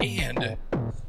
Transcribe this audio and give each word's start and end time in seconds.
And 0.00 0.56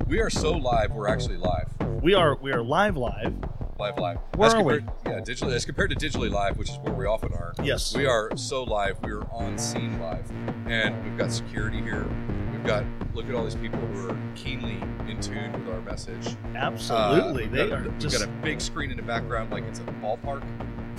we 0.07 0.19
are 0.19 0.29
so 0.29 0.51
live, 0.51 0.91
we're 0.91 1.07
actually 1.07 1.37
live. 1.37 1.69
We 2.01 2.13
are 2.13 2.35
we 2.35 2.51
are 2.51 2.61
live 2.61 2.97
live. 2.97 3.33
Live, 3.79 3.97
live. 3.97 4.17
Where 4.35 4.49
as 4.49 4.53
are 4.53 4.63
we? 4.63 4.73
Yeah, 5.05 5.21
digitally. 5.21 5.53
As 5.53 5.65
compared 5.65 5.89
to 5.91 5.95
digitally 5.95 6.29
live, 6.29 6.57
which 6.57 6.69
is 6.69 6.77
where 6.79 6.93
we 6.93 7.05
often 7.05 7.31
are. 7.33 7.53
Yes. 7.63 7.95
We 7.95 8.05
are 8.05 8.35
so 8.35 8.63
live. 8.63 9.01
We 9.03 9.11
are 9.11 9.23
on 9.31 9.57
scene 9.57 9.97
live, 9.99 10.29
and 10.67 11.03
we've 11.03 11.17
got 11.17 11.31
security 11.31 11.81
here. 11.81 12.05
We've 12.51 12.65
got 12.65 12.83
look 13.15 13.27
at 13.27 13.33
all 13.33 13.45
these 13.45 13.55
people 13.55 13.79
who 13.79 14.09
are 14.09 14.17
keenly 14.35 14.77
in 15.09 15.19
tune 15.21 15.53
with 15.53 15.73
our 15.73 15.81
message. 15.81 16.35
Absolutely. 16.53 17.45
Uh, 17.45 17.49
they 17.49 17.69
got, 17.69 17.79
are 17.79 17.83
we've 17.83 17.97
just 17.97 18.19
got 18.19 18.27
a 18.27 18.31
big 18.43 18.59
screen 18.59 18.91
in 18.91 18.97
the 18.97 19.03
background, 19.03 19.51
like 19.51 19.63
it's 19.63 19.79
a 19.79 19.83
ballpark, 19.83 20.43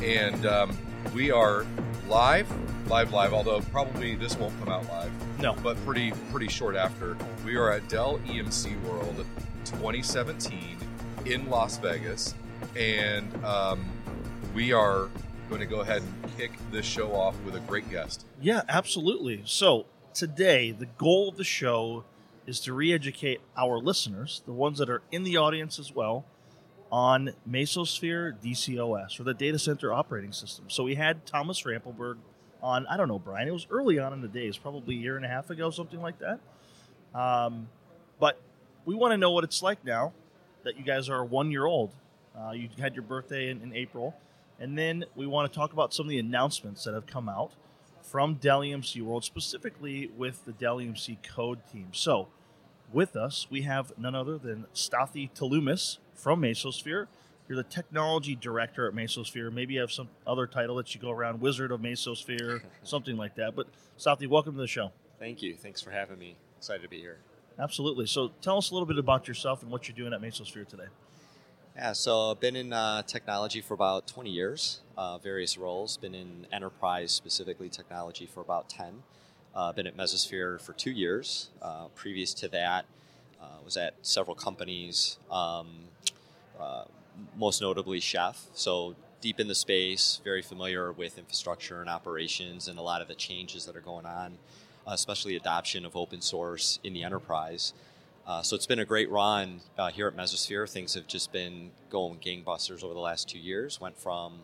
and 0.03 0.47
um, 0.47 0.77
we 1.15 1.31
are 1.31 1.67
live, 2.09 2.51
live, 2.89 3.13
live. 3.13 3.33
Although 3.35 3.61
probably 3.61 4.15
this 4.15 4.37
won't 4.37 4.59
come 4.59 4.71
out 4.71 4.89
live, 4.89 5.13
no. 5.43 5.57
but 5.63 5.77
pretty 5.85 6.13
pretty 6.31 6.49
short 6.49 6.77
after. 6.77 7.17
We 7.45 7.57
are 7.57 7.71
at 7.71 7.89
Dell 7.89 8.19
EMC 8.27 8.81
World 8.85 9.25
2017 9.65 10.77
in 11.27 11.51
Las 11.51 11.79
Vegas, 11.79 12.35
and 12.77 13.45
um, 13.45 13.85
we 14.55 14.73
are 14.73 15.09
going 15.49 15.61
to 15.61 15.67
go 15.67 15.81
ahead 15.81 16.03
and 16.03 16.37
kick 16.37 16.53
this 16.71 16.87
show 16.87 17.13
off 17.13 17.37
with 17.45 17.57
a 17.57 17.61
great 17.61 17.89
guest. 17.91 18.25
Yeah, 18.41 18.63
absolutely. 18.69 19.43
So 19.45 19.87
today, 20.15 20.71
the 20.71 20.87
goal 20.87 21.29
of 21.29 21.37
the 21.37 21.45
show 21.45 22.05
is 22.47 22.59
to 22.61 22.73
re-educate 22.73 23.41
our 23.57 23.79
listeners, 23.79 24.43
the 24.47 24.53
ones 24.53 24.79
that 24.79 24.89
are 24.91 25.03
in 25.13 25.23
the 25.23 25.37
audience 25.37 25.79
as 25.79 25.95
well, 25.95 26.25
on 26.91 27.31
Mesosphere 27.49 28.39
DCOS 28.43 29.19
or 29.19 29.25
the 29.25 29.35
Data 29.35 29.59
Center 29.59 29.93
Operating 29.93 30.33
System. 30.33 30.67
So 30.69 30.85
we 30.85 30.95
had 30.95 31.25
Thomas 31.25 31.65
Rampelberg 31.65 32.19
on. 32.63 32.87
I 32.87 32.97
don't 32.97 33.09
know, 33.09 33.19
Brian. 33.19 33.49
It 33.49 33.53
was 33.53 33.67
early 33.71 33.99
on 33.99 34.13
in 34.13 34.21
the 34.21 34.29
days, 34.29 34.57
probably 34.57 34.95
a 34.97 34.99
year 34.99 35.17
and 35.17 35.25
a 35.25 35.29
half 35.29 35.51
ago, 35.51 35.71
something 35.71 36.01
like 36.01 36.17
that. 36.21 36.41
Um, 37.19 37.69
but 38.19 38.41
we 38.85 38.95
want 38.95 39.13
to 39.13 39.19
know 39.19 39.31
what 39.33 39.45
it's 39.45 39.63
like 39.63 39.85
now 39.85 40.13
that 40.65 40.79
you 40.79 40.85
guys 40.85 41.09
are 41.09 41.25
one 41.25 41.51
year 41.51 41.67
old. 41.67 41.93
Uh, 42.39 42.53
you 42.53 42.69
had 42.79 42.95
your 42.95 43.03
birthday 43.03 43.51
in, 43.51 43.61
in 43.63 43.75
April. 43.75 44.15
And 44.59 44.79
then 44.79 45.05
we 45.17 45.27
want 45.27 45.53
to 45.53 45.59
talk 45.59 45.73
about 45.73 45.93
some 45.93 46.07
of 46.07 46.11
the 46.11 46.19
announcements 46.19 46.85
that 46.85 46.95
have 46.95 47.07
come 47.07 47.29
out 47.29 47.53
from 48.01 48.35
Dell 48.35 48.61
EMC 48.61 49.03
World, 49.03 49.25
specifically 49.25 50.11
with 50.17 50.45
the 50.45 50.53
Dell 50.53 50.77
EMC 50.77 51.19
Code 51.23 51.61
team. 51.73 51.89
So, 51.93 52.29
with 52.93 53.17
us, 53.17 53.47
we 53.51 53.63
have 53.63 53.93
none 53.99 54.15
other 54.15 54.39
than 54.39 54.67
Stathy 54.75 55.31
Touloumis 55.33 55.99
from 56.15 56.43
Mesosphere. 56.43 57.07
You're 57.49 57.57
the 57.57 57.65
technology 57.65 58.35
director 58.35 58.87
at 58.87 58.95
Mesosphere. 58.95 59.53
Maybe 59.53 59.75
you 59.75 59.81
have 59.81 59.93
some 59.93 60.09
other 60.27 60.47
title 60.47 60.77
that 60.77 60.95
you 60.95 61.01
go 61.01 61.11
around, 61.11 61.41
Wizard 61.41 61.73
of 61.73 61.81
Mesosphere, 61.81 62.63
something 62.85 63.17
like 63.17 63.35
that. 63.35 63.57
But 63.57 63.67
Stathy, 63.99 64.29
welcome 64.29 64.55
to 64.55 64.61
the 64.61 64.67
show. 64.67 64.93
Thank 65.19 65.43
you. 65.43 65.55
Thanks 65.55 65.81
for 65.81 65.91
having 65.91 66.19
me. 66.19 66.37
Excited 66.59 66.83
to 66.83 66.89
be 66.89 67.01
here. 67.01 67.19
Absolutely. 67.59 68.07
So, 68.07 68.31
tell 68.41 68.59
us 68.59 68.71
a 68.71 68.75
little 68.75 68.87
bit 68.87 68.99
about 68.99 69.29
yourself 69.29 69.63
and 69.63 69.71
what 69.71 69.87
you're 69.87 69.97
doing 69.97 70.13
at 70.13 70.21
Mesosphere 70.21 70.67
today. 70.67 70.87
Yeah, 71.77 71.93
so 71.93 72.33
I've 72.33 72.41
been 72.41 72.57
in 72.57 72.73
uh, 72.73 73.03
technology 73.03 73.63
for 73.63 73.73
about 73.75 74.07
20 74.07 74.31
years, 74.31 74.81
uh, 74.97 75.19
various 75.19 75.57
roles. 75.57 75.97
Been 75.97 76.15
in 76.15 76.47
enterprise, 76.53 77.13
specifically 77.13 77.69
technology, 77.69 78.27
for 78.27 78.41
about 78.41 78.69
10. 78.69 79.03
Uh, 79.55 79.73
been 79.73 79.87
at 79.87 79.97
Mesosphere 79.97 80.61
for 80.61 80.75
two 80.75 80.91
years. 80.91 81.49
Uh, 81.63 81.87
previous 81.95 82.35
to 82.35 82.49
that, 82.49 82.85
uh, 83.41 83.47
was 83.65 83.77
at 83.77 83.95
several 84.03 84.35
companies, 84.35 85.19
um, 85.31 85.69
uh, 86.61 86.85
most 87.37 87.61
notably 87.61 88.01
Chef. 88.01 88.47
So 88.55 88.95
deep 89.21 89.39
in 89.39 89.49
the 89.49 89.55
space, 89.55 90.21
very 90.25 90.43
familiar 90.43 90.93
with 90.93 91.17
infrastructure 91.17 91.81
and 91.81 91.89
operations, 91.89 92.69
and 92.69 92.79
a 92.79 92.83
lot 92.83 93.01
of 93.01 93.09
the 93.09 93.15
changes 93.15 93.65
that 93.67 93.77
are 93.77 93.81
going 93.81 94.05
on, 94.05 94.39
especially 94.87 95.37
adoption 95.37 95.87
of 95.87 95.97
open 95.97 96.21
source 96.21 96.79
in 96.85 96.93
the 96.93 97.05
enterprise. 97.05 97.73
Uh, 98.27 98.43
so 98.43 98.55
it's 98.55 98.67
been 98.67 98.79
a 98.79 98.85
great 98.85 99.11
run 99.11 99.61
uh, 99.79 99.91
here 99.91 100.07
at 100.07 100.17
Mesosphere. 100.17 100.69
Things 100.69 100.95
have 100.95 101.07
just 101.07 101.33
been 101.33 101.71
going 101.91 102.19
gangbusters 102.19 102.85
over 102.85 102.95
the 102.95 103.01
last 103.01 103.29
two 103.29 103.39
years. 103.39 103.81
Went 103.81 103.99
from, 103.99 104.41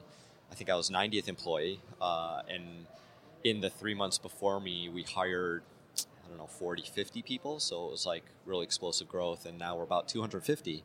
I 0.50 0.54
think 0.54 0.70
I 0.70 0.74
was 0.74 0.90
90th 0.90 1.28
employee, 1.28 1.80
uh, 2.00 2.42
and 2.48 2.86
in 3.44 3.60
the 3.60 3.70
three 3.70 3.94
months 3.94 4.18
before 4.18 4.60
me, 4.60 4.88
we 4.88 5.02
hired, 5.02 5.62
I 6.24 6.28
don't 6.28 6.38
know, 6.38 6.46
40, 6.46 6.82
50 6.82 7.22
people. 7.22 7.60
So 7.60 7.86
it 7.86 7.90
was 7.90 8.06
like 8.06 8.24
really 8.46 8.64
explosive 8.64 9.08
growth, 9.08 9.46
and 9.46 9.58
now 9.58 9.76
we're 9.76 9.84
about 9.84 10.08
250. 10.08 10.82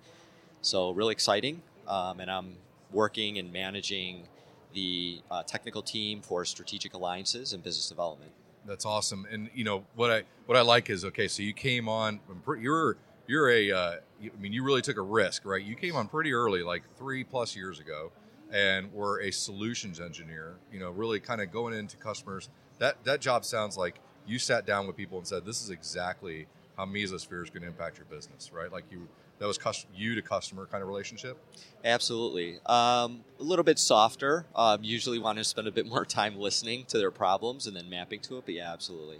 So 0.61 0.91
really 0.91 1.11
exciting, 1.11 1.61
um, 1.87 2.19
and 2.19 2.29
I'm 2.29 2.55
working 2.91 3.39
and 3.39 3.51
managing 3.51 4.27
the 4.73 5.21
uh, 5.29 5.43
technical 5.43 5.81
team 5.81 6.21
for 6.21 6.45
strategic 6.45 6.93
alliances 6.93 7.53
and 7.53 7.63
business 7.63 7.89
development. 7.89 8.31
That's 8.65 8.85
awesome. 8.85 9.27
And 9.29 9.49
you 9.53 9.63
know 9.63 9.83
what 9.95 10.11
I 10.11 10.23
what 10.45 10.57
I 10.57 10.61
like 10.61 10.89
is 10.89 11.03
okay. 11.05 11.27
So 11.27 11.43
you 11.43 11.53
came 11.53 11.89
on. 11.89 12.19
You're 12.59 12.97
you're 13.27 13.49
a. 13.49 13.71
Uh, 13.71 13.95
I 14.21 14.39
mean, 14.39 14.53
you 14.53 14.63
really 14.63 14.81
took 14.81 14.97
a 14.97 15.01
risk, 15.01 15.45
right? 15.45 15.61
You 15.61 15.75
came 15.75 15.95
on 15.95 16.07
pretty 16.07 16.33
early, 16.33 16.63
like 16.63 16.83
three 16.97 17.23
plus 17.23 17.55
years 17.55 17.79
ago, 17.79 18.11
and 18.51 18.91
were 18.93 19.19
a 19.21 19.31
solutions 19.31 19.99
engineer. 19.99 20.55
You 20.71 20.79
know, 20.79 20.91
really 20.91 21.19
kind 21.19 21.41
of 21.41 21.51
going 21.51 21.73
into 21.73 21.97
customers. 21.97 22.49
That 22.79 23.03
that 23.03 23.19
job 23.19 23.43
sounds 23.43 23.77
like 23.77 23.99
you 24.25 24.39
sat 24.39 24.65
down 24.65 24.87
with 24.87 24.95
people 24.95 25.17
and 25.17 25.27
said, 25.27 25.45
"This 25.45 25.61
is 25.61 25.69
exactly 25.69 26.47
how 26.77 26.85
Mesosphere 26.85 27.43
is 27.43 27.49
going 27.49 27.63
to 27.63 27.67
impact 27.67 27.97
your 27.97 28.05
business," 28.05 28.51
right? 28.53 28.71
Like 28.71 28.85
you 28.89 29.09
that 29.39 29.47
was 29.47 29.57
custom, 29.57 29.89
you 29.95 30.15
to 30.15 30.21
customer 30.21 30.65
kind 30.65 30.81
of 30.81 30.87
relationship. 30.87 31.37
Absolutely, 31.83 32.59
um, 32.65 33.23
a 33.39 33.43
little 33.43 33.63
bit 33.63 33.79
softer. 33.79 34.45
Um, 34.55 34.83
usually, 34.83 35.19
want 35.19 35.37
to 35.37 35.43
spend 35.43 35.67
a 35.67 35.71
bit 35.71 35.85
more 35.85 36.05
time 36.05 36.37
listening 36.37 36.85
to 36.85 36.97
their 36.97 37.11
problems 37.11 37.67
and 37.67 37.75
then 37.75 37.89
mapping 37.89 38.19
to 38.21 38.37
it. 38.37 38.45
But 38.45 38.55
yeah, 38.55 38.71
absolutely. 38.71 39.19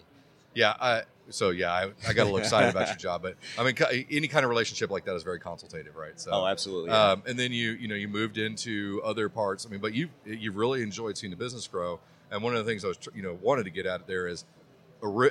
Yeah. 0.54 0.76
I, 0.80 1.04
so 1.30 1.50
yeah, 1.50 1.72
I, 1.72 1.92
I 2.08 2.14
got 2.14 2.24
a 2.24 2.26
little 2.26 2.38
excited 2.38 2.70
about 2.70 2.88
your 2.88 2.96
job, 2.98 3.22
but 3.22 3.36
I 3.58 3.64
mean, 3.64 3.76
any 4.12 4.28
kind 4.28 4.44
of 4.44 4.50
relationship 4.50 4.90
like 4.90 5.06
that 5.06 5.16
is 5.16 5.24
very 5.24 5.40
consultative, 5.40 5.96
right? 5.96 6.20
So, 6.20 6.32
oh, 6.32 6.48
absolutely. 6.48 6.92
Yeah. 6.92 7.12
Um, 7.12 7.24
and 7.26 7.40
then 7.40 7.52
you, 7.52 7.72
you 7.72 7.88
know, 7.88 7.96
you 7.96 8.08
moved 8.08 8.38
into 8.38 9.02
other 9.04 9.30
parts. 9.30 9.66
I 9.66 9.70
mean, 9.70 9.80
but 9.80 9.94
you, 9.94 10.10
you've 10.26 10.56
really 10.56 10.82
enjoyed 10.82 11.18
seeing 11.18 11.32
the 11.32 11.38
business 11.38 11.68
grow. 11.68 12.00
And 12.30 12.42
one 12.42 12.56
of 12.56 12.66
the 12.66 12.70
things 12.70 12.84
I 12.84 12.90
was, 12.90 12.98
you 13.14 13.22
know, 13.22 13.38
wanted 13.42 13.64
to 13.66 13.70
get 13.70 13.86
at 13.86 14.08
there 14.08 14.28
is, 14.28 14.46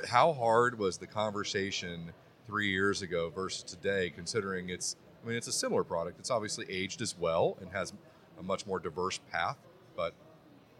how 0.07 0.33
hard 0.33 0.77
was 0.77 0.97
the 0.97 1.07
conversation 1.07 2.13
three 2.47 2.69
years 2.69 3.01
ago 3.01 3.31
versus 3.33 3.63
today, 3.63 4.09
considering 4.09 4.69
it's, 4.69 4.95
I 5.23 5.27
mean, 5.27 5.37
it's 5.37 5.47
a 5.47 5.53
similar 5.53 5.83
product. 5.83 6.19
It's 6.19 6.31
obviously 6.31 6.65
aged 6.69 7.01
as 7.01 7.17
well 7.17 7.57
and 7.61 7.71
has 7.71 7.93
a 8.39 8.43
much 8.43 8.65
more 8.65 8.79
diverse 8.79 9.19
path, 9.31 9.57
but 9.95 10.13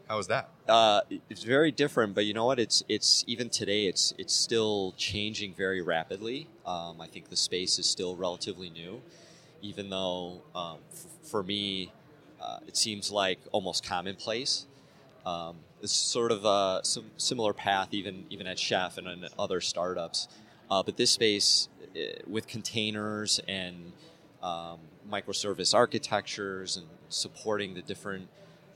how 0.07 0.19
is 0.19 0.27
that? 0.27 0.49
Uh, 0.67 1.01
it's 1.29 1.43
very 1.43 1.71
different, 1.71 2.13
but 2.13 2.25
you 2.25 2.33
know 2.33 2.45
what? 2.45 2.59
It's 2.59 2.83
it's 2.89 3.23
even 3.25 3.49
today. 3.49 3.85
It's 3.85 4.13
it's 4.17 4.33
still 4.33 4.93
changing 4.97 5.53
very 5.53 5.81
rapidly. 5.81 6.47
Um, 6.65 6.99
I 6.99 7.07
think 7.07 7.29
the 7.29 7.37
space 7.37 7.79
is 7.79 7.89
still 7.89 8.15
relatively 8.15 8.69
new, 8.69 9.01
even 9.61 9.89
though 9.89 10.41
um, 10.53 10.79
f- 10.91 11.05
for 11.23 11.41
me, 11.41 11.93
uh, 12.41 12.59
it 12.67 12.75
seems 12.75 13.11
like 13.11 13.39
almost 13.51 13.85
commonplace. 13.85 14.65
Um, 15.25 15.57
it's 15.81 15.93
sort 15.93 16.31
of 16.31 16.43
a 16.43 16.81
some 16.83 17.05
similar 17.17 17.53
path, 17.53 17.89
even 17.91 18.25
even 18.29 18.45
at 18.45 18.59
Chef 18.59 18.97
and 18.97 19.07
other 19.39 19.61
startups. 19.61 20.27
Uh, 20.69 20.83
but 20.83 20.97
this 20.97 21.11
space 21.11 21.69
uh, 21.95 21.99
with 22.27 22.47
containers 22.47 23.39
and 23.47 23.93
um, 24.41 24.79
microservice 25.09 25.73
architectures 25.73 26.77
and 26.77 26.87
supporting 27.09 27.73
the 27.73 27.81
different 27.81 28.27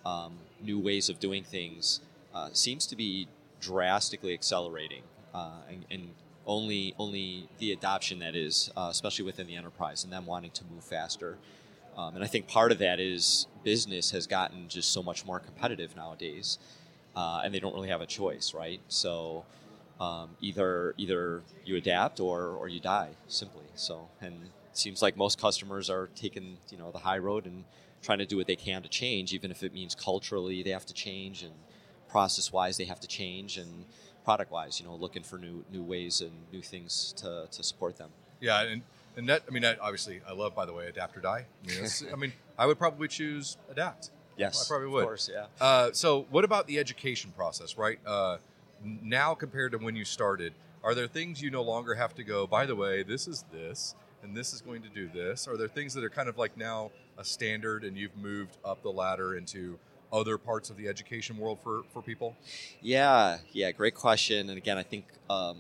um, 0.06 0.38
new 0.62 0.80
ways 0.80 1.10
of 1.10 1.20
doing 1.20 1.44
things 1.44 2.02
uh, 2.34 2.50
seems 2.54 2.86
to 2.88 2.96
be 2.96 3.28
drastically 3.60 4.34
accelerating, 4.34 5.04
uh, 5.34 5.62
and, 5.70 5.86
and, 5.92 6.10
only 6.50 6.96
only 6.98 7.50
the 7.60 7.74
adoption 7.74 8.20
that 8.20 8.34
is, 8.34 8.72
uh, 8.78 8.88
especially 8.90 9.26
within 9.26 9.48
the 9.48 9.56
enterprise, 9.58 10.06
and 10.06 10.14
them 10.14 10.26
wanting 10.26 10.52
to 10.52 10.64
move 10.74 10.82
faster. 10.82 11.38
Um, 11.98 12.16
and 12.16 12.24
I 12.24 12.28
think 12.28 12.48
part 12.48 12.72
of 12.72 12.78
that 12.80 13.02
is 13.02 13.48
business 13.66 14.12
has 14.12 14.28
gotten 14.28 14.70
just 14.70 14.94
so 14.94 15.04
much 15.04 15.26
more 15.26 15.42
competitive 15.42 15.94
nowadays, 15.98 16.58
uh, 17.18 17.42
and 17.44 17.54
they 17.54 17.60
don't 17.60 17.74
really 17.74 17.90
have 17.90 18.00
a 18.00 18.06
choice, 18.06 18.54
right? 18.54 18.80
So 18.88 19.44
um, 20.00 20.30
either 20.42 20.94
either 20.98 21.42
you 21.66 21.76
adapt 21.76 22.20
or 22.20 22.50
or 22.50 22.68
you 22.68 22.80
die 22.80 23.12
simply. 23.28 23.66
So 23.76 24.10
and 24.22 24.34
it 24.34 24.78
seems 24.78 25.02
like 25.02 25.18
most 25.18 25.40
customers 25.40 25.90
are 25.90 26.10
taking 26.16 26.58
you 26.70 26.78
know 26.78 26.92
the 26.92 27.00
high 27.00 27.18
road 27.18 27.46
and 27.46 27.64
trying 28.02 28.20
to 28.20 28.26
do 28.26 28.38
what 28.38 28.48
they 28.48 28.56
can 28.56 28.84
to 28.84 28.90
change, 28.90 29.34
even 29.34 29.52
if 29.52 29.64
it 29.64 29.74
means 29.74 29.96
culturally 29.96 30.62
they 30.64 30.70
have 30.70 30.86
to 30.86 30.94
change 30.94 31.44
and 31.44 31.54
process 32.08 32.54
wise 32.54 32.78
they 32.78 32.86
have 32.86 33.00
to 33.02 33.08
change 33.08 33.58
and 33.58 33.86
product 34.24 34.52
wise, 34.52 34.80
you 34.80 34.86
know, 34.86 34.94
looking 34.94 35.24
for 35.24 35.38
new 35.38 35.64
new 35.72 35.82
ways 35.82 36.22
and 36.22 36.32
new 36.52 36.62
things 36.62 37.14
to, 37.18 37.48
to 37.50 37.64
support 37.64 37.98
them. 37.98 38.10
Yeah, 38.42 38.62
and 38.62 38.82
and 39.16 39.28
that 39.30 39.44
I 39.48 39.52
mean, 39.52 39.64
that, 39.64 39.80
obviously, 39.82 40.22
I 40.28 40.34
love 40.34 40.54
by 40.54 40.66
the 40.66 40.74
way, 40.74 40.88
adapt 40.88 41.18
or 41.18 41.22
die. 41.22 41.46
I 41.66 41.68
mean, 41.68 41.90
I 42.14 42.16
mean, 42.18 42.34
I 42.58 42.66
would 42.66 42.78
probably 42.78 43.08
choose 43.08 43.58
adapt. 43.72 44.12
Yes, 44.36 44.66
I 44.66 44.68
probably 44.68 44.90
would. 44.90 45.04
Of 45.04 45.08
course, 45.08 45.30
yeah. 45.34 45.46
Uh, 45.60 45.92
so, 45.94 46.28
what 46.30 46.44
about 46.44 46.68
the 46.68 46.78
education 46.78 47.32
process, 47.36 47.78
right? 47.78 48.00
Uh, 48.06 48.38
now 48.84 49.34
compared 49.34 49.72
to 49.74 49.78
when 49.78 49.96
you 49.96 50.06
started, 50.06 50.54
are 50.84 50.96
there 50.96 51.08
things 51.08 51.42
you 51.42 51.50
no 51.50 51.62
longer 51.62 51.96
have 51.96 52.14
to 52.16 52.24
go? 52.24 52.48
By 52.48 52.66
the 52.66 52.76
way, 52.76 53.04
this 53.04 53.28
is 53.28 53.46
this, 53.52 53.96
and 54.24 54.36
this 54.36 54.54
is 54.54 54.62
going 54.62 54.82
to 54.84 54.90
do 54.90 55.10
this. 55.14 55.48
Are 55.48 55.58
there 55.58 55.68
things 55.68 55.94
that 55.94 56.04
are 56.04 56.10
kind 56.10 56.30
of 56.30 56.38
like 56.38 56.58
now 56.58 56.92
a 57.18 57.24
standard, 57.24 57.84
and 57.84 57.98
you've 57.98 58.16
moved 58.16 58.58
up 58.64 58.84
the 58.84 58.92
ladder 58.92 59.36
into 59.36 59.80
other 60.14 60.38
parts 60.38 60.70
of 60.70 60.78
the 60.78 60.88
education 60.88 61.38
world 61.38 61.60
for, 61.64 61.82
for 61.94 62.02
people? 62.02 62.36
Yeah, 62.82 63.38
yeah, 63.52 63.72
great 63.72 63.96
question. 63.96 64.50
And 64.50 64.58
again, 64.58 64.78
I 64.78 64.84
think 64.84 65.06
um, 65.30 65.58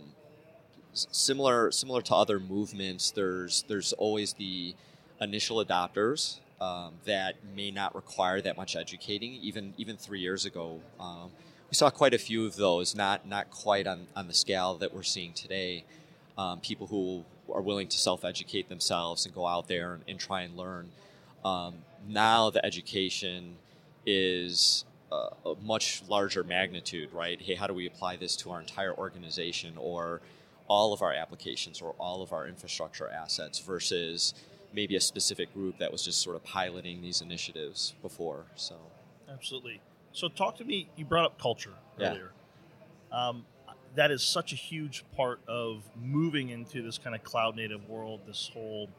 similar 0.94 1.72
similar 1.72 2.02
to 2.04 2.16
other 2.16 2.40
movements, 2.40 3.12
there's 3.12 3.63
there's 3.68 3.94
always 3.94 4.34
the 4.34 4.75
initial 5.20 5.63
adopters 5.63 6.40
um, 6.62 6.94
that 7.06 7.36
may 7.56 7.72
not 7.72 7.96
require 7.96 8.42
that 8.42 8.58
much 8.58 8.75
educating. 8.75 9.34
Even 9.34 9.74
even 9.78 9.98
three 9.98 10.20
years 10.20 10.46
ago, 10.46 10.80
um, 11.00 11.31
we 11.69 11.75
saw 11.75 11.90
quite 11.90 12.14
a 12.14 12.18
few 12.18 12.46
of 12.46 12.56
those. 12.56 12.96
Not 12.96 13.28
not 13.28 13.50
quite 13.52 13.88
on, 13.88 14.08
on 14.16 14.28
the 14.28 14.34
scale 14.34 14.75
that 14.75 14.94
we're 14.94 15.04
seeing 15.04 15.34
today. 15.34 15.86
Um, 16.38 16.60
people 16.60 16.88
who 16.88 17.25
are 17.54 17.62
willing 17.62 17.88
to 17.88 17.98
self 17.98 18.24
educate 18.24 18.69
themselves 18.69 19.25
and 19.25 19.34
go 19.34 19.46
out 19.46 19.68
there 19.68 19.94
and, 19.94 20.04
and 20.08 20.19
try 20.19 20.42
and 20.42 20.56
learn. 20.58 20.90
Um, 21.44 21.75
now 22.08 22.50
the 22.50 22.64
education 22.66 23.56
is 24.06 24.86
a, 25.12 25.30
a 25.46 25.56
much 25.62 26.04
larger 26.08 26.44
magnitude, 26.44 27.12
right? 27.14 27.42
Hey, 27.42 27.56
how 27.56 27.68
do 27.68 27.74
we 27.74 27.88
apply 27.88 28.18
this 28.18 28.36
to 28.38 28.52
our 28.52 28.60
entire 28.60 28.94
organization 28.94 29.74
or 29.78 30.22
all 30.68 30.94
of 30.94 31.02
our 31.02 31.13
applications 31.13 31.81
or 31.81 31.96
all 31.98 32.22
of 32.22 32.34
our 32.34 32.48
infrastructure 32.48 33.10
assets 33.10 33.60
versus 33.60 34.34
maybe 34.74 34.96
a 34.96 35.02
specific 35.02 35.54
group 35.54 35.78
that 35.78 35.92
was 35.92 36.04
just 36.04 36.22
sort 36.22 36.36
of 36.36 36.44
piloting 36.44 37.02
these 37.02 37.22
initiatives 37.22 37.94
before. 38.02 38.46
So, 38.56 38.75
absolutely. 39.31 39.81
So, 40.18 40.28
talk 40.28 40.58
to 40.58 40.66
me. 40.66 40.90
You 40.96 41.06
brought 41.06 41.25
up 41.25 41.40
culture 41.40 41.75
Yeah. 42.00 42.10
earlier. 42.10 42.31
Um, 43.12 43.46
that 43.94 44.10
is 44.10 44.24
such 44.24 44.52
a 44.52 44.56
huge 44.56 45.06
part 45.16 45.40
of 45.48 45.84
moving 45.96 46.50
into 46.50 46.81
this 46.81 46.98
kind 46.98 47.16
of 47.16 47.24
cloud 47.24 47.56
native 47.56 47.88
world. 47.88 48.22
This 48.25 48.50
whole, 48.52 48.90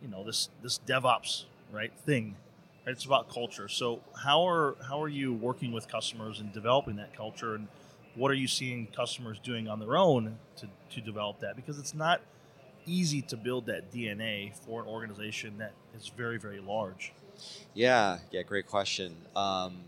you 0.00 0.06
know, 0.06 0.22
this 0.22 0.48
this 0.62 0.78
DevOps 0.86 1.46
right 1.72 1.92
thing. 2.06 2.36
Right? 2.86 2.92
It's 2.92 3.04
about 3.04 3.30
culture. 3.30 3.66
So, 3.66 4.00
how 4.22 4.46
are 4.46 4.76
how 4.88 5.02
are 5.02 5.08
you 5.08 5.32
working 5.32 5.72
with 5.72 5.88
customers 5.88 6.38
and 6.38 6.52
developing 6.52 6.94
that 6.96 7.16
culture, 7.16 7.56
and 7.56 7.66
what 8.14 8.30
are 8.30 8.34
you 8.34 8.46
seeing 8.46 8.86
customers 8.86 9.40
doing 9.40 9.66
on 9.66 9.80
their 9.80 9.96
own 9.96 10.38
to 10.58 10.68
to 10.90 11.00
develop 11.00 11.40
that? 11.40 11.56
Because 11.56 11.80
it's 11.80 11.94
not 11.94 12.20
easy 12.86 13.22
to 13.22 13.36
build 13.36 13.66
that 13.66 13.90
DNA 13.90 14.54
for 14.54 14.82
an 14.82 14.88
organization 14.88 15.58
that 15.58 15.72
is 15.96 16.06
very 16.16 16.38
very 16.38 16.60
large. 16.60 17.12
yeah, 17.74 18.18
yeah, 18.30 18.42
great 18.42 18.66
question. 18.68 19.16
Um, 19.34 19.84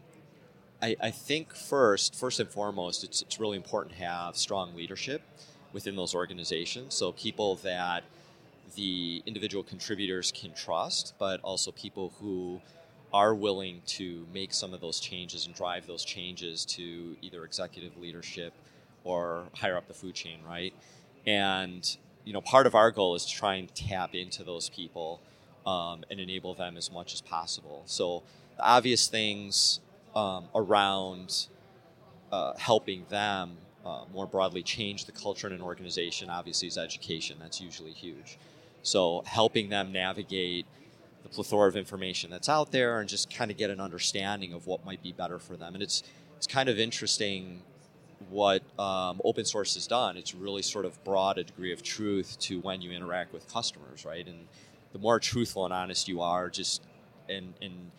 I, 0.84 0.96
I 1.00 1.10
think 1.10 1.54
first, 1.54 2.14
first 2.14 2.40
and 2.40 2.48
foremost, 2.50 3.04
it's, 3.04 3.22
it's 3.22 3.40
really 3.40 3.56
important 3.56 3.96
to 3.96 4.04
have 4.04 4.36
strong 4.36 4.76
leadership 4.76 5.22
within 5.72 5.96
those 5.96 6.14
organizations. 6.14 6.92
So 6.92 7.12
people 7.12 7.56
that 7.56 8.04
the 8.76 9.22
individual 9.24 9.64
contributors 9.64 10.30
can 10.30 10.52
trust, 10.52 11.14
but 11.18 11.40
also 11.40 11.72
people 11.72 12.12
who 12.20 12.60
are 13.14 13.34
willing 13.34 13.80
to 13.86 14.26
make 14.34 14.52
some 14.52 14.74
of 14.74 14.82
those 14.82 15.00
changes 15.00 15.46
and 15.46 15.54
drive 15.54 15.86
those 15.86 16.04
changes 16.04 16.66
to 16.66 17.16
either 17.22 17.44
executive 17.44 17.96
leadership 17.96 18.52
or 19.04 19.44
higher 19.54 19.78
up 19.78 19.88
the 19.88 19.94
food 19.94 20.14
chain, 20.14 20.40
right? 20.46 20.74
And 21.26 21.96
you 22.26 22.34
know, 22.34 22.42
part 22.42 22.66
of 22.66 22.74
our 22.74 22.90
goal 22.90 23.14
is 23.14 23.24
to 23.24 23.32
try 23.32 23.54
and 23.54 23.74
tap 23.74 24.14
into 24.14 24.44
those 24.44 24.68
people 24.68 25.22
um, 25.64 26.04
and 26.10 26.20
enable 26.20 26.52
them 26.52 26.76
as 26.76 26.92
much 26.92 27.14
as 27.14 27.22
possible. 27.22 27.84
So 27.86 28.22
the 28.56 28.64
obvious 28.64 29.06
things 29.06 29.80
um, 30.14 30.48
around 30.54 31.48
uh, 32.32 32.54
helping 32.56 33.04
them 33.08 33.56
uh, 33.84 34.04
more 34.12 34.26
broadly 34.26 34.62
change 34.62 35.04
the 35.04 35.12
culture 35.12 35.46
in 35.46 35.52
an 35.52 35.60
organization 35.60 36.30
obviously 36.30 36.68
is 36.68 36.78
education. 36.78 37.36
That's 37.40 37.60
usually 37.60 37.92
huge. 37.92 38.38
So 38.82 39.22
helping 39.26 39.68
them 39.68 39.92
navigate 39.92 40.66
the 41.22 41.28
plethora 41.28 41.68
of 41.68 41.76
information 41.76 42.30
that's 42.30 42.48
out 42.48 42.70
there 42.70 43.00
and 43.00 43.08
just 43.08 43.34
kind 43.34 43.50
of 43.50 43.56
get 43.56 43.70
an 43.70 43.80
understanding 43.80 44.52
of 44.52 44.66
what 44.66 44.84
might 44.84 45.02
be 45.02 45.12
better 45.12 45.38
for 45.38 45.56
them. 45.56 45.74
And 45.74 45.82
it's 45.82 46.02
it's 46.36 46.46
kind 46.46 46.68
of 46.68 46.78
interesting 46.78 47.62
what 48.30 48.62
um, 48.78 49.20
open 49.24 49.44
source 49.44 49.74
has 49.74 49.86
done. 49.86 50.16
It's 50.16 50.34
really 50.34 50.62
sort 50.62 50.84
of 50.84 51.02
brought 51.04 51.38
a 51.38 51.44
degree 51.44 51.72
of 51.72 51.82
truth 51.82 52.38
to 52.40 52.60
when 52.60 52.82
you 52.82 52.90
interact 52.90 53.32
with 53.32 53.50
customers, 53.52 54.04
right? 54.04 54.26
And 54.26 54.46
the 54.92 54.98
more 54.98 55.18
truthful 55.18 55.64
and 55.64 55.72
honest 55.72 56.08
you 56.08 56.20
are, 56.20 56.50
just 56.50 56.82
and 57.28 57.54
in 57.60 57.90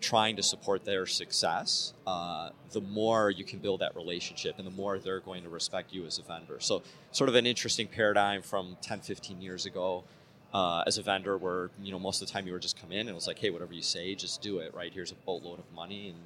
trying 0.00 0.36
to 0.36 0.42
support 0.42 0.84
their 0.84 1.06
success, 1.06 1.92
uh, 2.06 2.50
the 2.70 2.80
more 2.80 3.30
you 3.30 3.44
can 3.44 3.58
build 3.58 3.80
that 3.80 3.96
relationship 3.96 4.58
and 4.58 4.66
the 4.66 4.72
more 4.72 4.98
they're 4.98 5.20
going 5.20 5.42
to 5.42 5.48
respect 5.48 5.92
you 5.92 6.06
as 6.06 6.18
a 6.18 6.22
vendor. 6.22 6.58
So, 6.60 6.82
sort 7.12 7.28
of 7.28 7.34
an 7.34 7.46
interesting 7.46 7.88
paradigm 7.88 8.42
from 8.42 8.76
10, 8.82 9.00
15 9.00 9.40
years 9.40 9.66
ago 9.66 10.04
uh, 10.52 10.84
as 10.86 10.98
a 10.98 11.02
vendor 11.02 11.36
where, 11.36 11.70
you 11.82 11.92
know, 11.92 11.98
most 11.98 12.22
of 12.22 12.28
the 12.28 12.32
time 12.32 12.46
you 12.46 12.52
were 12.52 12.58
just 12.58 12.80
come 12.80 12.92
in 12.92 13.00
and 13.00 13.10
it 13.10 13.14
was 13.14 13.26
like, 13.26 13.38
hey, 13.38 13.50
whatever 13.50 13.72
you 13.72 13.82
say, 13.82 14.14
just 14.14 14.40
do 14.40 14.58
it, 14.58 14.74
right? 14.74 14.92
Here's 14.92 15.12
a 15.12 15.16
boatload 15.26 15.58
of 15.58 15.70
money 15.74 16.08
and 16.08 16.18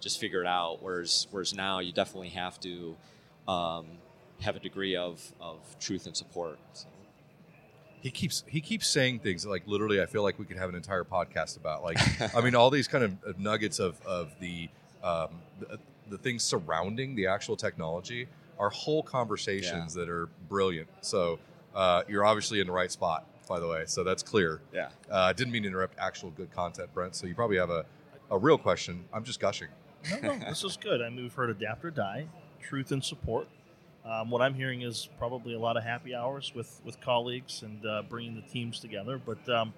just 0.00 0.18
figure 0.18 0.40
it 0.40 0.46
out. 0.46 0.82
Whereas, 0.82 1.26
whereas 1.30 1.54
now 1.54 1.78
you 1.78 1.92
definitely 1.92 2.30
have 2.30 2.60
to 2.60 2.96
um, 3.48 3.86
have 4.40 4.56
a 4.56 4.60
degree 4.60 4.96
of, 4.96 5.32
of 5.40 5.58
truth 5.78 6.06
and 6.06 6.16
support. 6.16 6.58
So. 6.74 6.86
He 8.02 8.10
keeps 8.10 8.42
he 8.48 8.60
keeps 8.60 8.88
saying 8.88 9.20
things 9.20 9.44
that, 9.44 9.50
like 9.50 9.66
literally 9.66 10.02
I 10.02 10.06
feel 10.06 10.22
like 10.22 10.38
we 10.38 10.44
could 10.44 10.58
have 10.58 10.68
an 10.68 10.74
entire 10.74 11.04
podcast 11.04 11.56
about 11.56 11.82
like 11.84 11.98
I 12.36 12.40
mean 12.40 12.54
all 12.54 12.68
these 12.68 12.88
kind 12.88 13.04
of 13.04 13.16
of 13.24 13.38
nuggets 13.38 13.78
of 13.78 14.00
of 14.04 14.32
the 14.40 14.68
um, 15.02 15.28
the, 15.60 15.78
the 16.08 16.18
things 16.18 16.42
surrounding 16.42 17.14
the 17.14 17.26
actual 17.28 17.56
technology 17.56 18.28
are 18.58 18.70
whole 18.70 19.02
conversations 19.02 19.94
that 19.94 20.08
are 20.08 20.28
brilliant. 20.48 20.88
So 21.00 21.38
uh, 21.74 22.02
you're 22.08 22.24
obviously 22.24 22.60
in 22.60 22.66
the 22.66 22.72
right 22.72 22.90
spot, 22.90 23.26
by 23.48 23.58
the 23.58 23.66
way. 23.66 23.84
So 23.86 24.04
that's 24.04 24.22
clear. 24.22 24.60
Yeah. 24.72 24.88
Uh, 25.10 25.32
didn't 25.32 25.52
mean 25.52 25.62
to 25.62 25.68
interrupt 25.68 25.98
actual 25.98 26.30
good 26.30 26.52
content, 26.52 26.92
Brent. 26.94 27.14
So 27.16 27.26
you 27.26 27.34
probably 27.34 27.56
have 27.56 27.70
a, 27.70 27.84
a 28.30 28.38
real 28.38 28.58
question. 28.58 29.04
I'm 29.12 29.24
just 29.24 29.40
gushing. 29.40 29.68
No, 30.10 30.34
no, 30.34 30.38
this 30.48 30.64
is 30.64 30.76
good. 30.76 31.00
I 31.00 31.08
mean, 31.08 31.22
we've 31.22 31.34
heard 31.34 31.50
adapt 31.50 31.84
or 31.84 31.90
die, 31.90 32.26
truth 32.60 32.92
and 32.92 33.02
support. 33.02 33.48
Um, 34.04 34.30
what 34.30 34.42
I'm 34.42 34.54
hearing 34.54 34.82
is 34.82 35.08
probably 35.16 35.54
a 35.54 35.58
lot 35.60 35.76
of 35.76 35.84
happy 35.84 36.14
hours 36.14 36.52
with 36.54 36.80
with 36.84 37.00
colleagues 37.00 37.62
and 37.62 37.86
uh, 37.86 38.02
bringing 38.08 38.34
the 38.34 38.42
teams 38.42 38.80
together. 38.80 39.20
But 39.24 39.48
um, 39.48 39.72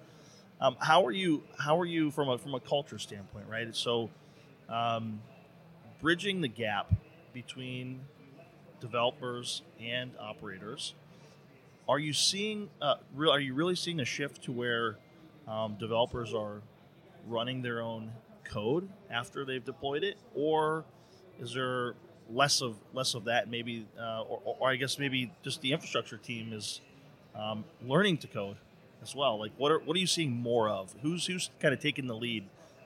um, 0.59 0.77
how 0.79 1.05
are 1.05 1.11
you? 1.11 1.43
How 1.59 1.79
are 1.79 1.85
you 1.85 2.09
from 2.09 2.29
a 2.29 2.37
from 2.37 2.55
a 2.55 2.59
culture 2.59 2.97
standpoint, 2.97 3.45
right? 3.47 3.75
So, 3.75 4.09
um, 4.67 5.21
bridging 6.01 6.41
the 6.41 6.47
gap 6.47 6.91
between 7.33 8.01
developers 8.79 9.61
and 9.79 10.11
operators. 10.19 10.95
Are 11.87 11.99
you 11.99 12.13
seeing? 12.13 12.69
Uh? 12.81 12.95
Are 13.19 13.39
you 13.39 13.53
really 13.53 13.75
seeing 13.75 13.99
a 13.99 14.05
shift 14.05 14.43
to 14.45 14.51
where 14.51 14.97
um, 15.47 15.75
developers 15.79 16.33
are 16.33 16.61
running 17.27 17.61
their 17.61 17.81
own 17.81 18.11
code 18.43 18.89
after 19.11 19.45
they've 19.45 19.63
deployed 19.63 20.03
it, 20.03 20.17
or 20.33 20.83
is 21.39 21.53
there 21.53 21.93
less 22.31 22.61
of 22.61 22.75
less 22.93 23.13
of 23.13 23.25
that? 23.25 23.49
Maybe, 23.49 23.85
uh, 23.99 24.21
or, 24.21 24.57
or 24.59 24.69
I 24.69 24.75
guess 24.75 24.99
maybe 24.99 25.31
just 25.43 25.61
the 25.61 25.73
infrastructure 25.73 26.17
team 26.17 26.53
is 26.53 26.81
um, 27.35 27.63
learning 27.85 28.17
to 28.19 28.27
code 28.27 28.57
as 29.01 29.15
well. 29.15 29.39
Like, 29.39 29.51
what 29.57 29.71
are 29.71 29.79
what 29.79 29.95
are 29.95 29.99
you 29.99 30.07
seeing 30.07 30.31
more 30.31 30.69
of? 30.69 30.93
Who's 31.01 31.25
who's 31.25 31.49
kind 31.59 31.73
of 31.73 31.79
taking 31.79 32.07
the 32.07 32.15
lead? 32.15 32.45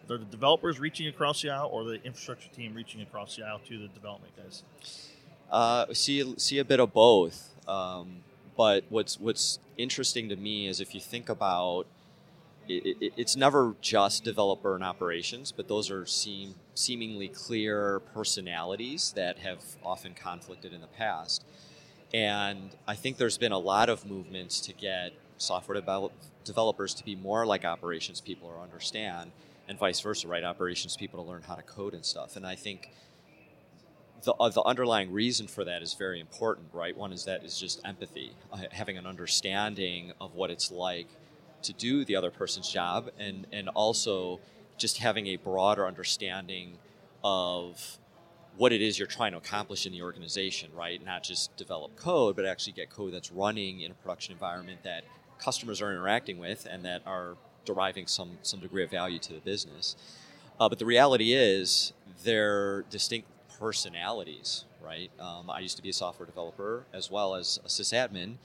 Are 0.09 0.17
the 0.17 0.25
developers 0.25 0.79
reaching 0.79 1.07
across 1.07 1.43
the 1.43 1.51
aisle, 1.51 1.69
or 1.71 1.83
the 1.83 2.03
infrastructure 2.03 2.49
team 2.49 2.73
reaching 2.73 2.99
across 3.01 3.35
the 3.35 3.43
aisle 3.43 3.61
to 3.67 3.77
the 3.77 3.87
development 3.89 4.33
guys? 4.35 4.63
Uh, 5.51 5.85
see 5.93 6.33
see 6.37 6.59
a 6.59 6.65
bit 6.65 6.79
of 6.79 6.93
both. 6.93 7.53
Um, 7.67 8.23
but 8.57 8.83
what's 8.89 9.19
what's 9.19 9.59
interesting 9.77 10.27
to 10.29 10.35
me 10.35 10.67
is 10.67 10.81
if 10.81 10.95
you 10.95 10.99
think 10.99 11.29
about 11.29 11.85
it, 12.69 12.97
it, 13.01 13.13
it's 13.17 13.35
never 13.35 13.75
just 13.81 14.23
developer 14.23 14.75
and 14.75 14.83
operations, 14.83 15.51
but 15.51 15.67
those 15.67 15.89
are 15.89 16.05
seem 16.05 16.55
seemingly 16.75 17.27
clear 17.27 17.99
personalities 18.13 19.11
that 19.15 19.39
have 19.39 19.59
often 19.83 20.13
conflicted 20.13 20.71
in 20.71 20.81
the 20.81 20.88
past. 20.88 21.43
And 22.13 22.69
I 22.88 22.95
think 22.95 23.17
there's 23.17 23.38
been 23.38 23.51
a 23.51 23.59
lot 23.59 23.89
of 23.89 24.05
movements 24.05 24.61
to 24.61 24.73
get 24.73 25.13
software 25.38 25.79
develop, 25.79 26.13
developers 26.43 26.93
to 26.95 27.03
be 27.03 27.15
more 27.15 27.45
like 27.45 27.65
operations 27.65 28.21
people 28.21 28.47
or 28.47 28.61
understand, 28.61 29.31
and 29.67 29.77
vice 29.77 29.99
versa, 29.99 30.27
right? 30.27 30.43
Operations 30.43 30.95
people 30.95 31.23
to 31.23 31.29
learn 31.29 31.41
how 31.41 31.55
to 31.55 31.61
code 31.63 31.93
and 31.93 32.05
stuff. 32.05 32.35
And 32.35 32.45
I 32.45 32.55
think 32.55 32.89
the, 34.23 34.33
uh, 34.33 34.49
the 34.49 34.63
underlying 34.63 35.11
reason 35.11 35.47
for 35.47 35.63
that 35.65 35.81
is 35.81 35.93
very 35.93 36.19
important, 36.19 36.67
right? 36.73 36.95
One 36.95 37.13
is 37.13 37.25
that 37.25 37.43
is 37.43 37.59
just 37.59 37.79
empathy, 37.85 38.33
uh, 38.51 38.57
having 38.71 38.97
an 38.97 39.05
understanding 39.05 40.13
of 40.19 40.35
what 40.35 40.49
it's 40.49 40.71
like 40.71 41.07
to 41.63 41.73
do 41.73 42.05
the 42.05 42.15
other 42.15 42.31
person's 42.31 42.69
job, 42.69 43.09
and 43.17 43.47
and 43.51 43.69
also 43.69 44.39
just 44.77 44.97
having 44.99 45.27
a 45.27 45.35
broader 45.35 45.85
understanding 45.85 46.77
of 47.23 47.99
what 48.57 48.73
it 48.73 48.81
is 48.81 48.99
you're 48.99 49.07
trying 49.07 49.31
to 49.31 49.37
accomplish 49.37 49.85
in 49.85 49.91
the 49.91 50.01
organization, 50.01 50.69
right? 50.75 51.03
Not 51.03 51.23
just 51.23 51.55
develop 51.55 51.95
code, 51.95 52.35
but 52.35 52.45
actually 52.45 52.73
get 52.73 52.89
code 52.89 53.13
that's 53.13 53.31
running 53.31 53.81
in 53.81 53.91
a 53.91 53.93
production 53.93 54.33
environment 54.33 54.83
that 54.83 55.03
customers 55.37 55.81
are 55.81 55.91
interacting 55.91 56.37
with 56.39 56.67
and 56.69 56.83
that 56.83 57.01
are 57.05 57.37
deriving 57.65 58.07
some 58.07 58.37
some 58.41 58.59
degree 58.59 58.83
of 58.83 58.91
value 58.91 59.19
to 59.19 59.33
the 59.33 59.39
business. 59.39 59.95
Uh, 60.59 60.67
but 60.67 60.77
the 60.79 60.85
reality 60.85 61.33
is 61.33 61.93
they're 62.23 62.81
distinct 62.89 63.27
personalities, 63.59 64.65
right? 64.83 65.11
Um, 65.19 65.49
I 65.49 65.59
used 65.59 65.77
to 65.77 65.83
be 65.83 65.89
a 65.89 65.93
software 65.93 66.25
developer 66.25 66.85
as 66.93 67.09
well 67.09 67.35
as 67.35 67.59
a 67.63 67.67
sysadmin. 67.67 68.35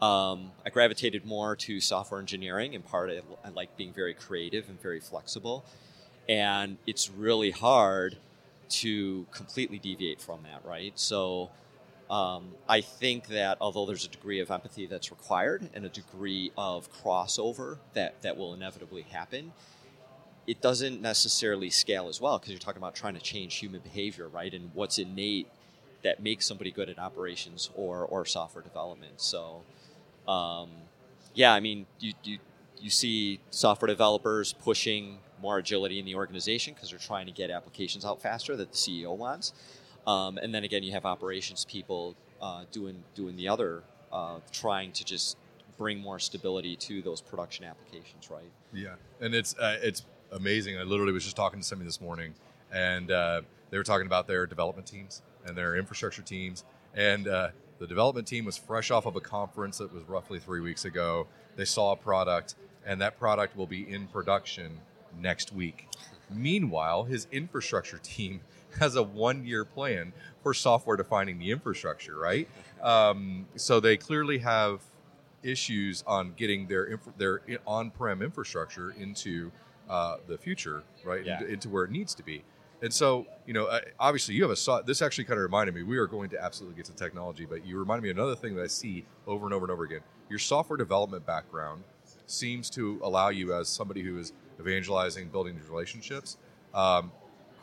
Um, 0.00 0.52
I 0.64 0.70
gravitated 0.70 1.24
more 1.24 1.56
to 1.56 1.80
software 1.80 2.20
engineering. 2.20 2.74
In 2.74 2.82
part, 2.82 3.10
I, 3.10 3.48
like 3.50 3.76
being 3.76 3.92
very 3.92 4.14
creative 4.14 4.68
and 4.68 4.80
very 4.80 5.00
flexible, 5.00 5.64
and 6.28 6.78
it's 6.86 7.10
really 7.10 7.50
hard 7.50 8.16
to 8.68 9.26
completely 9.32 9.78
deviate 9.78 10.20
from 10.20 10.42
that, 10.44 10.64
right? 10.64 10.92
So, 10.98 11.50
Um, 12.10 12.54
I 12.66 12.80
think 12.80 13.26
that 13.28 13.58
although 13.60 13.84
there's 13.84 14.06
a 14.06 14.08
degree 14.08 14.40
of 14.40 14.50
empathy 14.50 14.86
that's 14.86 15.10
required 15.10 15.68
and 15.74 15.84
a 15.84 15.90
degree 15.90 16.50
of 16.56 16.88
crossover 16.90 17.80
that, 17.92 18.22
that 18.22 18.38
will 18.38 18.54
inevitably 18.54 19.02
happen, 19.02 19.52
it 20.46 20.62
doesn't 20.62 21.02
necessarily 21.02 21.68
scale 21.68 22.08
as 22.08 22.18
well 22.18 22.38
because 22.38 22.50
you're 22.50 22.58
talking 22.58 22.80
about 22.80 22.94
trying 22.94 23.12
to 23.12 23.20
change 23.20 23.56
human 23.56 23.82
behavior, 23.82 24.26
right? 24.26 24.54
And 24.54 24.70
what's 24.72 24.98
innate 24.98 25.48
that 26.02 26.22
makes 26.22 26.46
somebody 26.46 26.70
good 26.70 26.88
at 26.88 26.98
operations 26.98 27.68
or, 27.76 28.06
or 28.06 28.24
software 28.24 28.64
development. 28.64 29.20
So, 29.20 29.64
um, 30.28 30.70
yeah, 31.34 31.52
I 31.52 31.60
mean, 31.60 31.86
you, 31.98 32.12
you, 32.22 32.38
you 32.80 32.90
see 32.90 33.40
software 33.50 33.86
developers 33.86 34.52
pushing 34.52 35.18
more 35.40 35.58
agility 35.58 35.98
in 35.98 36.04
the 36.04 36.14
organization 36.14 36.74
because 36.74 36.90
they're 36.90 36.98
trying 36.98 37.26
to 37.26 37.32
get 37.32 37.50
applications 37.50 38.04
out 38.04 38.20
faster 38.20 38.56
that 38.56 38.72
the 38.72 38.76
CEO 38.76 39.16
wants. 39.16 39.52
Um, 40.06 40.38
and 40.38 40.54
then 40.54 40.64
again, 40.64 40.82
you 40.82 40.92
have 40.92 41.04
operations 41.04 41.64
people 41.64 42.16
uh, 42.40 42.64
doing 42.72 43.02
doing 43.14 43.36
the 43.36 43.48
other, 43.48 43.82
uh, 44.12 44.38
trying 44.52 44.92
to 44.92 45.04
just 45.04 45.36
bring 45.76 45.98
more 45.98 46.18
stability 46.18 46.76
to 46.76 47.02
those 47.02 47.20
production 47.20 47.64
applications, 47.64 48.30
right? 48.30 48.50
Yeah, 48.72 48.94
and 49.20 49.34
it's 49.34 49.56
uh, 49.58 49.76
it's 49.82 50.04
amazing. 50.32 50.78
I 50.78 50.82
literally 50.82 51.12
was 51.12 51.24
just 51.24 51.36
talking 51.36 51.60
to 51.60 51.66
somebody 51.66 51.86
this 51.86 52.00
morning, 52.00 52.34
and 52.72 53.10
uh, 53.10 53.42
they 53.70 53.76
were 53.76 53.84
talking 53.84 54.06
about 54.06 54.26
their 54.26 54.46
development 54.46 54.86
teams 54.86 55.22
and 55.46 55.56
their 55.56 55.76
infrastructure 55.76 56.22
teams, 56.22 56.64
and 56.94 57.28
uh, 57.28 57.48
the 57.78 57.86
development 57.86 58.26
team 58.26 58.44
was 58.44 58.56
fresh 58.56 58.90
off 58.90 59.06
of 59.06 59.16
a 59.16 59.20
conference 59.20 59.78
that 59.78 59.92
was 59.92 60.02
roughly 60.08 60.38
three 60.38 60.60
weeks 60.60 60.84
ago. 60.84 61.26
They 61.56 61.64
saw 61.64 61.92
a 61.92 61.96
product, 61.96 62.56
and 62.84 63.00
that 63.00 63.18
product 63.18 63.56
will 63.56 63.66
be 63.66 63.88
in 63.88 64.06
production 64.08 64.80
next 65.20 65.52
week. 65.52 65.88
Meanwhile, 66.30 67.04
his 67.04 67.26
infrastructure 67.32 67.98
team 67.98 68.40
has 68.80 68.96
a 68.96 69.02
one 69.02 69.46
year 69.46 69.64
plan 69.64 70.12
for 70.42 70.54
software 70.54 70.96
defining 70.96 71.38
the 71.38 71.50
infrastructure, 71.50 72.18
right? 72.18 72.48
Um, 72.82 73.46
so 73.56 73.80
they 73.80 73.96
clearly 73.96 74.38
have 74.38 74.82
issues 75.42 76.02
on 76.06 76.34
getting 76.36 76.66
their 76.66 76.84
inf- 76.84 77.16
their 77.16 77.40
on 77.66 77.90
prem 77.90 78.22
infrastructure 78.22 78.90
into 78.90 79.50
uh, 79.88 80.16
the 80.26 80.36
future, 80.36 80.82
right? 81.04 81.24
Yeah. 81.24 81.38
Into, 81.38 81.52
into 81.52 81.68
where 81.68 81.84
it 81.84 81.90
needs 81.90 82.14
to 82.16 82.22
be. 82.22 82.42
And 82.80 82.92
so, 82.94 83.26
you 83.46 83.54
know, 83.54 83.80
obviously, 83.98 84.34
you 84.34 84.42
have 84.42 84.52
a 84.52 84.56
so- 84.56 84.82
this 84.82 85.02
actually 85.02 85.24
kind 85.24 85.38
of 85.38 85.42
reminded 85.42 85.74
me. 85.74 85.82
We 85.82 85.98
are 85.98 86.06
going 86.06 86.30
to 86.30 86.42
absolutely 86.42 86.76
get 86.76 86.86
to 86.86 86.94
technology, 86.94 87.44
but 87.44 87.66
you 87.66 87.78
reminded 87.78 88.02
me 88.02 88.10
of 88.10 88.16
another 88.16 88.36
thing 88.36 88.54
that 88.56 88.62
I 88.62 88.68
see 88.68 89.04
over 89.26 89.46
and 89.46 89.54
over 89.54 89.64
and 89.64 89.72
over 89.72 89.84
again. 89.84 90.00
Your 90.28 90.38
software 90.38 90.76
development 90.76 91.26
background 91.26 91.82
seems 92.26 92.70
to 92.70 93.00
allow 93.02 93.30
you, 93.30 93.54
as 93.54 93.68
somebody 93.68 94.02
who 94.02 94.18
is 94.18 94.32
evangelizing, 94.60 95.28
building 95.28 95.56
these 95.56 95.68
relationships, 95.68 96.36
um, 96.74 97.10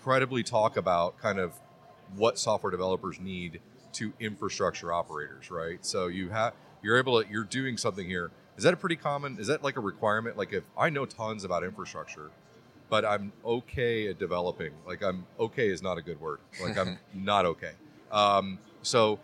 credibly 0.04 0.44
talk 0.44 0.76
about 0.76 1.18
kind 1.18 1.40
of 1.40 1.54
what 2.16 2.38
software 2.38 2.72
developers 2.72 3.20
need 3.20 3.62
to 3.94 4.14
infrastructure 4.20 4.92
operators, 4.92 5.50
right? 5.50 5.86
So 5.86 6.08
you 6.08 6.30
have 6.30 6.54
you're 6.82 6.98
able 6.98 7.24
to 7.24 7.30
you're 7.30 7.44
doing 7.44 7.78
something 7.78 8.06
here. 8.06 8.32
Is 8.58 8.64
that 8.64 8.74
a 8.74 8.78
pretty 8.78 8.96
common? 8.96 9.38
Is 9.40 9.48
that 9.48 9.64
like 9.64 9.78
a 9.78 9.82
requirement? 9.82 10.38
Like 10.38 10.54
if 10.54 10.64
I 10.78 10.90
know 10.90 11.06
tons 11.06 11.44
about 11.44 11.64
infrastructure, 11.64 12.32
but 12.90 13.06
I'm 13.06 13.32
okay 13.44 14.08
at 14.10 14.20
developing. 14.20 14.72
Like 14.86 15.04
I'm 15.04 15.26
okay 15.40 15.70
is 15.70 15.82
not 15.82 15.98
a 15.98 16.02
good 16.02 16.20
word. 16.20 16.40
Like 16.62 16.78
I'm 16.78 16.98
not 17.14 17.46
okay. 17.46 17.72
Um, 18.12 18.60
so 18.82 19.20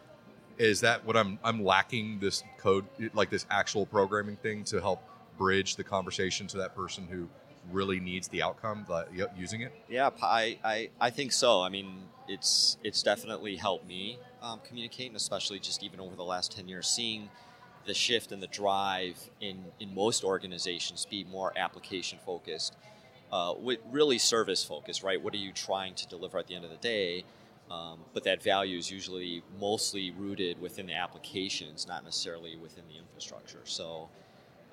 is 0.58 0.82
that 0.82 1.06
what 1.06 1.16
I'm 1.18 1.40
I'm 1.44 1.64
lacking 1.64 2.20
this 2.20 2.44
code 2.58 2.86
like 3.14 3.30
this 3.30 3.46
actual 3.50 3.86
programming 3.86 4.38
thing 4.38 4.64
to 4.66 4.80
help 4.80 5.02
bridge 5.38 5.76
the 5.76 5.84
conversation 5.84 6.48
to 6.48 6.58
that 6.58 6.76
person 6.76 7.08
who 7.10 7.28
really 7.72 8.00
needs 8.00 8.28
the 8.30 8.42
outcome 8.42 8.86
y- 8.90 9.06
using 9.38 9.62
it? 9.62 9.72
Yeah, 9.90 10.10
I, 10.22 10.58
I, 10.64 10.90
I 11.00 11.10
think 11.10 11.32
so. 11.32 11.62
I 11.62 11.70
mean, 11.70 12.04
it's 12.28 12.78
it's 12.84 13.04
definitely 13.04 13.56
helped 13.56 13.88
me 13.88 14.18
um, 14.42 14.60
communicate, 14.68 15.08
and 15.08 15.16
especially 15.16 15.60
just 15.60 15.84
even 15.84 16.00
over 16.00 16.16
the 16.16 16.24
last 16.24 16.52
ten 16.52 16.68
years, 16.68 16.88
seeing 16.88 17.30
the 17.86 17.94
shift 17.94 18.32
and 18.32 18.42
the 18.42 18.48
drive 18.48 19.18
in 19.40 19.66
in 19.80 19.94
most 19.94 20.24
organizations 20.24 21.06
be 21.10 21.24
more 21.24 21.54
application 21.58 22.20
focused, 22.26 22.76
uh, 23.32 23.54
really 23.92 24.18
service 24.18 24.64
focused. 24.64 25.04
Right? 25.04 25.22
What 25.22 25.34
are 25.34 25.38
you 25.38 25.52
trying 25.52 25.96
to 25.96 26.08
deliver 26.08 26.38
at 26.38 26.48
the 26.48 26.56
end 26.56 26.66
of 26.66 26.72
the 26.72 26.78
day? 26.78 27.24
Um, 27.70 28.00
but 28.14 28.26
that 28.26 28.44
value 28.44 28.78
is 28.78 28.92
usually 28.92 29.44
mostly 29.60 30.12
rooted 30.12 30.62
within 30.62 30.88
the 30.88 30.94
applications, 30.94 31.88
not 31.88 32.04
necessarily 32.04 32.58
within 32.58 32.84
the 32.90 32.98
infrastructure. 32.98 33.62
So. 33.64 34.10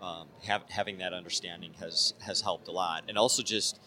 Um, 0.00 0.28
have, 0.44 0.62
having 0.68 0.98
that 0.98 1.12
understanding 1.12 1.72
has 1.80 2.14
has 2.20 2.40
helped 2.40 2.68
a 2.68 2.70
lot, 2.70 3.02
and 3.08 3.18
also 3.18 3.42
just 3.42 3.80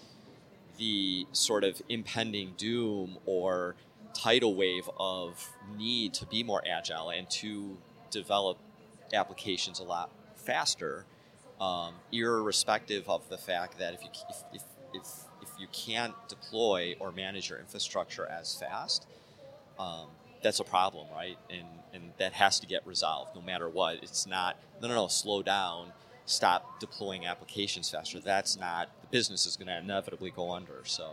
the 0.78 1.26
sort 1.32 1.64
of 1.64 1.82
impending 1.88 2.54
doom 2.58 3.18
or 3.26 3.76
tidal 4.14 4.56
wave 4.56 4.90
of 5.00 5.48
need 5.78 6.14
to 6.16 6.26
be 6.26 6.44
more 6.44 6.62
agile 6.68 7.10
and 7.12 7.30
to 7.30 7.78
develop 8.10 8.58
applications 9.14 9.80
a 9.80 9.84
lot 9.84 10.12
faster, 10.36 11.06
um, 11.62 11.94
irrespective 12.12 13.08
of 13.08 13.30
the 13.30 13.38
fact 13.38 13.78
that 13.78 13.94
if 13.94 14.04
you 14.04 14.10
if, 14.30 14.44
if, 14.54 14.64
if, 14.94 15.08
if 15.42 15.50
you 15.60 15.68
can't 15.72 16.16
deploy 16.28 16.96
or 17.00 17.12
manage 17.12 17.50
your 17.50 17.60
infrastructure 17.60 18.26
as 18.26 18.56
fast, 18.56 19.06
um, 19.80 20.08
that's 20.42 20.60
a 20.60 20.64
problem, 20.64 21.08
right? 21.14 21.38
And 21.50 21.68
and 21.94 22.12
that 22.18 22.34
has 22.34 22.60
to 22.62 22.68
get 22.68 22.86
resolved 22.86 23.36
no 23.36 23.42
matter 23.42 23.70
what. 23.70 24.02
It's 24.02 24.26
not 24.26 24.58
no 24.82 24.88
no 24.88 24.96
no 24.96 25.08
slow 25.08 25.44
down, 25.44 25.94
stop 26.26 26.80
deploying 26.80 27.26
applications 27.26 27.90
faster. 27.90 28.20
That's 28.20 28.58
not 28.58 28.90
the 29.02 29.08
business 29.08 29.46
is 29.46 29.56
going 29.56 29.68
to 29.68 29.78
inevitably 29.78 30.32
go 30.32 30.52
under. 30.52 30.82
So 30.84 31.12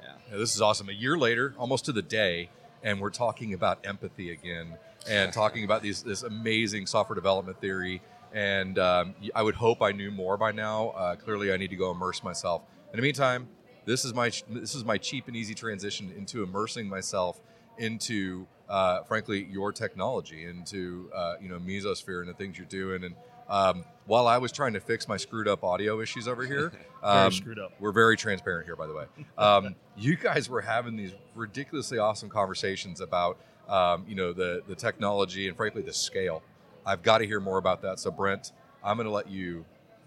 yeah. 0.00 0.12
Yeah, 0.30 0.36
this 0.36 0.54
is 0.54 0.60
awesome. 0.60 0.90
A 0.90 0.92
year 0.92 1.16
later, 1.16 1.54
almost 1.58 1.86
to 1.86 1.92
the 1.92 2.02
day, 2.02 2.50
and 2.82 3.00
we're 3.00 3.10
talking 3.10 3.54
about 3.54 3.86
empathy 3.86 4.30
again, 4.30 4.76
and 5.08 5.32
talking 5.32 5.64
about 5.64 5.82
these 5.82 6.02
this 6.02 6.22
amazing 6.22 6.86
software 6.86 7.14
development 7.14 7.58
theory. 7.60 8.02
And 8.32 8.78
um, 8.78 9.14
I 9.34 9.42
would 9.42 9.54
hope 9.54 9.82
I 9.82 9.92
knew 9.92 10.10
more 10.10 10.36
by 10.36 10.52
now. 10.52 10.90
Uh, 10.90 11.16
clearly, 11.16 11.52
I 11.52 11.56
need 11.56 11.70
to 11.70 11.76
go 11.76 11.90
immerse 11.90 12.22
myself. 12.22 12.62
In 12.92 12.96
the 12.96 13.02
meantime, 13.02 13.48
this 13.84 14.04
is 14.04 14.14
my 14.14 14.30
this 14.50 14.74
is 14.74 14.84
my 14.84 14.98
cheap 14.98 15.28
and 15.28 15.36
easy 15.36 15.54
transition 15.54 16.12
into 16.16 16.42
immersing 16.42 16.88
myself 16.88 17.40
into, 17.78 18.46
uh, 18.68 19.02
frankly, 19.02 19.46
your 19.50 19.72
technology, 19.72 20.44
into 20.44 21.10
uh, 21.14 21.34
you 21.40 21.48
know 21.48 21.58
Mesosphere 21.58 22.20
and 22.20 22.28
the 22.28 22.34
things 22.34 22.58
you're 22.58 22.66
doing. 22.66 23.04
And 23.04 23.14
um, 23.48 23.84
while 24.06 24.26
I 24.26 24.38
was 24.38 24.52
trying 24.52 24.72
to 24.74 24.80
fix 24.80 25.08
my 25.08 25.16
screwed 25.16 25.48
up 25.48 25.64
audio 25.64 26.00
issues 26.00 26.26
over 26.28 26.44
here, 26.44 26.72
um, 27.02 27.32
screwed 27.32 27.58
up. 27.58 27.72
We're 27.78 27.92
very 27.92 28.16
transparent 28.16 28.66
here, 28.66 28.76
by 28.76 28.86
the 28.86 28.94
way. 28.94 29.04
Um, 29.38 29.74
you 29.96 30.16
guys 30.16 30.48
were 30.48 30.60
having 30.60 30.96
these 30.96 31.12
ridiculously 31.34 31.98
awesome 31.98 32.28
conversations 32.28 33.00
about 33.00 33.38
um, 33.68 34.04
you 34.08 34.14
know 34.14 34.32
the 34.32 34.62
the 34.66 34.74
technology 34.74 35.48
and 35.48 35.56
frankly 35.56 35.82
the 35.82 35.92
scale. 35.92 36.42
I've 36.86 37.02
got 37.02 37.18
to 37.18 37.26
hear 37.26 37.40
more 37.40 37.58
about 37.58 37.82
that. 37.82 37.98
So 37.98 38.10
Brent, 38.10 38.52
I'm 38.82 38.96
going 38.96 39.06
to 39.06 39.12
let 39.12 39.28
you 39.28 39.64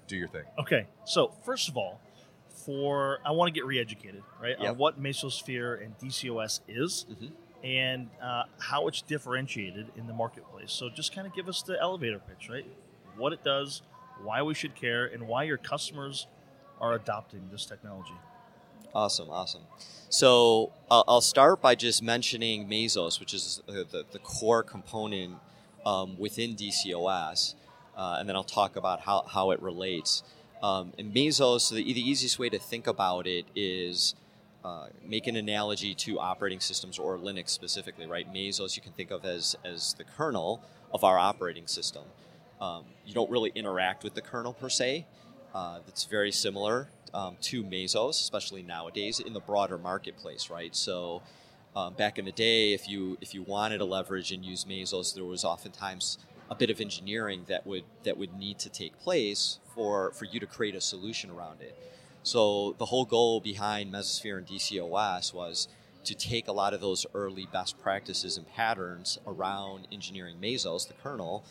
do 0.08 0.16
your 0.16 0.30
thing. 0.30 0.46
Okay, 0.58 0.88
so 1.06 1.34
first 1.44 1.68
of 1.70 1.78
all, 1.78 2.00
for 2.66 3.20
I 3.26 3.32
want 3.32 3.54
to 3.54 3.58
get 3.58 3.66
re-educated, 3.66 4.24
right, 4.42 4.56
Yep. 4.60 4.70
on 4.72 4.78
what 4.78 5.02
Mesosphere 5.02 5.84
and 5.84 5.98
DCOS 6.00 6.62
is, 6.68 7.06
Mhm. 7.12 7.32
and 7.64 8.10
uh, 8.22 8.44
how 8.60 8.88
it's 8.88 9.02
differentiated 9.02 9.92
in 9.96 10.08
the 10.08 10.14
marketplace. 10.14 10.72
So 10.72 10.90
just 10.90 11.14
kind 11.14 11.28
of 11.28 11.34
give 11.34 11.48
us 11.50 11.62
the 11.62 11.80
elevator 11.80 12.20
pitch, 12.20 12.50
right? 12.50 12.66
What 13.18 13.34
it 13.34 13.44
does, 13.44 13.82
why 14.24 14.42
we 14.42 14.54
should 14.54 14.76
care, 14.76 15.06
and 15.06 15.28
why 15.28 15.44
your 15.44 15.58
customers 15.58 16.28
are 16.80 16.94
adopting 16.94 17.50
this 17.52 17.66
technology. 17.66 18.14
Awesome, 18.94 19.30
awesome. 19.30 19.64
So 20.10 20.72
I'll 20.90 21.04
I'll 21.08 21.22
start 21.22 21.62
by 21.62 21.76
just 21.76 22.02
mentioning 22.02 22.68
Mesos, 22.68 23.20
which 23.20 23.34
is 23.34 23.62
uh, 23.70 23.74
the, 23.92 24.06
the 24.12 24.20
core 24.20 24.64
component 24.64 25.38
um, 25.86 26.18
within 26.18 26.56
DCOS, 26.56 27.56
uh, 27.98 28.18
and 28.20 28.28
then 28.28 28.36
I'll 28.36 28.44
talk 28.44 28.76
about 28.76 29.02
how, 29.02 29.24
how 29.28 29.52
it 29.52 29.62
relates. 29.62 30.24
Um, 30.62 30.94
and 30.98 31.14
Mesos, 31.14 31.70
the, 31.70 31.84
the 31.84 32.10
easiest 32.10 32.40
way 32.40 32.50
to 32.50 32.60
think 32.60 32.88
about 32.88 33.28
it 33.28 33.46
is 33.56 34.16
uh, 34.64 34.88
make 35.06 35.28
an 35.28 35.36
analogy 35.36 35.94
to 35.96 36.20
operating 36.20 36.60
systems 36.60 37.00
or 37.00 37.18
Linux 37.18 37.50
specifically, 37.50 38.06
right? 38.06 38.32
Mesos 38.34 38.76
you 38.76 38.82
can 38.82 38.92
think 38.92 39.12
of 39.12 39.24
as, 39.26 39.56
as 39.64 39.94
the 39.94 40.04
kernel 40.04 40.62
of 40.94 41.04
our 41.04 41.18
operating 41.18 41.68
system. 41.68 42.04
Um, 42.60 42.84
you 43.06 43.14
don't 43.14 43.30
really 43.30 43.52
interact 43.56 44.04
with 44.04 44.16
the 44.16 44.22
kernel 44.22 44.54
per 44.54 44.70
se. 44.70 45.06
Uh, 45.56 45.80
that's 45.86 46.04
very 46.04 46.32
similar 46.32 46.90
um, 47.14 47.38
to 47.42 47.64
Mesos, 47.64 48.12
especially 48.22 48.62
nowadays 48.62 49.20
in 49.20 49.34
the 49.34 49.40
broader 49.40 49.78
marketplace, 49.78 50.50
right? 50.50 50.76
So 50.76 51.22
um, 51.76 51.94
back 51.94 52.18
in 52.18 52.26
the 52.26 52.32
day, 52.32 52.74
if 52.74 52.90
you 52.90 53.18
if 53.22 53.34
you 53.34 53.44
wanted 53.44 53.78
to 53.78 53.86
leverage 53.86 54.32
and 54.32 54.44
use 54.44 54.66
Mesos, 54.66 55.14
there 55.14 55.26
was 55.26 55.44
oftentimes 55.44 56.18
a 56.50 56.56
bit 56.56 56.70
of 56.70 56.82
engineering 56.82 57.46
that 57.48 57.66
would 57.68 57.84
that 58.04 58.18
would 58.18 58.34
need 58.34 58.60
to 58.60 58.70
take 58.70 58.98
place 59.00 59.60
for 59.76 60.12
for 60.12 60.26
you 60.26 60.40
to 60.40 60.48
create 60.48 60.76
a 60.76 60.82
solution 60.82 61.30
around 61.30 61.62
it. 61.62 61.78
So 62.24 62.76
the 62.78 62.86
whole 62.86 63.06
goal 63.06 63.40
behind 63.40 63.94
Mesosphere 63.94 64.38
and 64.38 64.48
DCOS 64.48 65.34
was 65.34 65.68
to 66.04 66.16
take 66.16 66.48
a 66.48 66.52
lot 66.52 66.74
of 66.74 66.82
those 66.82 67.06
early 67.14 67.48
best 67.52 67.80
practices 67.82 68.38
and 68.38 68.48
patterns 68.48 69.20
around 69.28 69.88
engineering 69.92 70.38
Mesos, 70.42 70.88
the 70.88 70.94
kernel, 70.94 71.44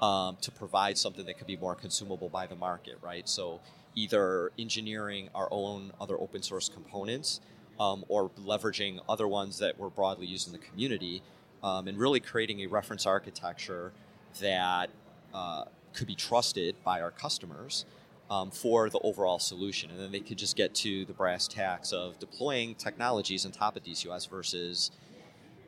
um, 0.00 0.36
to 0.40 0.50
provide 0.50 0.96
something 0.98 1.26
that 1.26 1.38
could 1.38 1.46
be 1.46 1.56
more 1.56 1.74
consumable 1.74 2.28
by 2.28 2.46
the 2.46 2.56
market, 2.56 2.98
right? 3.02 3.28
So 3.28 3.60
either 3.94 4.52
engineering 4.58 5.28
our 5.34 5.48
own 5.50 5.92
other 6.00 6.18
open 6.18 6.42
source 6.42 6.68
components 6.68 7.40
um, 7.78 8.04
or 8.08 8.30
leveraging 8.30 9.00
other 9.08 9.28
ones 9.28 9.58
that 9.58 9.78
were 9.78 9.90
broadly 9.90 10.26
used 10.26 10.46
in 10.46 10.52
the 10.52 10.58
community 10.58 11.22
um, 11.62 11.88
and 11.88 11.98
really 11.98 12.20
creating 12.20 12.60
a 12.60 12.66
reference 12.66 13.06
architecture 13.06 13.92
that 14.40 14.90
uh, 15.34 15.64
could 15.92 16.06
be 16.06 16.14
trusted 16.14 16.76
by 16.84 17.00
our 17.00 17.10
customers 17.10 17.84
um, 18.30 18.50
for 18.50 18.90
the 18.90 18.98
overall 19.00 19.38
solution. 19.38 19.90
And 19.90 20.00
then 20.00 20.12
they 20.12 20.20
could 20.20 20.38
just 20.38 20.56
get 20.56 20.74
to 20.76 21.04
the 21.04 21.12
brass 21.12 21.48
tacks 21.48 21.92
of 21.92 22.18
deploying 22.18 22.74
technologies 22.74 23.46
on 23.46 23.52
top 23.52 23.76
of 23.76 23.84
DCOS 23.84 24.28
versus 24.28 24.90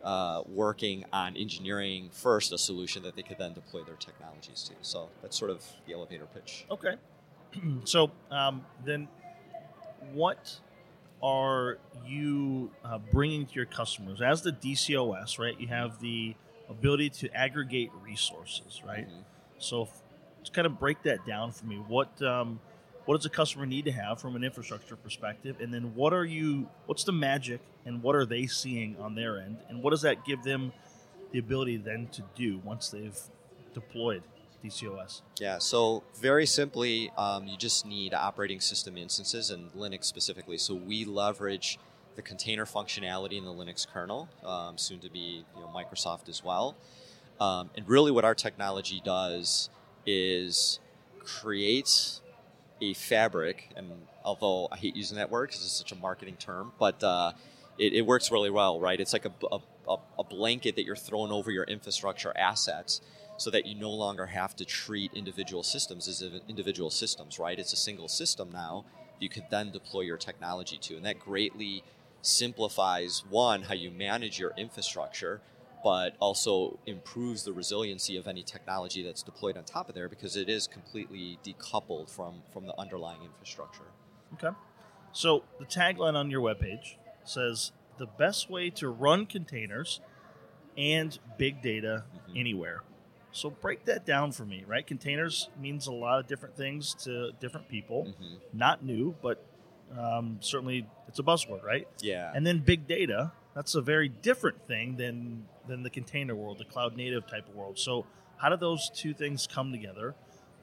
uh, 0.02 0.42
working 0.46 1.04
on 1.12 1.36
engineering 1.36 2.08
first 2.12 2.52
a 2.52 2.58
solution 2.58 3.02
that 3.02 3.16
they 3.16 3.22
could 3.22 3.38
then 3.38 3.52
deploy 3.52 3.82
their 3.82 3.96
technologies 3.96 4.62
to. 4.68 4.74
So 4.82 5.08
that's 5.22 5.36
sort 5.36 5.50
of 5.50 5.64
the 5.86 5.94
elevator 5.94 6.26
pitch. 6.26 6.66
Okay. 6.70 6.94
so 7.84 8.10
um, 8.30 8.64
then, 8.84 9.08
what 10.12 10.58
are 11.22 11.78
you 12.06 12.70
uh, 12.84 12.98
bringing 13.12 13.46
to 13.46 13.54
your 13.54 13.66
customers 13.66 14.20
as 14.22 14.42
the 14.42 14.52
DCOS? 14.52 15.38
Right, 15.38 15.58
you 15.60 15.68
have 15.68 16.00
the 16.00 16.34
ability 16.68 17.10
to 17.10 17.34
aggregate 17.34 17.90
resources, 18.02 18.82
right? 18.86 19.08
Mhm. 19.08 19.24
So, 19.58 19.88
to 20.44 20.52
kind 20.52 20.66
of 20.66 20.78
break 20.78 21.02
that 21.02 21.26
down 21.26 21.52
for 21.52 21.66
me, 21.66 21.76
what 21.76 22.20
um, 22.22 22.60
what 23.04 23.16
does 23.16 23.26
a 23.26 23.30
customer 23.30 23.66
need 23.66 23.86
to 23.86 23.92
have 23.92 24.20
from 24.20 24.36
an 24.36 24.44
infrastructure 24.44 24.96
perspective, 24.96 25.60
and 25.60 25.72
then 25.72 25.94
what 25.94 26.12
are 26.12 26.24
you? 26.24 26.68
What's 26.86 27.04
the 27.04 27.12
magic, 27.12 27.60
and 27.84 28.02
what 28.02 28.14
are 28.14 28.26
they 28.26 28.46
seeing 28.46 28.96
on 28.98 29.14
their 29.14 29.38
end, 29.40 29.58
and 29.68 29.82
what 29.82 29.90
does 29.90 30.02
that 30.02 30.24
give 30.24 30.42
them 30.44 30.72
the 31.32 31.38
ability 31.38 31.76
then 31.78 32.08
to 32.12 32.22
do 32.34 32.58
once 32.64 32.88
they've 32.88 33.18
deployed 33.74 34.22
DCOS? 34.64 35.22
Yeah, 35.40 35.58
so 35.58 36.02
very 36.20 36.46
simply, 36.46 37.10
um, 37.16 37.46
you 37.46 37.56
just 37.56 37.86
need 37.86 38.12
operating 38.14 38.60
system 38.60 38.96
instances 38.96 39.50
and 39.50 39.72
Linux 39.72 40.04
specifically. 40.04 40.58
So 40.58 40.74
we 40.74 41.04
leverage 41.04 41.78
the 42.16 42.22
container 42.22 42.66
functionality 42.66 43.38
in 43.38 43.44
the 43.44 43.52
Linux 43.52 43.86
kernel, 43.86 44.28
um, 44.44 44.76
soon 44.76 44.98
to 45.00 45.08
be 45.10 45.44
you 45.54 45.60
know, 45.60 45.68
Microsoft 45.74 46.28
as 46.28 46.42
well. 46.42 46.76
Um, 47.40 47.70
and 47.76 47.88
really, 47.88 48.10
what 48.10 48.24
our 48.24 48.34
technology 48.34 49.00
does 49.04 49.70
is 50.04 50.80
create 51.24 52.18
a 52.80 52.94
fabric. 52.94 53.68
And 53.76 53.92
although 54.24 54.68
I 54.72 54.76
hate 54.76 54.96
using 54.96 55.16
that 55.18 55.30
word 55.30 55.48
because 55.50 55.62
it's 55.62 55.72
such 55.76 55.92
a 55.92 55.96
marketing 55.96 56.36
term, 56.38 56.72
but 56.78 57.02
uh, 57.04 57.32
it, 57.78 57.92
it 57.92 58.02
works 58.06 58.32
really 58.32 58.50
well, 58.50 58.80
right? 58.80 59.00
It's 59.00 59.12
like 59.12 59.24
a, 59.24 59.32
a, 59.52 59.58
a- 59.88 59.98
a 60.18 60.24
blanket 60.24 60.76
that 60.76 60.84
you're 60.84 60.96
throwing 60.96 61.32
over 61.32 61.50
your 61.50 61.64
infrastructure 61.64 62.36
assets 62.36 63.00
so 63.38 63.50
that 63.50 63.64
you 63.64 63.74
no 63.74 63.90
longer 63.90 64.26
have 64.26 64.54
to 64.56 64.64
treat 64.66 65.14
individual 65.14 65.62
systems 65.62 66.06
as 66.08 66.22
individual 66.48 66.90
systems, 66.90 67.38
right? 67.38 67.58
It's 67.58 67.72
a 67.72 67.76
single 67.76 68.08
system 68.08 68.50
now 68.52 68.84
you 69.18 69.28
could 69.28 69.44
then 69.50 69.70
deploy 69.70 70.02
your 70.02 70.16
technology 70.16 70.78
to. 70.78 70.96
And 70.96 71.04
that 71.04 71.18
greatly 71.18 71.82
simplifies 72.22 73.24
one, 73.28 73.62
how 73.62 73.74
you 73.74 73.90
manage 73.90 74.38
your 74.38 74.52
infrastructure, 74.56 75.40
but 75.82 76.14
also 76.20 76.78
improves 76.86 77.44
the 77.44 77.52
resiliency 77.52 78.16
of 78.16 78.26
any 78.26 78.42
technology 78.42 79.02
that's 79.02 79.22
deployed 79.22 79.56
on 79.56 79.64
top 79.64 79.88
of 79.88 79.94
there 79.94 80.08
because 80.08 80.36
it 80.36 80.48
is 80.48 80.66
completely 80.66 81.38
decoupled 81.44 82.10
from, 82.10 82.42
from 82.52 82.66
the 82.66 82.78
underlying 82.78 83.22
infrastructure. 83.22 83.84
Okay. 84.34 84.54
So 85.12 85.44
the 85.58 85.64
tagline 85.64 86.14
on 86.14 86.30
your 86.30 86.42
webpage 86.42 86.96
says 87.24 87.72
the 87.96 88.06
best 88.06 88.50
way 88.50 88.70
to 88.70 88.88
run 88.88 89.26
containers 89.26 90.00
and 90.76 91.18
big 91.36 91.62
data 91.62 92.04
Mhm. 92.28 92.38
anywhere. 92.38 92.82
So 93.32 93.50
break 93.50 93.84
that 93.84 94.06
down 94.06 94.32
for 94.32 94.44
me, 94.44 94.64
right? 94.66 94.86
Containers 94.86 95.48
means 95.60 95.86
a 95.86 95.92
lot 95.92 96.18
of 96.18 96.26
different 96.26 96.56
things 96.56 96.94
to 97.04 97.32
different 97.40 97.68
people. 97.68 98.04
hmm 98.18 98.34
Not 98.52 98.84
new, 98.84 99.14
but 99.22 99.44
um, 99.96 100.38
certainly 100.40 100.86
it's 101.06 101.18
a 101.18 101.22
buzzword, 101.22 101.62
right? 101.62 101.86
Yeah. 102.00 102.32
And 102.34 102.46
then 102.46 102.58
big 102.58 102.86
data, 102.86 103.32
that's 103.54 103.74
a 103.74 103.80
very 103.80 104.08
different 104.08 104.66
thing 104.66 104.96
than 104.96 105.46
than 105.66 105.82
the 105.82 105.90
container 105.90 106.34
world, 106.34 106.58
the 106.58 106.64
cloud 106.64 106.96
native 106.96 107.26
type 107.26 107.48
of 107.48 107.54
world. 107.54 107.78
So 107.78 108.06
how 108.38 108.48
do 108.48 108.56
those 108.56 108.90
two 108.94 109.12
things 109.12 109.46
come 109.46 109.72
together? 109.72 110.14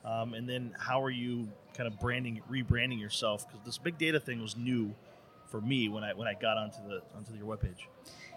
Um, 0.03 0.33
and 0.33 0.47
then 0.47 0.75
how 0.79 1.01
are 1.03 1.09
you 1.09 1.49
kind 1.73 1.87
of 1.87 1.99
branding, 1.99 2.41
rebranding 2.49 2.99
yourself? 2.99 3.47
Because 3.47 3.65
this 3.65 3.77
big 3.77 3.97
data 3.97 4.19
thing 4.19 4.41
was 4.41 4.55
new 4.55 4.93
for 5.47 5.61
me 5.61 5.89
when 5.89 6.03
I 6.03 6.13
when 6.13 6.27
I 6.27 6.33
got 6.33 6.57
onto 6.57 6.77
the 6.87 7.01
onto 7.15 7.33
your 7.33 7.45
webpage. 7.45 7.85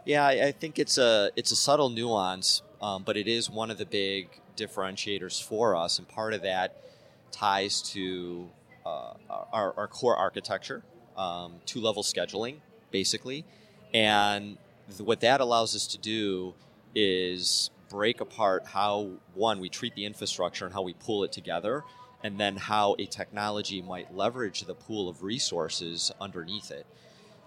Yeah, 0.09 0.25
I, 0.25 0.47
I 0.47 0.53
think 0.53 0.79
it's 0.79 0.97
a 0.97 1.31
it's 1.37 1.53
a 1.53 1.57
subtle 1.57 1.91
nuance, 1.91 2.63
um, 2.81 3.03
but 3.03 3.19
it 3.19 3.29
is 3.29 3.51
one 3.51 3.71
of 3.71 3.77
the 3.77 3.85
big 3.85 4.31
differentiators 4.57 5.43
for 5.43 5.77
us, 5.77 5.99
and 5.99 6.09
part 6.09 6.33
of 6.33 6.41
that 6.45 6.83
ties 7.31 7.83
to 7.93 8.49
uh, 8.87 9.13
our, 9.53 9.75
our 9.77 9.87
core 9.87 10.17
architecture, 10.17 10.83
um, 11.19 11.57
two 11.67 11.83
level 11.83 12.03
scheduling, 12.03 12.57
basically, 12.91 13.45
and 13.93 14.57
th- 14.89 15.03
what 15.03 15.21
that 15.21 15.43
allows 15.43 15.77
us 15.77 15.87
to 15.89 15.99
do 15.99 16.55
is 16.95 17.69
break 17.91 18.23
apart 18.23 18.65
how 18.69 19.11
one 19.35 19.61
we 19.61 19.69
treat 19.69 19.95
the 19.95 20.07
infrastructure 20.07 20.65
and 20.65 20.73
how 20.73 20.81
we 20.81 20.95
pull 20.95 21.23
it 21.23 21.33
together, 21.33 21.85
and 22.25 22.41
then 22.41 22.57
how 22.57 22.97
a 22.99 23.05
technology 23.05 23.83
might 23.83 24.17
leverage 24.17 24.63
the 24.63 24.75
pool 24.75 25.07
of 25.07 25.23
resources 25.23 26.11
underneath 26.19 26.71
it. 26.71 26.87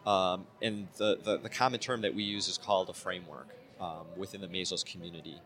Um, 0.06 0.46
and 0.62 0.88
the, 0.98 1.20
the, 1.24 1.38
the 1.38 1.50
common 1.50 1.80
term 1.80 2.02
that 2.02 2.16
we 2.16 2.24
use 2.24 2.48
is 2.48 2.58
called 2.58 2.90
a 2.90 2.94
framework 2.94 3.48
um, 3.80 4.06
within 4.18 4.42
the 4.42 4.48
Mesos 4.48 4.84
community. 4.84 5.40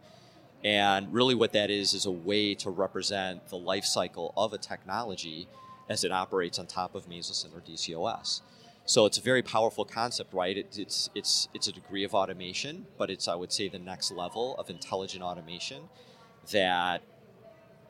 And 0.64 1.14
really, 1.14 1.36
what 1.36 1.54
that 1.54 1.70
is 1.70 1.94
is 1.94 2.06
a 2.06 2.12
way 2.12 2.56
to 2.56 2.70
represent 2.70 3.50
the 3.50 3.58
life 3.58 3.86
cycle 3.86 4.34
of 4.36 4.54
a 4.54 4.58
technology 4.58 5.48
as 5.90 6.04
it 6.04 6.12
operates 6.12 6.58
on 6.58 6.66
top 6.66 6.96
of 6.96 7.08
Mesos 7.08 7.46
and 7.46 7.54
or 7.54 7.60
DCOS. 7.60 8.42
So 8.86 9.06
it's 9.06 9.18
a 9.18 9.22
very 9.22 9.42
powerful 9.42 9.84
concept, 9.84 10.34
right? 10.34 10.58
It, 10.58 10.78
it's 10.78 11.10
it's 11.16 11.50
it's 11.54 11.68
a 11.68 11.72
degree 11.72 12.04
of 12.04 12.14
automation, 12.14 12.86
but 12.98 13.10
it's 13.10 13.28
I 13.28 13.36
would 13.36 13.52
say 13.52 13.68
the 13.68 13.80
next 13.80 14.12
level 14.12 14.56
of 14.58 14.70
intelligent 14.70 15.24
automation 15.24 15.90
that 16.52 17.02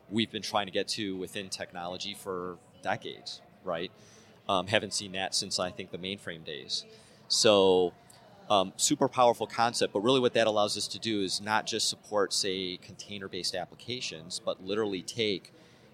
we've 0.10 0.32
been 0.32 0.41
trying 0.41 0.67
to 0.67 0.71
get 0.71 0.88
to 0.89 1.17
within 1.17 1.49
technology 1.49 2.13
for 2.13 2.58
decades, 2.82 3.41
right? 3.63 3.91
Um, 4.47 4.67
haven't 4.67 4.93
seen 4.93 5.13
that 5.13 5.34
since 5.34 5.60
I 5.60 5.71
think 5.71 5.91
the 5.91 5.97
mainframe 5.97 6.45
days. 6.45 6.86
So, 7.27 7.93
um, 8.49 8.73
super 8.77 9.08
powerful 9.08 9.47
concept, 9.47 9.91
but 9.91 10.01
really 10.01 10.19
what 10.19 10.34
that 10.36 10.45
allows 10.45 10.77
us 10.77 10.88
to 10.89 10.99
do 10.99 11.21
is 11.21 11.41
not 11.41 11.65
just 11.65 11.89
support, 11.89 12.31
say, 12.31 12.77
container 12.77 13.27
based 13.27 13.55
applications, 13.55 14.39
but 14.39 14.63
literally 14.63 15.01
take 15.01 15.51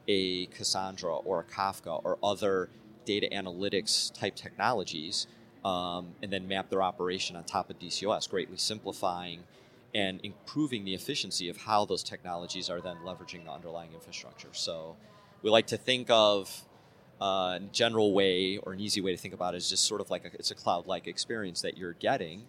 a 0.07 0.47
Cassandra 0.47 1.15
or 1.15 1.39
a 1.39 1.43
Kafka 1.43 2.01
or 2.03 2.17
other 2.21 2.69
data 3.05 3.29
analytics 3.31 4.13
type 4.13 4.35
technologies 4.35 5.27
um, 5.63 6.15
and 6.21 6.31
then 6.31 6.47
map 6.47 6.69
their 6.69 6.81
operation 6.81 7.35
on 7.35 7.43
top 7.43 7.69
of 7.69 7.79
DCOS, 7.79 8.29
greatly 8.29 8.57
simplifying 8.57 9.43
and 9.93 10.19
improving 10.23 10.85
the 10.85 10.93
efficiency 10.93 11.49
of 11.49 11.57
how 11.57 11.85
those 11.85 12.03
technologies 12.03 12.69
are 12.69 12.81
then 12.81 12.97
leveraging 13.05 13.45
the 13.45 13.51
underlying 13.51 13.93
infrastructure. 13.93 14.49
So 14.53 14.95
we 15.41 15.49
like 15.49 15.67
to 15.67 15.77
think 15.77 16.09
of 16.09 16.63
uh, 17.21 17.59
general 17.71 18.13
way 18.13 18.57
or 18.57 18.73
an 18.73 18.79
easy 18.79 18.99
way 18.99 19.11
to 19.11 19.17
think 19.17 19.33
about 19.33 19.53
it 19.53 19.57
is 19.57 19.69
just 19.69 19.85
sort 19.85 20.01
of 20.01 20.09
like 20.09 20.25
a, 20.25 20.31
it's 20.33 20.49
a 20.49 20.55
cloud-like 20.55 21.07
experience 21.07 21.61
that 21.61 21.77
you're 21.77 21.93
getting, 21.93 22.41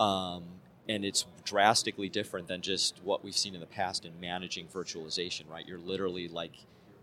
um, 0.00 0.42
and 0.88 1.04
it's 1.04 1.26
drastically 1.44 2.08
different 2.08 2.48
than 2.48 2.62
just 2.62 2.98
what 3.04 3.22
we've 3.22 3.36
seen 3.36 3.54
in 3.54 3.60
the 3.60 3.66
past 3.66 4.04
in 4.04 4.18
managing 4.18 4.66
virtualization. 4.66 5.42
Right, 5.48 5.68
you're 5.68 5.78
literally 5.78 6.26
like 6.26 6.52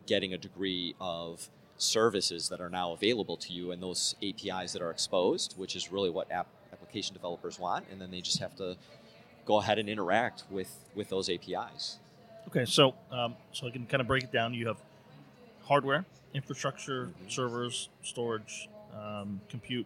getting 0.08 0.34
a 0.34 0.38
degree 0.38 0.96
of 1.00 1.48
services 1.78 2.50
that 2.50 2.60
are 2.60 2.70
now 2.70 2.92
available 2.92 3.38
to 3.38 3.54
you 3.54 3.72
and 3.72 3.82
those 3.82 4.16
APIs 4.24 4.74
that 4.74 4.82
are 4.82 4.92
exposed, 4.92 5.54
which 5.58 5.76
is 5.76 5.92
really 5.92 6.10
what 6.10 6.32
app, 6.32 6.48
application 6.74 7.14
developers 7.14 7.60
want, 7.60 7.86
and 7.92 8.02
then 8.02 8.12
they 8.12 8.22
just 8.22 8.40
have 8.40 8.56
to 8.56 8.76
go 9.46 9.60
ahead 9.60 9.78
and 9.78 9.90
interact 9.90 10.44
with 10.50 10.72
with 10.96 11.10
those 11.10 11.30
APIs. 11.30 12.00
Okay, 12.48 12.66
so 12.66 12.96
um, 13.12 13.36
so 13.52 13.68
I 13.68 13.70
can 13.70 13.86
kind 13.86 14.02
of 14.02 14.08
break 14.08 14.24
it 14.24 14.32
down. 14.32 14.56
You 14.56 14.68
have 14.68 14.78
hardware, 15.64 16.06
infrastructure, 16.34 17.10
servers, 17.28 17.89
storage, 18.04 18.70
um, 18.94 19.41
compute, 19.50 19.86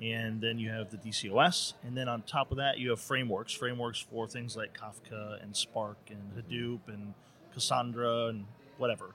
and 0.00 0.40
then 0.40 0.58
you 0.58 0.70
have 0.70 0.90
the 0.90 0.96
DCOS, 0.96 1.74
and 1.84 1.96
then 1.96 2.08
on 2.08 2.22
top 2.22 2.50
of 2.50 2.56
that 2.58 2.78
you 2.78 2.90
have 2.90 3.00
frameworks. 3.00 3.52
Frameworks 3.52 4.00
for 4.00 4.26
things 4.26 4.56
like 4.56 4.76
Kafka 4.76 5.42
and 5.42 5.56
Spark 5.56 5.98
and 6.10 6.32
Hadoop 6.36 6.80
and 6.88 7.14
Cassandra 7.54 8.26
and 8.26 8.44
whatever. 8.78 9.14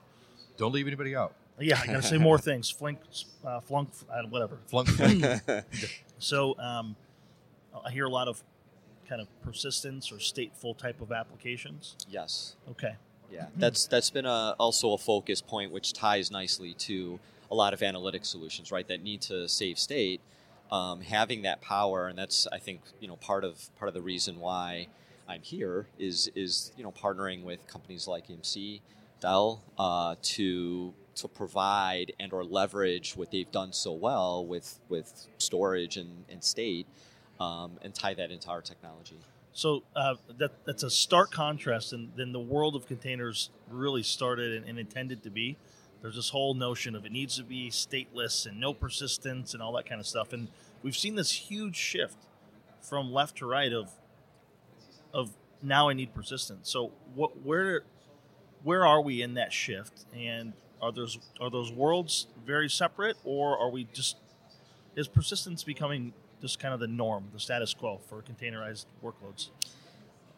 Don't 0.56 0.72
leave 0.72 0.86
anybody 0.86 1.14
out. 1.14 1.34
Yeah, 1.60 1.80
I 1.82 1.86
gotta 1.86 2.02
say 2.02 2.18
more 2.18 2.38
things. 2.38 2.70
Flink, 2.70 3.00
uh, 3.44 3.60
Flunk, 3.60 3.88
uh, 4.10 4.22
whatever. 4.28 4.58
Flunk. 4.68 4.88
So 6.20 6.58
um, 6.58 6.96
I 7.84 7.90
hear 7.92 8.06
a 8.06 8.10
lot 8.10 8.26
of 8.26 8.42
kind 9.08 9.20
of 9.20 9.28
persistence 9.42 10.10
or 10.10 10.16
stateful 10.16 10.76
type 10.76 11.00
of 11.00 11.12
applications. 11.12 11.94
yes. 12.10 12.56
Okay. 12.70 12.96
Yeah, 13.30 13.46
that's 13.56 13.86
that's 13.86 14.10
been 14.10 14.26
a, 14.26 14.54
also 14.58 14.92
a 14.92 14.98
focus 14.98 15.40
point, 15.42 15.70
which 15.70 15.92
ties 15.92 16.30
nicely 16.30 16.74
to 16.74 17.18
a 17.50 17.54
lot 17.54 17.74
of 17.74 17.82
analytic 17.82 18.24
solutions, 18.24 18.72
right? 18.72 18.86
That 18.88 19.02
need 19.02 19.20
to 19.22 19.48
save 19.48 19.78
state, 19.78 20.20
um, 20.70 21.00
having 21.00 21.42
that 21.42 21.60
power, 21.60 22.08
and 22.08 22.18
that's 22.18 22.46
I 22.52 22.58
think 22.58 22.80
you 23.00 23.08
know 23.08 23.16
part 23.16 23.44
of 23.44 23.68
part 23.78 23.88
of 23.88 23.94
the 23.94 24.02
reason 24.02 24.40
why 24.40 24.88
I'm 25.28 25.42
here 25.42 25.86
is 25.98 26.30
is 26.34 26.72
you 26.76 26.82
know 26.82 26.92
partnering 26.92 27.42
with 27.44 27.66
companies 27.66 28.08
like 28.08 28.28
EMC, 28.28 28.80
Dell, 29.20 29.62
uh, 29.78 30.16
to 30.22 30.94
to 31.16 31.28
provide 31.28 32.12
and 32.18 32.32
or 32.32 32.44
leverage 32.44 33.16
what 33.16 33.30
they've 33.30 33.50
done 33.50 33.72
so 33.72 33.92
well 33.92 34.44
with 34.46 34.78
with 34.88 35.26
storage 35.36 35.96
and, 35.96 36.24
and 36.30 36.42
state, 36.42 36.86
um, 37.40 37.72
and 37.82 37.94
tie 37.94 38.14
that 38.14 38.30
into 38.30 38.48
our 38.48 38.62
technology. 38.62 39.18
So 39.52 39.82
uh, 39.96 40.14
that 40.38 40.64
that's 40.64 40.82
a 40.82 40.90
stark 40.90 41.30
contrast, 41.30 41.92
and 41.92 42.12
then 42.16 42.32
the 42.32 42.40
world 42.40 42.76
of 42.76 42.86
containers 42.86 43.50
really 43.70 44.02
started 44.02 44.54
and, 44.54 44.66
and 44.66 44.78
intended 44.78 45.22
to 45.24 45.30
be. 45.30 45.56
There's 46.00 46.14
this 46.14 46.30
whole 46.30 46.54
notion 46.54 46.94
of 46.94 47.04
it 47.04 47.12
needs 47.12 47.36
to 47.38 47.42
be 47.42 47.70
stateless 47.70 48.46
and 48.46 48.60
no 48.60 48.72
persistence 48.72 49.54
and 49.54 49.62
all 49.62 49.72
that 49.72 49.88
kind 49.88 50.00
of 50.00 50.06
stuff, 50.06 50.32
and 50.32 50.48
we've 50.82 50.96
seen 50.96 51.16
this 51.16 51.32
huge 51.32 51.76
shift 51.76 52.16
from 52.80 53.12
left 53.12 53.38
to 53.38 53.46
right 53.46 53.72
of 53.72 53.90
of 55.12 55.30
now 55.62 55.88
I 55.88 55.94
need 55.94 56.14
persistence. 56.14 56.70
So 56.70 56.92
what 57.14 57.42
where 57.42 57.82
where 58.62 58.86
are 58.86 59.00
we 59.00 59.22
in 59.22 59.34
that 59.34 59.52
shift? 59.52 60.04
And 60.14 60.52
are 60.80 60.92
those 60.92 61.18
are 61.40 61.50
those 61.50 61.72
worlds 61.72 62.28
very 62.46 62.68
separate, 62.68 63.16
or 63.24 63.58
are 63.58 63.70
we 63.70 63.84
just 63.92 64.16
is 64.94 65.08
persistence 65.08 65.64
becoming 65.64 66.12
just 66.40 66.58
kind 66.58 66.74
of 66.74 66.80
the 66.80 66.86
norm, 66.86 67.28
the 67.32 67.40
status 67.40 67.74
quo 67.74 68.00
for 68.08 68.22
containerized 68.22 68.86
workloads? 69.02 69.48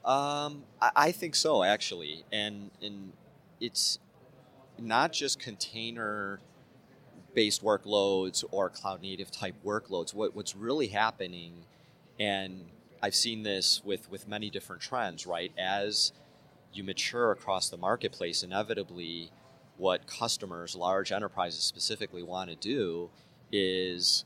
Um, 0.05 0.65
I, 0.81 0.91
I 0.97 1.13
think 1.13 1.35
so, 1.35 1.63
actually, 1.63 2.25
and 2.33 2.71
and 2.83 3.13
it's 3.61 3.99
not 4.79 5.13
just 5.13 5.39
container 5.39 6.41
based 7.35 7.63
workloads 7.63 8.45
or 8.51 8.71
cloud 8.71 9.03
native 9.03 9.31
type 9.31 9.55
workloads. 9.65 10.15
What 10.15 10.35
what's 10.35 10.57
really 10.57 10.89
happening, 10.89 11.65
and 12.19 12.67
I've 13.03 13.15
seen 13.15 13.43
this 13.43 13.83
with 13.85 14.11
with 14.11 14.27
many 14.27 14.51
different 14.51 14.83
trends, 14.83 15.27
right? 15.27 15.53
As 15.59 16.13
you 16.73 16.85
mature 16.85 17.31
across 17.33 17.69
the 17.69 17.77
marketplace, 17.77 18.43
inevitably, 18.43 19.31
what 19.77 20.07
customers, 20.07 20.75
large 20.75 21.13
enterprises 21.13 21.63
specifically, 21.63 22.23
want 22.23 22.49
to 22.51 22.57
do 22.57 23.11
is 23.53 24.25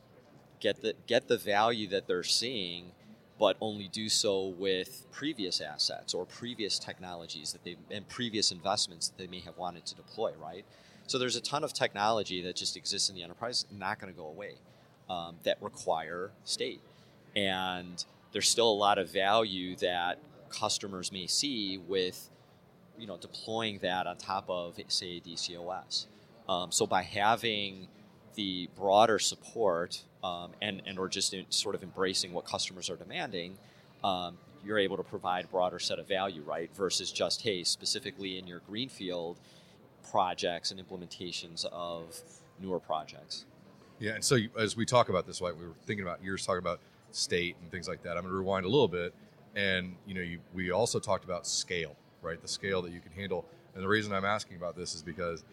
get 0.64 0.80
the 0.80 0.94
get 1.06 1.28
the 1.28 1.36
value 1.36 1.86
that 1.88 2.08
they're 2.08 2.24
seeing, 2.24 2.92
but 3.38 3.56
only 3.60 3.86
do 3.86 4.08
so 4.08 4.48
with 4.58 5.06
previous 5.12 5.60
assets 5.60 6.14
or 6.14 6.24
previous 6.24 6.78
technologies 6.78 7.52
that 7.52 7.62
they 7.64 7.76
and 7.90 8.08
previous 8.08 8.50
investments 8.50 9.08
that 9.08 9.18
they 9.18 9.28
may 9.28 9.40
have 9.40 9.56
wanted 9.58 9.84
to 9.86 9.94
deploy. 9.94 10.32
Right. 10.40 10.64
So 11.06 11.18
there's 11.18 11.36
a 11.36 11.42
ton 11.42 11.62
of 11.64 11.74
technology 11.74 12.42
that 12.42 12.56
just 12.56 12.78
exists 12.78 13.10
in 13.10 13.14
the 13.14 13.22
enterprise, 13.22 13.66
not 13.70 14.00
going 14.00 14.10
to 14.10 14.18
go 14.18 14.26
away, 14.26 14.54
um, 15.10 15.36
that 15.42 15.58
require 15.60 16.30
state, 16.44 16.80
and 17.36 18.02
there's 18.32 18.48
still 18.48 18.70
a 18.70 18.78
lot 18.86 18.96
of 18.96 19.12
value 19.12 19.76
that 19.76 20.18
customers 20.48 21.12
may 21.12 21.26
see 21.26 21.76
with 21.76 22.30
you 22.98 23.06
know 23.06 23.18
deploying 23.18 23.78
that 23.80 24.06
on 24.06 24.16
top 24.16 24.46
of 24.48 24.80
say 24.88 25.20
DCOS. 25.20 26.06
Um, 26.48 26.72
so 26.72 26.86
by 26.86 27.02
having 27.02 27.88
the 28.34 28.68
broader 28.76 29.18
support 29.18 30.02
um, 30.22 30.50
and 30.62 30.82
and 30.86 30.98
or 30.98 31.08
just 31.08 31.34
sort 31.50 31.74
of 31.74 31.82
embracing 31.82 32.32
what 32.32 32.44
customers 32.44 32.88
are 32.90 32.96
demanding, 32.96 33.56
um, 34.02 34.38
you're 34.64 34.78
able 34.78 34.96
to 34.96 35.02
provide 35.02 35.44
a 35.44 35.48
broader 35.48 35.78
set 35.78 35.98
of 35.98 36.08
value, 36.08 36.42
right? 36.42 36.74
Versus 36.74 37.12
just 37.12 37.42
hey, 37.42 37.64
specifically 37.64 38.38
in 38.38 38.46
your 38.46 38.60
greenfield 38.60 39.38
projects 40.10 40.70
and 40.70 40.80
implementations 40.80 41.64
of 41.66 42.20
newer 42.60 42.80
projects. 42.80 43.44
Yeah, 43.98 44.12
and 44.12 44.24
so 44.24 44.38
as 44.58 44.76
we 44.76 44.84
talk 44.84 45.08
about 45.08 45.26
this, 45.26 45.40
like 45.40 45.58
we 45.58 45.66
were 45.66 45.74
thinking 45.86 46.04
about, 46.04 46.22
you're 46.22 46.36
talking 46.36 46.58
about 46.58 46.80
state 47.12 47.56
and 47.62 47.70
things 47.70 47.88
like 47.88 48.02
that. 48.02 48.16
I'm 48.16 48.22
going 48.22 48.32
to 48.32 48.38
rewind 48.38 48.64
a 48.64 48.68
little 48.68 48.88
bit, 48.88 49.14
and 49.54 49.94
you 50.06 50.14
know, 50.14 50.20
you, 50.20 50.40
we 50.52 50.70
also 50.70 50.98
talked 50.98 51.24
about 51.24 51.46
scale, 51.46 51.96
right? 52.22 52.40
The 52.40 52.48
scale 52.48 52.82
that 52.82 52.92
you 52.92 53.00
can 53.00 53.12
handle. 53.12 53.44
And 53.74 53.82
the 53.82 53.88
reason 53.88 54.12
I'm 54.12 54.24
asking 54.24 54.56
about 54.56 54.76
this 54.76 54.94
is 54.94 55.02
because, 55.02 55.44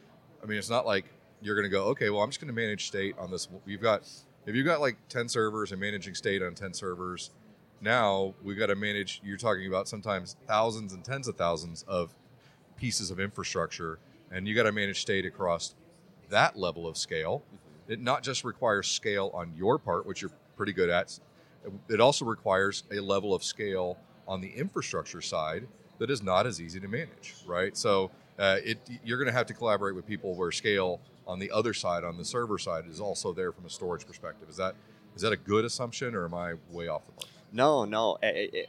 I 0.43 0.45
mean, 0.45 0.57
it's 0.57 0.69
not 0.69 0.85
like 0.85 1.05
you're 1.41 1.55
going 1.55 1.69
to 1.69 1.69
go, 1.69 1.85
okay, 1.85 2.09
well, 2.09 2.21
I'm 2.21 2.29
just 2.29 2.39
going 2.39 2.53
to 2.53 2.59
manage 2.59 2.87
state 2.87 3.15
on 3.17 3.31
this. 3.31 3.47
You've 3.65 3.81
got 3.81 4.07
if 4.45 4.55
you've 4.55 4.65
got 4.65 4.81
like 4.81 4.97
10 5.09 5.29
servers 5.29 5.71
and 5.71 5.79
managing 5.79 6.15
state 6.15 6.41
on 6.41 6.55
10 6.55 6.73
servers, 6.73 7.31
now 7.79 8.33
we've 8.43 8.57
got 8.57 8.67
to 8.67 8.75
manage, 8.75 9.21
you're 9.23 9.37
talking 9.37 9.67
about 9.67 9.87
sometimes 9.87 10.35
thousands 10.47 10.93
and 10.93 11.03
tens 11.03 11.27
of 11.27 11.35
thousands 11.35 11.83
of 11.87 12.13
pieces 12.75 13.11
of 13.11 13.19
infrastructure, 13.19 13.99
and 14.31 14.47
you 14.47 14.55
got 14.55 14.63
to 14.63 14.71
manage 14.71 15.01
state 15.01 15.25
across 15.25 15.75
that 16.29 16.57
level 16.57 16.87
of 16.87 16.97
scale. 16.97 17.43
It 17.87 17.99
not 17.99 18.23
just 18.23 18.43
requires 18.43 18.87
scale 18.87 19.31
on 19.33 19.53
your 19.55 19.77
part, 19.77 20.05
which 20.05 20.21
you're 20.21 20.31
pretty 20.55 20.73
good 20.73 20.89
at, 20.89 21.19
it 21.89 21.99
also 21.99 22.25
requires 22.25 22.83
a 22.91 22.99
level 22.99 23.33
of 23.33 23.43
scale 23.43 23.97
on 24.27 24.41
the 24.41 24.49
infrastructure 24.49 25.21
side 25.21 25.67
that 25.99 26.09
is 26.09 26.23
not 26.23 26.47
as 26.47 26.59
easy 26.59 26.79
to 26.79 26.87
manage, 26.87 27.35
right? 27.45 27.77
So 27.77 28.09
uh, 28.39 28.57
it, 28.63 28.79
you're 29.03 29.17
going 29.17 29.27
to 29.27 29.33
have 29.33 29.45
to 29.47 29.53
collaborate 29.53 29.95
with 29.95 30.07
people 30.07 30.33
where 30.33 30.51
scale 30.51 30.99
on 31.27 31.39
the 31.39 31.51
other 31.51 31.73
side, 31.73 32.03
on 32.03 32.17
the 32.17 32.25
server 32.25 32.57
side, 32.57 32.85
is 32.89 32.99
also 32.99 33.33
there 33.33 33.51
from 33.51 33.65
a 33.65 33.69
storage 33.69 34.05
perspective. 34.05 34.49
Is 34.49 34.57
that 34.57 34.75
is 35.15 35.21
that 35.21 35.33
a 35.33 35.37
good 35.37 35.65
assumption, 35.65 36.15
or 36.15 36.25
am 36.25 36.33
I 36.33 36.53
way 36.69 36.87
off 36.87 37.05
the 37.05 37.13
mark? 37.13 37.27
No, 37.53 37.83
no, 37.83 38.17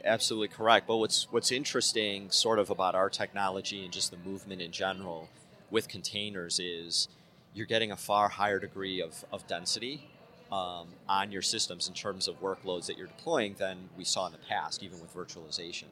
absolutely 0.03 0.49
correct. 0.49 0.87
But 0.87 0.97
what's 0.97 1.31
what's 1.31 1.51
interesting, 1.51 2.29
sort 2.31 2.59
of 2.59 2.69
about 2.69 2.95
our 2.95 3.09
technology 3.09 3.83
and 3.83 3.93
just 3.93 4.11
the 4.11 4.17
movement 4.17 4.61
in 4.61 4.71
general 4.71 5.29
with 5.71 5.87
containers 5.87 6.59
is 6.59 7.07
you're 7.53 7.65
getting 7.65 7.91
a 7.91 7.97
far 7.97 8.29
higher 8.29 8.59
degree 8.59 9.01
of, 9.01 9.23
of 9.31 9.47
density 9.47 10.09
um, 10.51 10.87
on 11.07 11.31
your 11.31 11.41
systems 11.41 11.87
in 11.87 11.93
terms 11.93 12.27
of 12.27 12.39
workloads 12.41 12.85
that 12.87 12.97
you're 12.97 13.07
deploying 13.07 13.55
than 13.57 13.89
we 13.97 14.03
saw 14.03 14.27
in 14.27 14.33
the 14.33 14.39
past, 14.49 14.83
even 14.83 14.99
with 14.99 15.13
virtualization. 15.15 15.87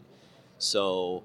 So, 0.57 1.23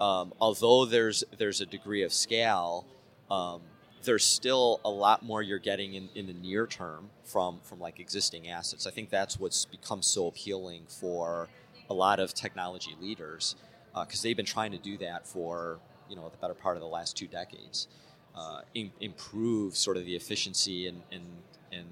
um, 0.00 0.34
although 0.40 0.84
there's 0.84 1.24
there's 1.38 1.60
a 1.60 1.66
degree 1.66 2.02
of 2.02 2.12
scale, 2.12 2.84
um, 3.30 3.62
there's 4.04 4.24
still 4.24 4.80
a 4.84 4.90
lot 4.90 5.22
more 5.22 5.42
you're 5.42 5.58
getting 5.58 5.94
in, 5.94 6.08
in 6.14 6.26
the 6.26 6.32
near 6.32 6.66
term 6.66 7.10
from 7.24 7.60
from 7.62 7.80
like 7.80 7.98
existing 7.98 8.48
assets. 8.48 8.86
I 8.86 8.90
think 8.90 9.10
that's 9.10 9.38
what's 9.38 9.64
become 9.64 10.02
so 10.02 10.28
appealing 10.28 10.82
for 10.88 11.48
a 11.88 11.94
lot 11.94 12.20
of 12.20 12.34
technology 12.34 12.96
leaders 13.00 13.56
because 13.94 14.20
uh, 14.20 14.22
they've 14.22 14.36
been 14.36 14.46
trying 14.46 14.72
to 14.72 14.78
do 14.78 14.96
that 14.98 15.26
for 15.26 15.78
you 16.08 16.16
know 16.16 16.28
the 16.28 16.36
better 16.38 16.54
part 16.54 16.76
of 16.76 16.80
the 16.82 16.88
last 16.88 17.16
two 17.16 17.26
decades. 17.26 17.88
Uh, 18.34 18.60
in, 18.74 18.90
improve 19.00 19.74
sort 19.74 19.96
of 19.96 20.04
the 20.04 20.14
efficiency 20.14 20.86
and, 20.86 21.00
and, 21.10 21.24
and 21.72 21.86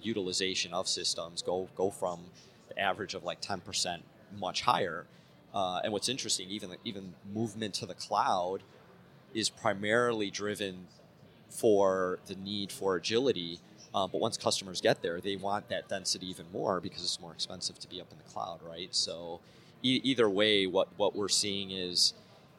utilization 0.00 0.72
of 0.72 0.86
systems. 0.86 1.42
Go 1.42 1.68
go 1.74 1.90
from 1.90 2.20
the 2.68 2.78
average 2.78 3.14
of 3.14 3.24
like 3.24 3.40
ten 3.40 3.60
percent 3.60 4.04
much 4.38 4.62
higher. 4.62 5.06
Uh, 5.52 5.80
and 5.82 5.92
what's 5.92 6.08
interesting, 6.08 6.48
even 6.50 6.76
even 6.84 7.14
movement 7.34 7.74
to 7.74 7.86
the 7.86 7.94
cloud 7.94 8.62
is 9.34 9.50
primarily 9.50 10.30
driven 10.30 10.86
for 11.48 12.18
the 12.26 12.34
need 12.36 12.72
for 12.72 12.96
agility. 12.96 13.60
Uh, 13.94 14.06
but 14.06 14.20
once 14.20 14.36
customers 14.36 14.80
get 14.80 15.02
there, 15.02 15.20
they 15.20 15.36
want 15.36 15.68
that 15.70 15.88
density 15.88 16.28
even 16.28 16.46
more 16.52 16.80
because 16.80 17.02
it's 17.02 17.20
more 17.20 17.32
expensive 17.32 17.78
to 17.78 17.88
be 17.88 18.00
up 18.00 18.10
in 18.12 18.18
the 18.18 18.24
cloud, 18.24 18.60
right? 18.62 18.94
So, 18.94 19.40
e- 19.82 20.00
either 20.04 20.28
way, 20.28 20.66
what 20.66 20.88
what 20.96 21.16
we're 21.16 21.28
seeing 21.28 21.70
is, 21.70 22.12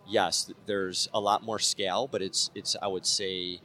yes, 0.08 0.52
there's 0.66 1.08
a 1.14 1.20
lot 1.20 1.44
more 1.44 1.60
scale, 1.60 2.08
but 2.12 2.22
it's 2.22 2.50
it's 2.56 2.76
I 2.82 2.88
would 2.88 3.06
say, 3.06 3.62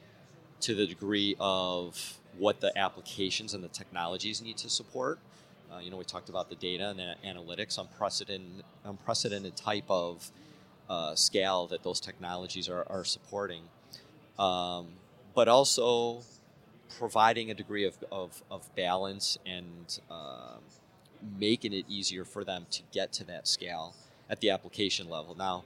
to 0.61 0.75
the 0.75 0.87
degree 0.87 1.37
of 1.41 2.21
what 2.39 2.61
the 2.61 2.77
applications 2.77 3.55
and 3.55 3.65
the 3.65 3.69
technologies 3.69 4.43
need 4.43 4.59
to 4.59 4.69
support. 4.69 5.19
Uh, 5.73 5.79
you 5.79 5.91
know, 5.91 5.97
we 5.97 6.05
talked 6.05 6.29
about 6.29 6.49
the 6.51 6.57
data 6.57 6.91
and 6.91 6.99
the 6.99 7.15
analytics, 7.27 7.79
unprecedented 7.79 8.65
unprecedented 8.85 9.57
type 9.57 9.85
of 9.89 10.31
uh, 10.89 11.15
scale 11.15 11.67
that 11.67 11.83
those 11.83 12.01
technologies 12.01 12.69
are, 12.69 12.85
are 12.91 13.05
supporting. 13.05 13.63
Um, 14.39 14.89
but 15.35 15.49
also 15.49 16.23
providing 16.99 17.51
a 17.51 17.55
degree 17.55 17.85
of, 17.85 17.97
of, 18.12 18.42
of 18.51 18.75
balance 18.77 19.38
and 19.44 20.01
uh, 20.11 20.57
making 21.38 21.73
it 21.73 21.85
easier 21.88 22.25
for 22.25 22.44
them 22.44 22.66
to 22.70 22.83
get 22.92 23.12
to 23.12 23.25
that 23.25 23.49
scale 23.49 23.94
at 24.31 24.40
the 24.40 24.51
application 24.51 25.09
level. 25.09 25.35
Now, 25.35 25.64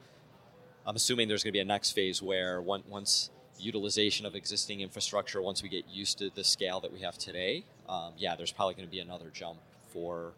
I'm 0.86 0.96
assuming 0.96 1.28
there's 1.28 1.44
going 1.44 1.52
to 1.52 1.56
be 1.56 1.60
a 1.60 1.64
next 1.64 1.92
phase 1.92 2.22
where 2.22 2.62
one, 2.62 2.82
once 2.88 3.30
utilization 3.58 4.24
of 4.24 4.34
existing 4.34 4.80
infrastructure, 4.80 5.42
once 5.42 5.62
we 5.62 5.68
get 5.68 5.84
used 5.88 6.18
to 6.18 6.30
the 6.30 6.44
scale 6.44 6.80
that 6.80 6.92
we 6.92 7.00
have 7.00 7.18
today, 7.18 7.64
um, 7.88 8.12
yeah, 8.16 8.36
there's 8.36 8.52
probably 8.52 8.74
going 8.74 8.86
to 8.86 8.90
be 8.90 9.00
another 9.00 9.30
jump 9.32 9.58
for 9.92 10.32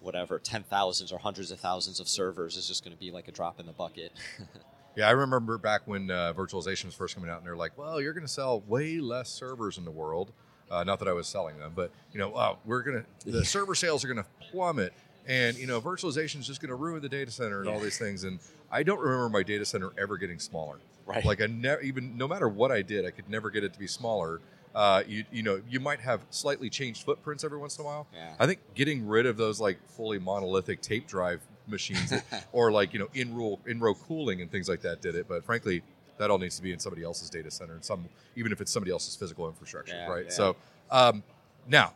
whatever, 0.00 0.38
10 0.38 0.64
thousands 0.64 1.10
or 1.10 1.18
hundreds 1.18 1.50
of 1.50 1.58
thousands 1.58 2.00
of 2.00 2.08
servers 2.08 2.56
is 2.56 2.68
just 2.68 2.84
going 2.84 2.94
to 2.94 3.00
be 3.00 3.10
like 3.10 3.28
a 3.28 3.32
drop 3.32 3.58
in 3.58 3.66
the 3.66 3.72
bucket. 3.72 4.12
Yeah, 4.96 5.08
I 5.08 5.12
remember 5.12 5.58
back 5.58 5.82
when 5.84 6.10
uh, 6.10 6.32
virtualization 6.34 6.86
was 6.86 6.94
first 6.94 7.14
coming 7.14 7.30
out, 7.30 7.38
and 7.38 7.46
they're 7.46 7.56
like, 7.56 7.76
"Well, 7.76 8.00
you're 8.00 8.14
going 8.14 8.26
to 8.26 8.32
sell 8.32 8.60
way 8.66 8.98
less 8.98 9.28
servers 9.28 9.76
in 9.78 9.84
the 9.84 9.90
world." 9.90 10.32
Uh, 10.70 10.82
not 10.82 10.98
that 10.98 11.06
I 11.06 11.12
was 11.12 11.28
selling 11.28 11.58
them, 11.58 11.72
but 11.76 11.92
you 12.12 12.18
know, 12.18 12.30
wow, 12.30 12.58
we're 12.64 12.82
going 12.82 13.04
to 13.20 13.30
the 13.30 13.44
server 13.44 13.74
sales 13.74 14.04
are 14.04 14.08
going 14.08 14.24
to 14.24 14.50
plummet, 14.50 14.94
and 15.26 15.56
you 15.58 15.66
know, 15.66 15.80
virtualization 15.80 16.40
is 16.40 16.46
just 16.46 16.60
going 16.60 16.70
to 16.70 16.74
ruin 16.74 17.02
the 17.02 17.08
data 17.08 17.30
center 17.30 17.58
and 17.58 17.66
yeah. 17.66 17.74
all 17.74 17.80
these 17.80 17.98
things. 17.98 18.24
And 18.24 18.40
I 18.70 18.82
don't 18.82 18.98
remember 18.98 19.28
my 19.28 19.42
data 19.42 19.64
center 19.64 19.90
ever 19.98 20.16
getting 20.16 20.38
smaller. 20.38 20.78
Right. 21.04 21.24
Like 21.24 21.40
I 21.40 21.46
never 21.46 21.80
even 21.82 22.16
no 22.16 22.26
matter 22.26 22.48
what 22.48 22.72
I 22.72 22.82
did, 22.82 23.04
I 23.04 23.10
could 23.10 23.28
never 23.28 23.50
get 23.50 23.62
it 23.64 23.72
to 23.74 23.78
be 23.78 23.86
smaller. 23.86 24.40
Uh, 24.74 25.02
you 25.06 25.24
you 25.30 25.42
know 25.42 25.60
you 25.68 25.78
might 25.78 26.00
have 26.00 26.22
slightly 26.30 26.68
changed 26.68 27.04
footprints 27.04 27.44
every 27.44 27.58
once 27.58 27.78
in 27.78 27.84
a 27.84 27.86
while. 27.86 28.08
Yeah. 28.12 28.34
I 28.40 28.46
think 28.46 28.60
getting 28.74 29.06
rid 29.06 29.26
of 29.26 29.36
those 29.36 29.60
like 29.60 29.78
fully 29.88 30.18
monolithic 30.18 30.80
tape 30.80 31.06
drive 31.06 31.42
machines 31.66 32.12
or 32.52 32.72
like 32.72 32.92
you 32.92 32.98
know 32.98 33.08
in 33.14 33.34
row 33.34 33.58
in 33.66 33.80
row 33.80 33.94
cooling 33.94 34.40
and 34.42 34.50
things 34.50 34.68
like 34.68 34.80
that 34.82 35.02
did 35.02 35.14
it. 35.14 35.26
But 35.28 35.44
frankly, 35.44 35.82
that 36.18 36.30
all 36.30 36.38
needs 36.38 36.56
to 36.56 36.62
be 36.62 36.72
in 36.72 36.78
somebody 36.78 37.02
else's 37.02 37.30
data 37.30 37.50
center, 37.50 37.74
and 37.74 37.84
some 37.84 38.08
even 38.36 38.52
if 38.52 38.60
it's 38.60 38.72
somebody 38.72 38.92
else's 38.92 39.16
physical 39.16 39.48
infrastructure, 39.48 39.96
yeah, 39.96 40.08
right? 40.08 40.24
Yeah. 40.26 40.32
So 40.32 40.56
um, 40.90 41.22
now 41.68 41.92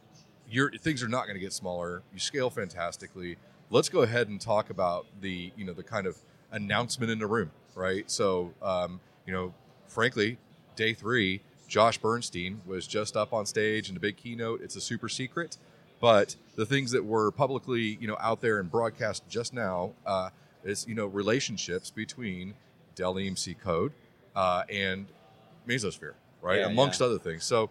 your 0.48 0.70
things 0.72 1.02
are 1.02 1.08
not 1.08 1.24
going 1.24 1.34
to 1.34 1.40
get 1.40 1.52
smaller. 1.52 2.02
You 2.12 2.18
scale 2.18 2.50
fantastically. 2.50 3.36
let's 3.70 3.88
go 3.88 4.02
ahead 4.02 4.28
and 4.28 4.40
talk 4.40 4.70
about 4.70 5.06
the 5.20 5.52
you 5.56 5.64
know 5.64 5.72
the 5.72 5.82
kind 5.82 6.06
of 6.06 6.18
announcement 6.52 7.10
in 7.10 7.18
the 7.18 7.26
room, 7.26 7.50
right? 7.74 8.10
So 8.10 8.52
um, 8.62 9.00
you 9.26 9.32
know, 9.32 9.54
frankly, 9.86 10.38
day 10.76 10.94
three, 10.94 11.40
Josh 11.68 11.98
Bernstein 11.98 12.60
was 12.66 12.86
just 12.86 13.16
up 13.16 13.32
on 13.32 13.46
stage 13.46 13.90
in 13.90 13.96
a 13.96 14.00
big 14.00 14.16
keynote. 14.16 14.60
It's 14.60 14.76
a 14.76 14.80
super 14.80 15.08
secret, 15.08 15.56
but 16.00 16.36
the 16.56 16.66
things 16.66 16.90
that 16.90 17.04
were 17.04 17.30
publicly 17.30 17.98
you 18.00 18.08
know 18.08 18.16
out 18.20 18.40
there 18.40 18.58
and 18.58 18.70
broadcast 18.70 19.28
just 19.28 19.54
now 19.54 19.92
uh, 20.06 20.30
is 20.64 20.86
you 20.88 20.94
know 20.94 21.06
relationships 21.06 21.90
between 21.90 22.54
Dell 22.94 23.14
EMC 23.14 23.58
Code 23.60 23.92
uh, 24.34 24.64
and 24.68 25.06
Mesosphere, 25.68 26.14
right? 26.42 26.60
Yeah, 26.60 26.66
Amongst 26.66 27.00
yeah. 27.00 27.06
other 27.06 27.18
things. 27.18 27.44
So 27.44 27.70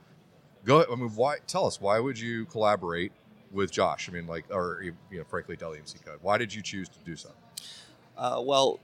go. 0.65 0.83
I 0.83 0.95
mean, 0.95 1.09
why? 1.09 1.37
Tell 1.47 1.65
us 1.65 1.79
why 1.81 1.99
would 1.99 2.19
you 2.19 2.45
collaborate 2.45 3.11
with 3.51 3.71
Josh? 3.71 4.09
I 4.09 4.13
mean, 4.13 4.27
like, 4.27 4.45
or 4.49 4.81
you 4.83 5.17
know, 5.17 5.23
frankly, 5.25 5.55
Dell 5.55 5.71
EMC 5.71 6.03
Code. 6.05 6.19
Why 6.21 6.37
did 6.37 6.53
you 6.53 6.61
choose 6.61 6.89
to 6.89 6.99
do 7.05 7.15
so? 7.15 7.29
Uh, 8.17 8.41
well, 8.43 8.79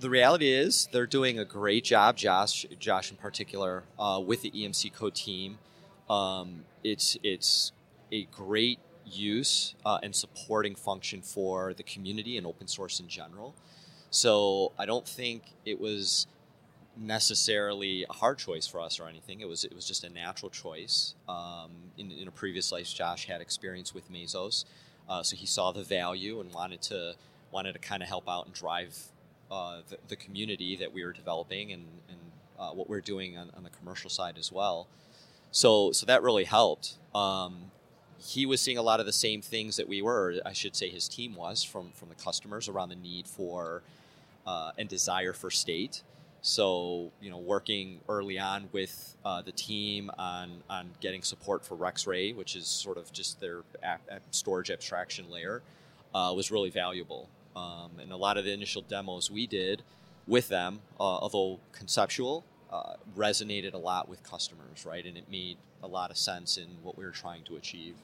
the 0.00 0.10
reality 0.10 0.50
is 0.50 0.88
they're 0.92 1.06
doing 1.06 1.38
a 1.38 1.44
great 1.44 1.84
job, 1.84 2.16
Josh, 2.16 2.64
Josh 2.78 3.10
in 3.10 3.16
particular, 3.16 3.84
uh, 3.98 4.22
with 4.24 4.42
the 4.42 4.50
EMC 4.50 4.92
Code 4.92 5.14
team. 5.14 5.58
Um, 6.08 6.64
it's 6.82 7.16
it's 7.22 7.72
a 8.10 8.24
great 8.26 8.78
use 9.08 9.74
uh, 9.84 9.98
and 10.02 10.14
supporting 10.14 10.74
function 10.74 11.22
for 11.22 11.74
the 11.74 11.82
community 11.82 12.36
and 12.36 12.46
open 12.46 12.66
source 12.68 13.00
in 13.00 13.08
general. 13.08 13.54
So 14.10 14.72
I 14.78 14.86
don't 14.86 15.06
think 15.06 15.42
it 15.64 15.80
was 15.80 16.26
necessarily 16.96 18.04
a 18.08 18.12
hard 18.12 18.38
choice 18.38 18.66
for 18.66 18.80
us 18.80 18.98
or 18.98 19.08
anything. 19.08 19.40
It 19.40 19.48
was 19.48 19.64
it 19.64 19.74
was 19.74 19.86
just 19.86 20.04
a 20.04 20.08
natural 20.08 20.50
choice. 20.50 21.14
Um, 21.28 21.70
in, 21.96 22.10
in 22.10 22.28
a 22.28 22.30
previous 22.30 22.72
life, 22.72 22.92
Josh 22.92 23.26
had 23.26 23.40
experience 23.40 23.94
with 23.94 24.10
Mesos, 24.10 24.64
uh, 25.08 25.22
so 25.22 25.36
he 25.36 25.46
saw 25.46 25.72
the 25.72 25.82
value 25.82 26.40
and 26.40 26.52
wanted 26.52 26.82
to 26.82 27.14
wanted 27.50 27.72
to 27.74 27.78
kind 27.78 28.02
of 28.02 28.08
help 28.08 28.28
out 28.28 28.46
and 28.46 28.54
drive 28.54 28.96
uh, 29.50 29.80
the, 29.88 29.98
the 30.08 30.16
community 30.16 30.76
that 30.76 30.92
we 30.92 31.02
were 31.04 31.12
developing 31.12 31.72
and, 31.72 31.86
and 32.08 32.18
uh, 32.58 32.70
what 32.70 32.88
we're 32.88 33.00
doing 33.00 33.38
on, 33.38 33.50
on 33.56 33.62
the 33.62 33.70
commercial 33.70 34.10
side 34.10 34.36
as 34.38 34.50
well. 34.52 34.88
So 35.50 35.92
so 35.92 36.06
that 36.06 36.22
really 36.22 36.44
helped. 36.44 36.96
Um, 37.14 37.70
he 38.18 38.46
was 38.46 38.60
seeing 38.60 38.78
a 38.78 38.82
lot 38.82 39.00
of 39.00 39.06
the 39.06 39.12
same 39.12 39.40
things 39.40 39.76
that 39.76 39.88
we 39.88 40.02
were. 40.02 40.34
I 40.44 40.52
should 40.52 40.74
say 40.74 40.88
his 40.88 41.08
team 41.08 41.34
was 41.34 41.62
from 41.62 41.90
from 41.94 42.08
the 42.08 42.14
customers 42.16 42.68
around 42.68 42.88
the 42.90 42.96
need 42.96 43.26
for 43.26 43.82
uh, 44.46 44.72
and 44.76 44.88
desire 44.88 45.32
for 45.32 45.50
state. 45.50 46.02
So 46.42 47.10
you 47.20 47.30
know, 47.30 47.38
working 47.38 48.00
early 48.08 48.38
on 48.38 48.68
with 48.72 49.16
uh, 49.24 49.42
the 49.42 49.52
team 49.52 50.10
on 50.18 50.62
on 50.68 50.90
getting 51.00 51.22
support 51.22 51.64
for 51.64 51.74
REX-Ray, 51.74 52.32
which 52.32 52.56
is 52.56 52.66
sort 52.66 52.98
of 52.98 53.12
just 53.12 53.40
their 53.40 53.62
storage 54.30 54.70
abstraction 54.70 55.30
layer, 55.30 55.62
uh, 56.14 56.32
was 56.34 56.50
really 56.50 56.70
valuable. 56.70 57.28
Um, 57.56 57.92
and 58.00 58.12
a 58.12 58.16
lot 58.16 58.36
of 58.36 58.44
the 58.44 58.52
initial 58.52 58.82
demos 58.82 59.30
we 59.30 59.46
did 59.46 59.82
with 60.28 60.48
them, 60.48 60.80
uh, 61.00 61.02
although 61.02 61.58
conceptual, 61.72 62.44
uh, 62.70 62.94
resonated 63.16 63.74
a 63.74 63.78
lot 63.78 64.08
with 64.08 64.22
customers, 64.22 64.84
right? 64.84 65.04
And 65.04 65.16
it 65.16 65.30
made 65.30 65.56
a 65.82 65.86
lot 65.86 66.10
of 66.10 66.16
sense 66.16 66.56
in 66.56 66.66
what 66.82 66.98
we 66.98 67.04
were 67.04 67.10
trying 67.10 67.44
to 67.44 67.56
achieve. 67.56 67.94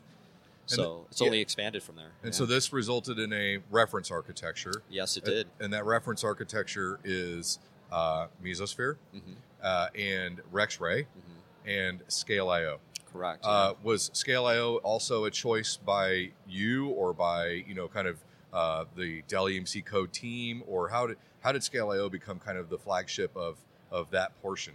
So 0.67 1.07
it's 1.11 1.21
yeah. 1.21 1.27
only 1.27 1.41
expanded 1.41 1.83
from 1.83 1.97
there. 1.97 2.13
And 2.23 2.33
Yeah. 2.33 2.39
so 2.39 2.47
this 2.47 2.73
resulted 2.73 3.19
in 3.19 3.33
a 3.33 3.59
reference 3.71 4.11
architecture. 4.11 4.83
yes, 4.89 5.17
it 5.17 5.25
did. 5.25 5.49
And 5.61 5.73
that 5.73 5.85
reference 5.85 6.25
architecture 6.25 6.99
is 7.05 7.59
uh, 7.93 8.29
Mesosphere 8.43 8.97
hmm 9.13 9.35
uh, 9.63 9.89
and 9.95 10.43
REX-Ray 10.53 11.03
hmm 11.03 11.69
and 11.69 12.07
ScaleIO. 12.09 12.79
Correct. 13.11 13.45
Uh, 13.45 13.75
was 13.83 14.11
ScaleIO 14.11 14.81
also 14.83 15.25
a 15.25 15.31
choice 15.31 15.77
by 15.77 16.31
you 16.47 16.89
or 16.89 17.15
by 17.15 17.65
you 17.67 17.75
know 17.75 17.89
kind 17.89 18.09
of 18.09 18.19
uh, 18.53 18.85
the 18.97 19.23
Dell 19.29 19.47
EMC 19.47 19.85
Code 19.85 20.13
team, 20.13 20.63
or 20.67 20.89
how 20.89 21.07
did 21.07 21.17
how 21.41 21.53
did 21.53 21.63
ScaleIO 21.63 22.11
become 22.11 22.39
kind 22.39 22.59
of 22.59 22.71
the 22.71 22.79
flagship 22.79 23.37
of 23.37 23.57
of 23.95 24.11
that 24.11 24.41
portion? 24.43 24.75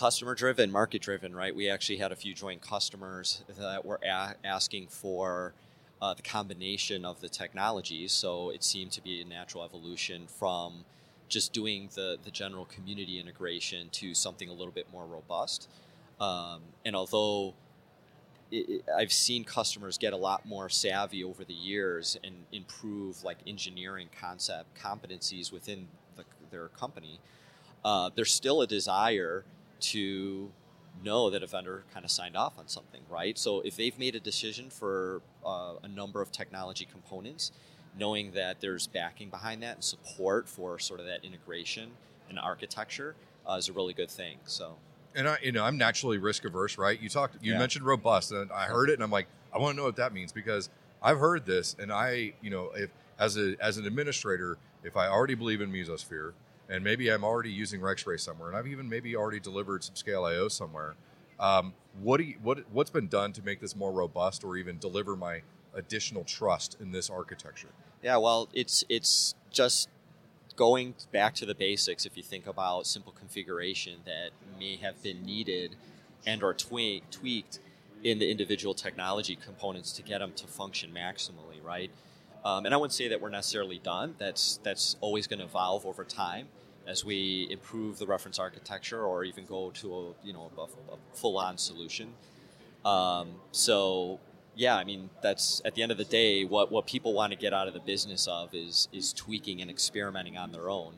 customer 0.00 0.34
driven, 0.34 0.72
market 0.72 1.02
driven, 1.02 1.36
right? 1.36 1.54
We 1.54 1.68
actually 1.68 1.98
had 1.98 2.10
a 2.10 2.16
few 2.16 2.32
joint 2.32 2.62
customers 2.62 3.44
that 3.58 3.84
were 3.84 4.00
a- 4.02 4.34
asking 4.42 4.88
for 4.88 5.52
uh, 6.00 6.14
the 6.14 6.22
combination 6.22 7.04
of 7.04 7.20
the 7.20 7.28
technologies. 7.28 8.12
So 8.12 8.48
it 8.48 8.64
seemed 8.64 8.92
to 8.92 9.02
be 9.02 9.20
a 9.20 9.26
natural 9.26 9.62
evolution 9.62 10.26
from 10.26 10.86
just 11.28 11.52
doing 11.52 11.90
the, 11.94 12.16
the 12.24 12.30
general 12.30 12.64
community 12.64 13.20
integration 13.20 13.90
to 13.92 14.14
something 14.14 14.48
a 14.48 14.54
little 14.54 14.72
bit 14.72 14.86
more 14.90 15.04
robust. 15.04 15.68
Um, 16.18 16.62
and 16.84 16.96
although 16.96 17.52
it, 18.50 18.82
I've 18.96 19.12
seen 19.12 19.44
customers 19.44 19.98
get 19.98 20.14
a 20.14 20.16
lot 20.16 20.46
more 20.46 20.70
savvy 20.70 21.22
over 21.22 21.44
the 21.44 21.52
years 21.52 22.18
and 22.24 22.34
improve 22.52 23.22
like 23.22 23.36
engineering 23.46 24.08
concept 24.18 24.68
competencies 24.82 25.52
within 25.52 25.88
the, 26.16 26.24
their 26.50 26.68
company, 26.68 27.20
uh, 27.84 28.10
there's 28.14 28.32
still 28.32 28.62
a 28.62 28.66
desire 28.66 29.44
to 29.80 30.50
know 31.02 31.30
that 31.30 31.42
a 31.42 31.46
vendor 31.46 31.84
kind 31.92 32.04
of 32.04 32.10
signed 32.10 32.36
off 32.36 32.58
on 32.58 32.68
something, 32.68 33.00
right? 33.08 33.38
So 33.38 33.60
if 33.60 33.76
they've 33.76 33.98
made 33.98 34.14
a 34.14 34.20
decision 34.20 34.70
for 34.70 35.22
uh, 35.44 35.74
a 35.82 35.88
number 35.88 36.20
of 36.20 36.30
technology 36.30 36.86
components, 36.90 37.52
knowing 37.98 38.32
that 38.32 38.60
there's 38.60 38.86
backing 38.86 39.30
behind 39.30 39.62
that 39.62 39.76
and 39.76 39.84
support 39.84 40.48
for 40.48 40.78
sort 40.78 41.00
of 41.00 41.06
that 41.06 41.24
integration 41.24 41.90
and 42.28 42.38
architecture 42.38 43.14
uh, 43.48 43.54
is 43.54 43.68
a 43.68 43.72
really 43.72 43.94
good 43.94 44.10
thing. 44.10 44.36
So 44.44 44.76
And 45.14 45.28
I, 45.28 45.38
you 45.42 45.52
know, 45.52 45.64
I'm 45.64 45.78
naturally 45.78 46.18
risk 46.18 46.44
averse, 46.44 46.78
right? 46.78 47.00
You 47.00 47.08
talked, 47.08 47.36
you 47.42 47.52
Yeah. 47.52 47.58
mentioned 47.58 47.84
robust, 47.84 48.30
and 48.30 48.52
I 48.52 48.66
heard 48.66 48.90
it, 48.90 48.94
and 48.94 49.02
I'm 49.02 49.10
like, 49.10 49.26
I 49.52 49.58
want 49.58 49.74
to 49.74 49.76
know 49.76 49.86
what 49.86 49.96
that 49.96 50.12
means 50.12 50.32
because 50.32 50.68
I've 51.02 51.18
heard 51.18 51.46
this, 51.46 51.74
and 51.78 51.90
I, 51.90 52.34
you 52.42 52.50
know, 52.50 52.70
if 52.76 52.90
as 53.18 53.36
a 53.36 53.56
as 53.60 53.76
an 53.76 53.86
administrator, 53.86 54.56
if 54.84 54.96
I 54.96 55.08
already 55.08 55.34
believe 55.34 55.60
in 55.60 55.72
Mesosphere, 55.72 56.32
and 56.70 56.84
maybe 56.84 57.10
I'm 57.10 57.24
already 57.24 57.50
using 57.50 57.80
REX-Ray 57.80 58.16
somewhere, 58.18 58.48
and 58.48 58.56
I've 58.56 58.68
even 58.68 58.88
maybe 58.88 59.16
already 59.16 59.40
delivered 59.40 59.84
some 59.84 59.94
ScaleIO 59.94 60.50
somewhere, 60.50 60.94
um, 61.38 61.74
what 62.00 62.18
do 62.18 62.24
you, 62.24 62.36
what 62.42 62.64
what's 62.70 62.90
been 62.90 63.08
done 63.08 63.32
to 63.32 63.42
make 63.42 63.60
this 63.60 63.74
more 63.74 63.92
robust, 63.92 64.44
or 64.44 64.56
even 64.56 64.78
deliver 64.78 65.16
my 65.16 65.42
additional 65.74 66.24
trust 66.24 66.76
in 66.80 66.92
this 66.92 67.10
architecture? 67.10 67.68
Yeah, 68.02 68.18
well, 68.18 68.48
it's 68.52 68.84
it's 68.88 69.34
just 69.50 69.88
going 70.56 70.94
back 71.12 71.34
to 71.36 71.46
the 71.46 71.54
basics. 71.54 72.06
If 72.06 72.16
you 72.16 72.22
think 72.22 72.46
about 72.46 72.86
simple 72.86 73.12
configuration 73.12 74.00
that 74.04 74.30
may 74.58 74.76
have 74.76 75.02
been 75.02 75.24
needed 75.24 75.76
and 76.26 76.42
or 76.42 76.54
twe- 76.54 77.02
tweaked 77.10 77.58
in 78.04 78.18
the 78.18 78.30
individual 78.30 78.74
technology 78.74 79.36
components 79.36 79.92
to 79.92 80.02
get 80.02 80.18
them 80.18 80.32
to 80.34 80.46
function 80.46 80.90
maximally, 80.92 81.62
right? 81.64 81.90
Um, 82.44 82.64
and 82.64 82.74
I 82.74 82.78
wouldn't 82.78 82.94
say 82.94 83.08
that 83.08 83.20
we're 83.20 83.30
necessarily 83.30 83.78
done. 83.78 84.14
That's 84.18 84.58
that's 84.62 84.96
always 85.00 85.26
going 85.26 85.40
to 85.40 85.44
evolve 85.44 85.84
over 85.84 86.04
time 86.04 86.48
as 86.86 87.04
we 87.04 87.46
improve 87.50 87.98
the 87.98 88.06
reference 88.06 88.38
architecture 88.38 89.02
or 89.02 89.24
even 89.24 89.44
go 89.44 89.70
to 89.70 89.94
a 89.94 90.26
you 90.26 90.32
know 90.32 90.50
a, 90.56 90.62
a 90.62 90.96
full-on 91.14 91.58
solution. 91.58 92.14
Um, 92.84 93.28
so 93.52 94.20
yeah, 94.56 94.76
I 94.76 94.84
mean 94.84 95.10
that's 95.22 95.60
at 95.64 95.74
the 95.74 95.82
end 95.82 95.92
of 95.92 95.98
the 95.98 96.04
day 96.04 96.44
what 96.44 96.72
what 96.72 96.86
people 96.86 97.12
want 97.12 97.32
to 97.32 97.38
get 97.38 97.52
out 97.52 97.68
of 97.68 97.74
the 97.74 97.80
business 97.80 98.26
of 98.26 98.54
is 98.54 98.88
is 98.92 99.12
tweaking 99.12 99.60
and 99.60 99.70
experimenting 99.70 100.38
on 100.38 100.52
their 100.52 100.70
own. 100.70 100.94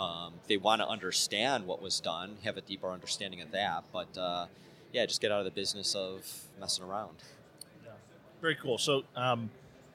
Um, 0.00 0.34
they 0.48 0.56
want 0.56 0.80
to 0.82 0.88
understand 0.88 1.66
what 1.66 1.80
was 1.80 2.00
done, 2.00 2.38
have 2.42 2.56
a 2.56 2.60
deeper 2.60 2.90
understanding 2.90 3.40
of 3.40 3.52
that, 3.52 3.84
but 3.92 4.18
uh, 4.18 4.46
yeah, 4.92 5.06
just 5.06 5.20
get 5.20 5.30
out 5.30 5.38
of 5.38 5.44
the 5.44 5.52
business 5.52 5.94
of 5.94 6.42
messing 6.58 6.84
around. 6.84 7.22
Very 8.40 8.56
cool. 8.56 8.76
So, 8.76 9.04
um, 9.14 9.50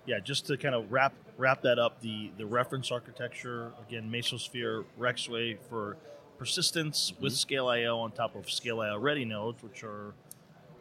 yeah, 0.07 0.19
just 0.19 0.47
to 0.47 0.57
kind 0.57 0.73
of 0.73 0.91
wrap 0.91 1.13
wrap 1.37 1.61
that 1.61 1.77
up, 1.77 2.01
the 2.01 2.31
the 2.37 2.45
reference 2.45 2.91
architecture 2.91 3.73
again, 3.87 4.09
Mesosphere 4.09 4.85
REX-Ray 4.97 5.57
for 5.69 5.97
persistence 6.39 7.13
with 7.19 7.33
ScaleIO 7.33 7.97
on 7.97 8.11
top 8.11 8.35
of 8.35 8.45
ScaleIO 8.45 8.99
Ready 8.99 9.25
nodes, 9.25 9.61
which 9.61 9.83
are 9.83 10.13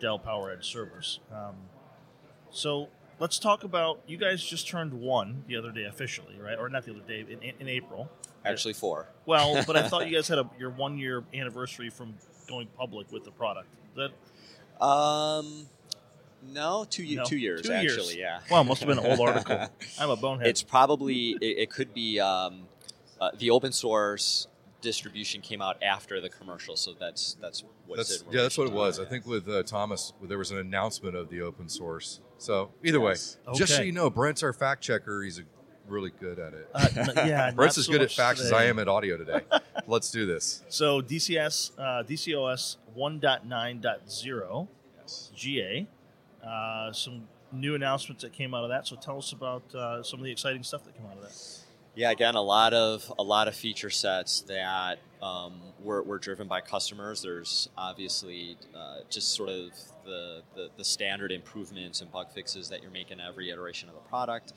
Dell 0.01 0.19
PowerEdge 0.19 0.65
servers. 0.65 1.21
Um, 1.33 1.57
so 2.51 2.89
let's 3.19 3.39
talk 3.39 3.65
about 3.65 4.01
you 4.07 4.17
guys 4.17 4.45
just 4.45 4.69
turned 4.69 4.93
one 4.93 5.45
the 5.49 5.57
other 5.57 5.73
day 5.73 5.85
officially, 5.85 6.39
right? 6.41 6.59
Or 6.59 6.69
not 6.69 6.85
the 6.85 6.93
other 6.93 7.01
day 7.01 7.25
in, 7.29 7.55
in, 7.59 7.69
April. 7.69 8.09
Actually, 8.45 8.75
four. 8.75 9.09
Well, 9.25 9.65
but 9.67 9.77
I 9.77 9.89
thought 9.89 10.07
you 10.07 10.15
guys 10.15 10.29
had 10.29 10.39
a, 10.39 10.49
your 10.59 10.71
one 10.71 10.99
year 10.99 11.25
anniversary 11.35 11.91
from 11.91 12.15
going 12.49 12.69
public 12.77 13.11
with 13.11 13.25
the 13.25 13.33
product. 13.33 13.69
That 13.97 14.13
Um, 14.85 15.67
no, 16.53 16.87
two 16.89 17.17
No, 17.17 17.25
two 17.25 17.37
years 17.37 17.63
two 17.63 17.73
years. 17.75 17.97
actually. 17.97 18.19
Yeah. 18.21 18.41
well, 18.51 18.61
it 18.63 18.65
must 18.65 18.81
have 18.83 18.89
been 18.89 18.99
an 18.99 19.07
old 19.19 19.29
article. 19.29 19.69
I'm 19.99 20.11
a 20.11 20.17
bonehead. 20.17 20.47
It's 20.49 20.63
probably 20.63 21.31
it, 21.41 21.59
it 21.59 21.71
could 21.71 21.93
be 21.95 22.21
um, 22.21 22.63
uh, 23.21 23.31
the 23.39 23.51
open 23.51 23.73
source 23.73 24.47
distribution 24.83 25.41
came 25.41 25.61
out 25.61 25.83
after 25.83 26.21
the 26.21 26.29
commercial, 26.29 26.77
so 26.77 26.93
that's 26.99 27.37
that's 27.41 27.65
what 27.87 27.97
That's, 27.97 28.25
yeah, 28.31 28.43
that's 28.43 28.57
what 28.59 28.67
it 28.69 28.73
was. 28.73 28.99
to. 28.99 29.03
I 29.03 29.07
think 29.07 29.27
with 29.27 29.49
uh, 29.49 29.63
Thomas, 29.63 30.13
there 30.23 30.39
was 30.39 30.51
an 30.51 30.59
announcement 30.59 31.17
of 31.17 31.29
the 31.31 31.41
open 31.43 31.69
source. 31.69 32.21
So 32.39 32.71
either 32.85 33.01
way, 33.01 33.13
Yes. 33.13 33.39
just 33.55 33.75
so 33.77 33.83
you 33.83 33.93
know, 33.93 34.11
Brent's 34.11 34.43
our 34.43 34.53
fact 34.53 34.83
checker. 34.83 35.23
He's 35.23 35.39
a, 35.39 35.43
really 35.89 36.11
good 36.21 36.39
at 36.39 36.53
it. 36.53 36.69
Uh, 36.75 36.89
yeah, 37.27 37.51
Brent's 37.55 37.79
as 37.79 37.87
so 37.87 37.93
good 37.93 38.01
at 38.03 38.07
much 38.07 38.17
facts 38.17 38.41
as. 38.41 38.53
I 38.53 38.65
am 38.65 38.79
at 38.79 38.89
audio 38.89 39.17
today. 39.17 39.41
Let's 39.87 40.11
do 40.11 40.27
this. 40.27 40.63
So 40.69 41.01
DCS, 41.01 41.71
uh, 41.79 42.03
DCOS 42.03 42.77
1.9.0 42.99 44.69
GA, 45.35 45.87
uh, 46.47 46.93
some 46.93 47.29
new 47.53 47.75
announcements 47.75 48.23
that 48.23 48.33
came 48.33 48.55
out 48.55 48.65
of 48.65 48.71
that. 48.71 48.87
So 48.87 48.97
tell 48.97 49.19
us 49.19 49.33
about 49.33 49.75
uh, 49.75 50.03
some 50.03 50.21
of 50.21 50.25
the 50.25 50.33
exciting 50.33 50.63
stuff 50.63 50.85
that 50.85 50.97
came 50.97 51.07
out 51.07 51.17
of 51.17 51.23
that. 51.23 51.37
Yeah, 51.95 52.11
again, 52.11 52.35
a 52.35 52.43
lot 52.43 52.75
of 52.75 53.11
a 53.19 53.23
lot 53.23 53.49
of 53.49 53.55
feature 53.55 53.89
sets 53.89 54.43
that 54.43 54.99
um, 55.23 55.55
were, 55.83 56.03
were 56.03 56.19
driven 56.19 56.47
by 56.47 56.61
customers. 56.61 57.23
There's 57.23 57.71
obviously 57.77 58.59
uh, 58.75 58.99
just 59.09 59.33
sort 59.33 59.49
of 59.49 59.71
the, 60.05 60.43
the, 60.55 60.69
the 60.77 60.85
standard 60.85 61.33
improvements 61.33 62.03
and 62.03 62.13
bug 62.13 62.31
fixes 62.33 62.69
that 62.69 62.83
you're 62.83 62.91
making 62.91 63.19
every 63.21 63.51
iteration 63.51 63.89
of 63.89 63.95
the 63.95 64.03
product. 64.03 64.53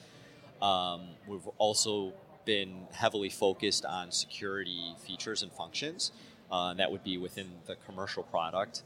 Um, 0.62 1.10
we've 1.28 1.47
also 1.58 2.12
been 2.43 2.88
heavily 2.91 3.30
focused 3.30 3.86
on 3.86 4.12
security 4.12 4.95
features 4.97 5.41
and 5.41 5.52
functions. 5.54 6.12
Uh, 6.52 6.73
that 6.73 6.91
would 6.91 7.04
be 7.04 7.17
within 7.17 7.47
the 7.67 7.75
commercial 7.86 8.23
product. 8.23 8.84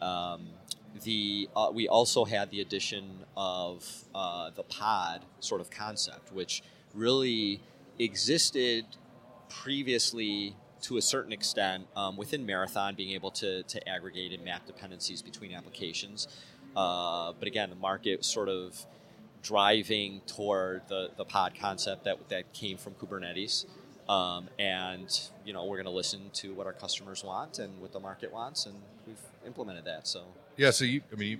Um, 0.00 0.46
the 1.02 1.48
uh, 1.54 1.70
we 1.72 1.88
also 1.88 2.24
had 2.24 2.50
the 2.50 2.60
addition 2.60 3.24
of 3.36 3.86
uh, 4.14 4.50
the 4.50 4.62
pod 4.62 5.24
sort 5.40 5.60
of 5.60 5.70
concept, 5.70 6.32
which 6.32 6.62
really 6.94 7.60
existed 7.98 8.84
previously 9.48 10.56
to 10.82 10.96
a 10.96 11.02
certain 11.02 11.32
extent 11.32 11.86
um, 11.94 12.16
within 12.16 12.46
Marathon, 12.46 12.94
being 12.94 13.12
able 13.12 13.30
to, 13.32 13.62
to 13.64 13.88
aggregate 13.88 14.32
and 14.32 14.44
map 14.44 14.66
dependencies 14.66 15.20
between 15.20 15.52
applications. 15.52 16.26
Uh, 16.74 17.32
but 17.38 17.46
again, 17.46 17.68
the 17.68 17.76
market 17.76 18.24
sort 18.24 18.48
of 18.48 18.86
driving 19.42 20.20
toward 20.26 20.82
the, 20.88 21.10
the 21.16 21.24
pod 21.24 21.54
concept 21.58 22.04
that, 22.04 22.28
that 22.28 22.52
came 22.52 22.76
from 22.76 22.94
Kubernetes. 22.94 23.66
Um, 24.08 24.48
and 24.58 25.08
you 25.44 25.52
know 25.52 25.64
we're 25.66 25.76
going 25.76 25.84
to 25.84 25.92
listen 25.92 26.30
to 26.34 26.52
what 26.54 26.66
our 26.66 26.72
customers 26.72 27.22
want 27.22 27.60
and 27.60 27.80
what 27.80 27.92
the 27.92 28.00
market 28.00 28.32
wants, 28.32 28.66
and 28.66 28.74
we've 29.06 29.20
implemented 29.46 29.84
that. 29.84 30.08
So 30.08 30.24
Yeah. 30.60 30.72
So 30.72 30.84
you, 30.84 31.00
I 31.10 31.16
mean, 31.16 31.30
you, 31.30 31.38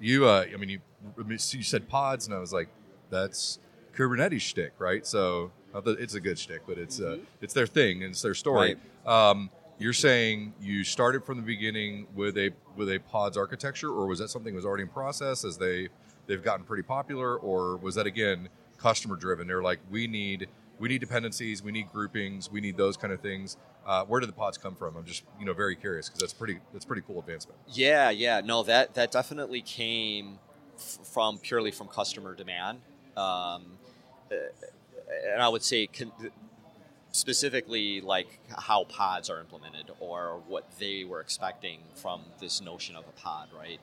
you, 0.00 0.26
uh, 0.26 0.46
I 0.50 0.56
mean, 0.56 0.70
you, 0.70 0.80
I 1.20 1.22
mean, 1.22 1.38
so 1.38 1.58
you 1.58 1.62
said 1.62 1.86
pods, 1.86 2.24
and 2.26 2.34
I 2.34 2.38
was 2.38 2.50
like, 2.50 2.68
that's 3.10 3.58
Kubernetes 3.94 4.40
shtick, 4.40 4.72
right? 4.78 5.06
So 5.06 5.52
it's 5.74 6.14
a 6.14 6.20
good 6.20 6.38
shtick, 6.38 6.62
but 6.66 6.78
it's 6.78 6.98
uh, 6.98 7.18
it's 7.42 7.52
their 7.52 7.66
thing 7.66 8.02
and 8.02 8.12
it's 8.12 8.22
their 8.22 8.34
story. 8.34 8.76
Um, 9.04 9.50
you're 9.78 9.92
saying 9.92 10.54
you 10.62 10.82
started 10.82 11.24
from 11.24 11.36
the 11.36 11.42
beginning 11.42 12.06
with 12.14 12.38
a 12.38 12.52
with 12.74 12.90
a 12.90 13.00
pods 13.00 13.36
architecture, 13.36 13.90
or 13.90 14.06
was 14.06 14.18
that 14.20 14.28
something 14.28 14.54
that 14.54 14.56
was 14.56 14.64
already 14.64 14.84
in 14.84 14.88
process 14.88 15.44
as 15.44 15.58
they 15.58 15.90
they've 16.26 16.42
gotten 16.42 16.64
pretty 16.64 16.84
popular, 16.84 17.36
or 17.36 17.76
was 17.76 17.96
that 17.96 18.06
again 18.06 18.48
customer 18.78 19.16
driven? 19.16 19.46
They're 19.46 19.62
like, 19.62 19.80
we 19.90 20.06
need 20.06 20.48
we 20.82 20.88
need 20.88 21.00
dependencies, 21.00 21.62
we 21.62 21.70
need 21.70 21.92
groupings, 21.92 22.50
we 22.50 22.60
need 22.60 22.76
those 22.76 22.96
kind 22.96 23.12
of 23.12 23.20
things. 23.20 23.56
Uh, 23.86 24.04
where 24.04 24.18
did 24.18 24.28
the 24.28 24.32
pods 24.32 24.58
come 24.58 24.74
from? 24.74 24.96
I'm 24.96 25.04
just 25.04 25.22
you 25.38 25.46
know 25.46 25.52
very 25.52 25.76
curious 25.76 26.08
because 26.08 26.20
that's 26.20 26.32
pretty 26.32 26.58
that's 26.72 26.84
pretty 26.84 27.02
cool 27.06 27.20
advancement. 27.20 27.56
Yeah, 27.68 28.10
yeah, 28.10 28.40
no, 28.44 28.64
that 28.64 28.94
that 28.94 29.12
definitely 29.12 29.62
came 29.62 30.40
f- 30.74 30.98
from 31.04 31.38
purely 31.38 31.70
from 31.70 31.86
customer 31.86 32.34
demand, 32.34 32.80
um, 33.16 33.78
uh, 34.32 34.34
and 35.32 35.40
I 35.40 35.48
would 35.48 35.62
say 35.62 35.86
con- 35.86 36.10
specifically 37.12 38.00
like 38.00 38.40
how 38.58 38.82
pods 38.82 39.30
are 39.30 39.38
implemented 39.38 39.92
or 40.00 40.42
what 40.48 40.64
they 40.80 41.04
were 41.04 41.20
expecting 41.20 41.78
from 41.94 42.22
this 42.40 42.60
notion 42.60 42.96
of 42.96 43.04
a 43.06 43.20
pod, 43.20 43.50
right? 43.56 43.78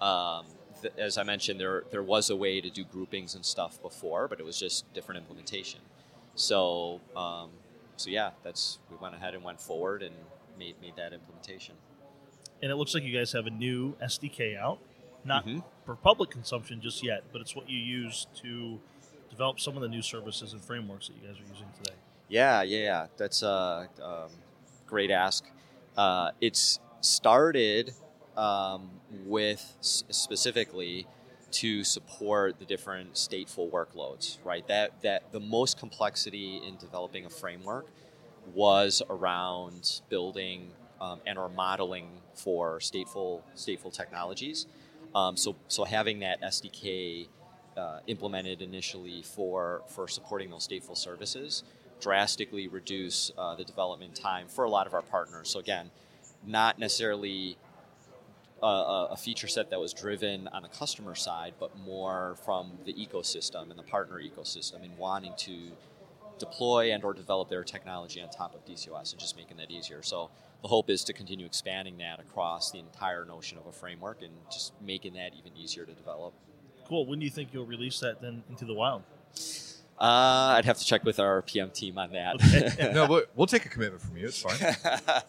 Um, 0.00 0.46
th- 0.82 0.94
as 0.98 1.18
I 1.18 1.24
mentioned, 1.24 1.58
there 1.58 1.82
there 1.90 2.02
was 2.04 2.30
a 2.30 2.36
way 2.36 2.60
to 2.60 2.70
do 2.70 2.84
groupings 2.84 3.34
and 3.34 3.44
stuff 3.44 3.82
before, 3.82 4.28
but 4.28 4.38
it 4.38 4.44
was 4.44 4.56
just 4.56 4.92
different 4.94 5.20
implementation. 5.20 5.80
So, 6.34 7.00
um, 7.16 7.50
so 7.96 8.10
yeah, 8.10 8.30
that's 8.42 8.78
we 8.90 8.96
went 8.96 9.14
ahead 9.14 9.34
and 9.34 9.44
went 9.44 9.60
forward 9.60 10.02
and 10.02 10.14
made 10.58 10.74
made 10.80 10.96
that 10.96 11.12
implementation. 11.12 11.74
And 12.62 12.70
it 12.70 12.76
looks 12.76 12.94
like 12.94 13.02
you 13.02 13.16
guys 13.16 13.32
have 13.32 13.46
a 13.46 13.50
new 13.50 13.94
SDK 14.00 14.56
out, 14.56 14.78
not 15.24 15.44
Mhm. 15.46 15.64
for 15.84 15.96
public 15.96 16.30
consumption 16.30 16.80
just 16.80 17.02
yet, 17.02 17.24
but 17.32 17.40
it's 17.40 17.54
what 17.56 17.68
you 17.68 17.78
use 17.78 18.26
to 18.42 18.80
develop 19.30 19.58
some 19.60 19.76
of 19.76 19.82
the 19.82 19.88
new 19.88 20.02
services 20.02 20.52
and 20.52 20.62
frameworks 20.62 21.08
that 21.08 21.14
you 21.14 21.26
guys 21.26 21.36
are 21.40 21.48
using 21.52 21.66
today. 21.82 21.96
Yeah, 22.28 22.62
yeah, 22.62 22.78
yeah. 22.78 23.06
That's 23.16 23.42
a 23.42 23.88
um, 24.02 24.30
great 24.86 25.10
ask. 25.10 25.44
Uh, 25.96 26.30
it's 26.40 26.78
started 27.00 27.92
um, 28.36 28.88
with 29.26 29.76
s- 29.80 30.04
specifically 30.10 31.06
to 31.52 31.84
support 31.84 32.58
the 32.58 32.64
different 32.64 33.14
stateful 33.14 33.70
workloads, 33.70 34.38
right? 34.44 34.66
That 34.68 35.02
that 35.02 35.32
the 35.32 35.40
most 35.40 35.78
complexity 35.78 36.60
in 36.66 36.76
developing 36.76 37.24
a 37.24 37.30
framework 37.30 37.86
was 38.54 39.02
around 39.08 40.00
building 40.08 40.70
um, 41.00 41.20
and 41.26 41.38
or 41.38 41.48
modeling 41.48 42.08
for 42.34 42.78
stateful 42.78 43.42
stateful 43.56 43.92
technologies. 43.92 44.66
Um, 45.14 45.36
so 45.36 45.56
so 45.68 45.84
having 45.84 46.20
that 46.20 46.40
SDK 46.42 47.28
uh, 47.76 48.00
implemented 48.06 48.62
initially 48.62 49.22
for 49.22 49.82
for 49.88 50.08
supporting 50.08 50.50
those 50.50 50.66
stateful 50.66 50.96
services 50.96 51.64
drastically 52.00 52.66
reduce 52.66 53.30
uh, 53.38 53.54
the 53.54 53.64
development 53.64 54.14
time 54.14 54.48
for 54.48 54.64
a 54.64 54.70
lot 54.70 54.86
of 54.86 54.94
our 54.94 55.02
partners. 55.02 55.48
So 55.48 55.60
again, 55.60 55.90
not 56.44 56.78
necessarily 56.78 57.56
a, 58.62 59.08
a 59.12 59.16
feature 59.16 59.48
set 59.48 59.70
that 59.70 59.80
was 59.80 59.92
driven 59.92 60.48
on 60.48 60.62
the 60.62 60.68
customer 60.68 61.14
side, 61.14 61.54
but 61.58 61.76
more 61.78 62.36
from 62.44 62.72
the 62.84 62.92
ecosystem 62.94 63.70
and 63.70 63.78
the 63.78 63.82
partner 63.82 64.20
ecosystem 64.20 64.84
and 64.84 64.96
wanting 64.96 65.32
to 65.38 65.72
deploy 66.38 66.92
and 66.92 67.04
or 67.04 67.12
develop 67.14 67.48
their 67.48 67.64
technology 67.64 68.20
on 68.20 68.28
top 68.30 68.54
of 68.54 68.64
DCOS 68.64 69.12
and 69.12 69.20
just 69.20 69.36
making 69.36 69.56
that 69.56 69.70
easier. 69.70 70.02
So 70.02 70.30
the 70.62 70.68
hope 70.68 70.90
is 70.90 71.04
to 71.04 71.12
continue 71.12 71.46
expanding 71.46 71.98
that 71.98 72.20
across 72.20 72.70
the 72.70 72.78
entire 72.78 73.24
notion 73.24 73.58
of 73.58 73.66
a 73.66 73.72
framework 73.72 74.22
and 74.22 74.32
just 74.50 74.72
making 74.80 75.14
that 75.14 75.32
even 75.38 75.56
easier 75.56 75.84
to 75.84 75.92
develop. 75.92 76.34
Cool. 76.88 77.06
When 77.06 77.18
do 77.18 77.24
you 77.24 77.30
think 77.30 77.50
you'll 77.52 77.66
release 77.66 78.00
that 78.00 78.20
then 78.20 78.42
into 78.48 78.64
the 78.64 78.74
wild? 78.74 79.02
Uh, 80.02 80.56
I'd 80.56 80.64
have 80.64 80.78
to 80.78 80.84
check 80.84 81.04
with 81.04 81.20
our 81.20 81.42
PM 81.42 81.70
team 81.70 81.96
on 81.96 82.10
that. 82.10 82.34
Okay. 82.34 82.92
no, 82.92 83.06
but 83.06 83.30
we'll 83.36 83.46
take 83.46 83.66
a 83.66 83.68
commitment 83.68 84.02
from 84.02 84.16
you. 84.16 84.26
It's 84.26 84.42
fine. 84.42 84.74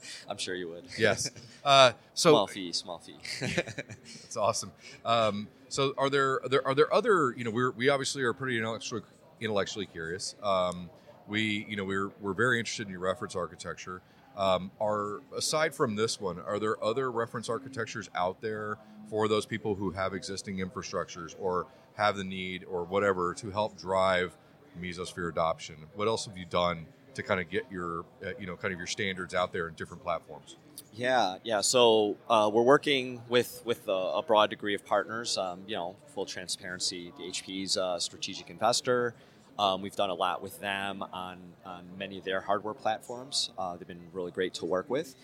I'm 0.27 0.37
sure 0.37 0.55
you 0.55 0.67
would. 0.69 0.85
Yes. 0.97 1.29
Uh, 1.63 1.91
so 2.15 2.31
small 2.31 2.47
fee, 2.47 2.71
small 2.73 2.97
fee. 2.97 3.17
That's 3.39 4.35
awesome. 4.35 4.71
Um, 5.05 5.47
so, 5.69 5.93
are 5.95 6.09
there, 6.09 6.41
are 6.41 6.49
there 6.49 6.67
are 6.67 6.73
there 6.73 6.91
other? 6.91 7.35
You 7.37 7.43
know, 7.43 7.51
we're 7.51 7.69
we 7.69 7.89
obviously 7.89 8.23
are 8.23 8.33
pretty 8.33 8.57
intellectually 8.57 9.03
intellectually 9.39 9.85
curious. 9.85 10.33
Um, 10.41 10.89
we 11.27 11.67
you 11.69 11.75
know 11.75 11.83
we're 11.83 12.09
we're 12.19 12.33
very 12.33 12.57
interested 12.57 12.87
in 12.87 12.91
your 12.91 13.01
reference 13.01 13.35
architecture. 13.35 14.01
Um, 14.35 14.71
are 14.81 15.21
aside 15.37 15.75
from 15.75 15.95
this 15.95 16.19
one, 16.19 16.39
are 16.39 16.57
there 16.57 16.83
other 16.83 17.11
reference 17.11 17.47
architectures 17.47 18.09
out 18.15 18.41
there 18.41 18.79
for 19.07 19.27
those 19.27 19.45
people 19.45 19.75
who 19.75 19.91
have 19.91 20.15
existing 20.15 20.57
infrastructures 20.57 21.35
or 21.39 21.67
have 21.93 22.17
the 22.17 22.23
need 22.23 22.63
or 22.63 22.83
whatever 22.83 23.35
to 23.35 23.51
help 23.51 23.77
drive 23.77 24.35
Mesosphere 24.81 25.29
adoption? 25.29 25.75
What 25.95 26.07
else 26.07 26.25
have 26.25 26.37
you 26.37 26.45
done 26.45 26.85
to 27.15 27.23
kind 27.23 27.39
of 27.39 27.49
get 27.49 27.63
your 27.71 28.05
uh, 28.25 28.31
you 28.39 28.47
know 28.47 28.55
kind 28.55 28.73
of 28.73 28.79
your 28.79 28.87
standards 28.87 29.33
out 29.33 29.51
there 29.53 29.67
in 29.67 29.73
different 29.75 30.03
platforms? 30.03 30.57
Yeah, 30.93 31.37
yeah. 31.43 31.61
So 31.61 32.17
uh, 32.29 32.49
we're 32.53 32.63
working 32.63 33.21
with 33.29 33.61
with 33.65 33.87
a, 33.87 33.91
a 33.91 34.23
broad 34.23 34.49
degree 34.49 34.75
of 34.75 34.85
partners. 34.85 35.37
Um, 35.37 35.61
you 35.67 35.75
know, 35.75 35.95
full 36.07 36.25
transparency. 36.25 37.11
The 37.17 37.23
HP's 37.23 37.77
a 37.77 37.97
strategic 37.99 38.49
investor. 38.49 39.15
Um, 39.57 39.81
we've 39.81 39.95
done 39.95 40.09
a 40.09 40.15
lot 40.15 40.41
with 40.41 40.59
them 40.59 41.03
on 41.13 41.37
on 41.65 41.85
many 41.97 42.17
of 42.17 42.23
their 42.23 42.41
hardware 42.41 42.73
platforms. 42.73 43.51
Uh, 43.57 43.77
they've 43.77 43.87
been 43.87 44.01
really 44.11 44.31
great 44.31 44.53
to 44.55 44.65
work 44.65 44.89
with, 44.89 45.15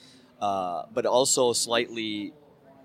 uh, 0.42 0.84
but 0.94 1.06
also 1.06 1.54
slightly 1.54 2.34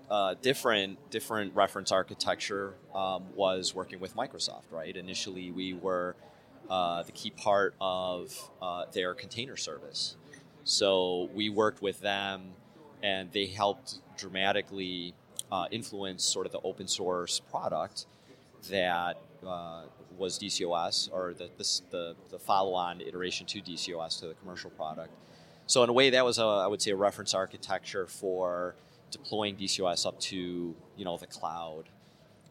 uh, 0.09 0.35
different 0.41 0.97
different 1.11 1.55
reference 1.55 1.91
architecture 1.91 2.73
um, 2.93 3.23
was 3.35 3.73
working 3.75 3.99
with 3.99 4.15
Microsoft. 4.15 4.63
Right. 4.71 4.95
Initially, 4.95 5.51
we 5.51 5.73
were 5.73 6.15
uh, 6.69 7.03
the 7.03 7.11
key 7.11 7.29
part 7.31 7.75
of 7.79 8.49
uh, 8.61 8.85
their 8.91 9.13
container 9.13 9.57
service. 9.57 10.15
So 10.63 11.29
we 11.33 11.49
worked 11.49 11.81
with 11.81 12.01
them, 12.01 12.53
and 13.03 13.31
they 13.31 13.45
helped 13.45 13.99
dramatically 14.17 15.13
uh, 15.51 15.67
influence 15.71 16.23
sort 16.23 16.45
of 16.45 16.51
the 16.51 16.61
open 16.63 16.87
source 16.87 17.39
product 17.39 18.07
that 18.69 19.17
uh, 19.45 19.83
was 20.17 20.39
DCOS 20.39 21.09
or 21.11 21.33
the, 21.33 21.49
the, 21.57 21.81
the, 21.91 22.15
the 22.29 22.39
follow-on 22.39 23.01
iteration 23.01 23.45
to 23.47 23.61
DCOS 23.61 24.19
to 24.21 24.27
the 24.27 24.33
commercial 24.35 24.71
product. 24.71 25.11
So 25.67 25.83
in 25.83 25.89
a 25.89 25.93
way, 25.93 26.09
that 26.11 26.23
was 26.23 26.39
a, 26.39 26.43
I 26.43 26.67
would 26.67 26.81
say 26.81 26.91
a 26.91 26.95
reference 26.95 27.33
architecture 27.33 28.07
for 28.07 28.75
deploying 29.11 29.55
DCOS 29.55 30.05
up 30.05 30.19
to 30.19 30.75
you 30.97 31.05
know 31.05 31.17
the 31.17 31.27
cloud, 31.27 31.85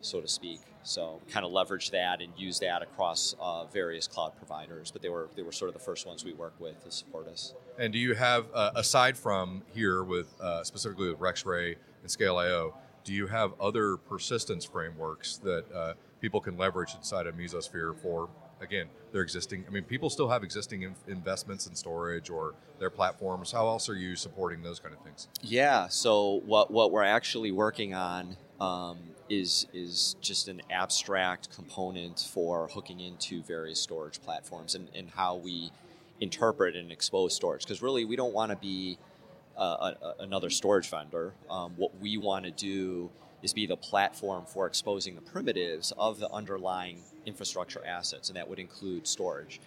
so 0.00 0.20
to 0.20 0.28
speak. 0.28 0.60
So 0.84 1.20
kind 1.28 1.44
of 1.44 1.52
leverage 1.52 1.90
that 1.90 2.20
and 2.20 2.32
use 2.36 2.58
that 2.60 2.82
across 2.82 3.34
uh, 3.40 3.64
various 3.66 4.06
cloud 4.06 4.36
providers. 4.36 4.90
But 4.90 5.02
they 5.02 5.08
were 5.08 5.28
they 5.34 5.42
were 5.42 5.52
sort 5.52 5.68
of 5.68 5.74
the 5.74 5.80
first 5.80 6.06
ones 6.06 6.24
we 6.24 6.32
worked 6.32 6.60
with 6.60 6.82
to 6.84 6.90
support 6.90 7.26
us. 7.28 7.54
And 7.78 7.92
do 7.92 7.98
you 7.98 8.14
have, 8.14 8.46
uh, 8.54 8.70
aside 8.76 9.16
from 9.16 9.62
here 9.74 10.04
with 10.04 10.28
uh, 10.40 10.62
specifically 10.62 11.08
with 11.08 11.20
REX-Ray 11.20 11.76
and 12.02 12.10
ScaleIO, 12.10 12.74
do 13.02 13.12
you 13.12 13.26
have 13.26 13.52
other 13.60 13.96
persistence 13.96 14.64
frameworks 14.64 15.38
that 15.38 15.64
uh, 15.72 15.94
people 16.20 16.40
can 16.40 16.56
leverage 16.56 16.94
inside 16.94 17.26
of 17.26 17.34
Mesosphere 17.34 17.96
for 17.96 18.28
again 18.60 18.86
their 19.12 19.22
existing. 19.22 19.64
I 19.68 19.70
mean, 19.70 19.84
people 19.84 20.10
still 20.10 20.28
have 20.28 20.42
existing 20.42 20.82
in, 20.82 20.94
investments 21.06 21.66
in 21.66 21.74
storage 21.74 22.30
or 22.30 22.54
their 22.78 22.90
platforms. 22.90 23.52
How 23.52 23.66
else 23.68 23.88
are 23.88 23.94
you 23.94 24.16
supporting 24.16 24.62
those 24.62 24.80
kind 24.80 24.94
of 24.94 25.00
things? 25.02 25.28
Yeah. 25.42 25.88
So 25.88 26.42
what 26.46 26.70
what 26.70 26.90
we're 26.90 27.04
actually 27.04 27.52
working 27.52 27.94
on 27.94 28.36
um, 28.60 28.98
is 29.28 29.66
is 29.72 30.16
just 30.20 30.48
an 30.48 30.62
abstract 30.70 31.54
component 31.54 32.20
for 32.32 32.68
hooking 32.68 33.00
into 33.00 33.42
various 33.42 33.80
storage 33.80 34.20
platforms 34.20 34.74
and, 34.74 34.88
and 34.94 35.10
how 35.10 35.36
we 35.36 35.70
interpret 36.20 36.76
and 36.76 36.92
expose 36.92 37.34
storage. 37.34 37.64
Because 37.64 37.82
really, 37.82 38.04
we 38.04 38.16
don't 38.16 38.34
want 38.34 38.50
to 38.50 38.56
be 38.56 38.98
uh, 39.56 39.92
a, 40.02 40.22
another 40.22 40.50
storage 40.50 40.88
vendor. 40.88 41.32
Um, 41.50 41.72
what 41.76 41.98
we 42.00 42.16
want 42.16 42.44
to 42.44 42.50
do 42.50 43.10
is 43.42 43.52
be 43.52 43.66
the 43.66 43.76
platform 43.76 44.46
for 44.46 44.66
exposing 44.66 45.14
the 45.14 45.20
primitives 45.20 45.92
of 45.98 46.18
the 46.18 46.30
underlying 46.30 47.00
infrastructure 47.26 47.84
assets, 47.84 48.28
and 48.28 48.36
that 48.36 48.48
would 48.48 48.58
include 48.58 49.06
storage. 49.06 49.60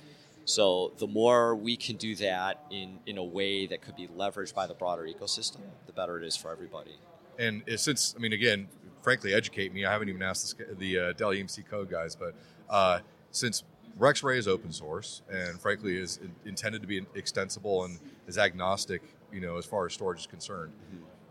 So 0.46 0.94
the 0.98 1.08
more 1.08 1.56
we 1.56 1.76
can 1.76 1.98
do 1.98 2.16
that 2.16 2.64
in, 2.72 3.00
in 3.06 3.18
a 3.18 3.24
way 3.24 3.68
that 3.68 3.82
could 3.82 3.96
be 3.96 4.08
leveraged 4.08 4.56
by 4.56 4.66
the 4.66 4.74
broader 4.74 5.04
ecosystem, 5.04 5.60
the 5.86 5.92
better 5.92 6.18
it 6.18 6.26
is 6.26 6.38
for 6.38 6.52
everybody. 6.52 6.96
And 7.38 7.64
since, 7.76 8.16
I 8.18 8.20
mean, 8.20 8.34
again, 8.34 8.68
frankly, 9.08 9.34
educate 9.34 9.74
me. 9.74 9.86
I 9.86 9.92
haven't 9.94 10.10
even 10.10 10.22
asked 10.22 10.62
the 10.80 11.00
uh, 11.00 11.14
Dell 11.14 11.30
EMC 11.30 11.66
code 11.70 11.90
guys, 11.90 12.14
but 12.14 12.36
uh, 12.70 13.00
since 13.32 13.64
REX-Ray 13.98 14.38
is 14.38 14.50
open 14.50 14.70
source 14.74 15.22
and 15.32 15.62
frankly 15.62 15.96
is 15.96 16.20
intended 16.44 16.82
to 16.82 16.90
be 16.90 17.06
extensible 17.16 17.86
and 17.86 18.00
is 18.28 18.38
agnostic, 18.38 19.02
you 19.32 19.40
know, 19.40 19.56
as 19.56 19.66
far 19.66 19.86
as 19.86 19.94
storage 19.94 20.20
is 20.20 20.28
concerned. 20.28 20.74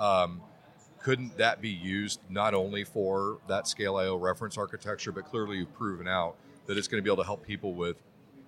Um, 0.00 0.40
couldn't 1.02 1.36
that 1.36 1.60
be 1.60 1.68
used 1.68 2.20
not 2.30 2.54
only 2.54 2.82
for 2.82 3.40
that 3.46 3.64
ScaleIO 3.64 4.18
reference 4.18 4.56
architecture, 4.56 5.12
but 5.12 5.26
clearly 5.26 5.58
you've 5.58 5.74
proven 5.74 6.08
out 6.08 6.36
that 6.64 6.78
it's 6.78 6.88
going 6.88 7.02
to 7.02 7.04
be 7.04 7.10
able 7.10 7.22
to 7.22 7.26
help 7.26 7.44
people 7.46 7.74
with 7.74 7.98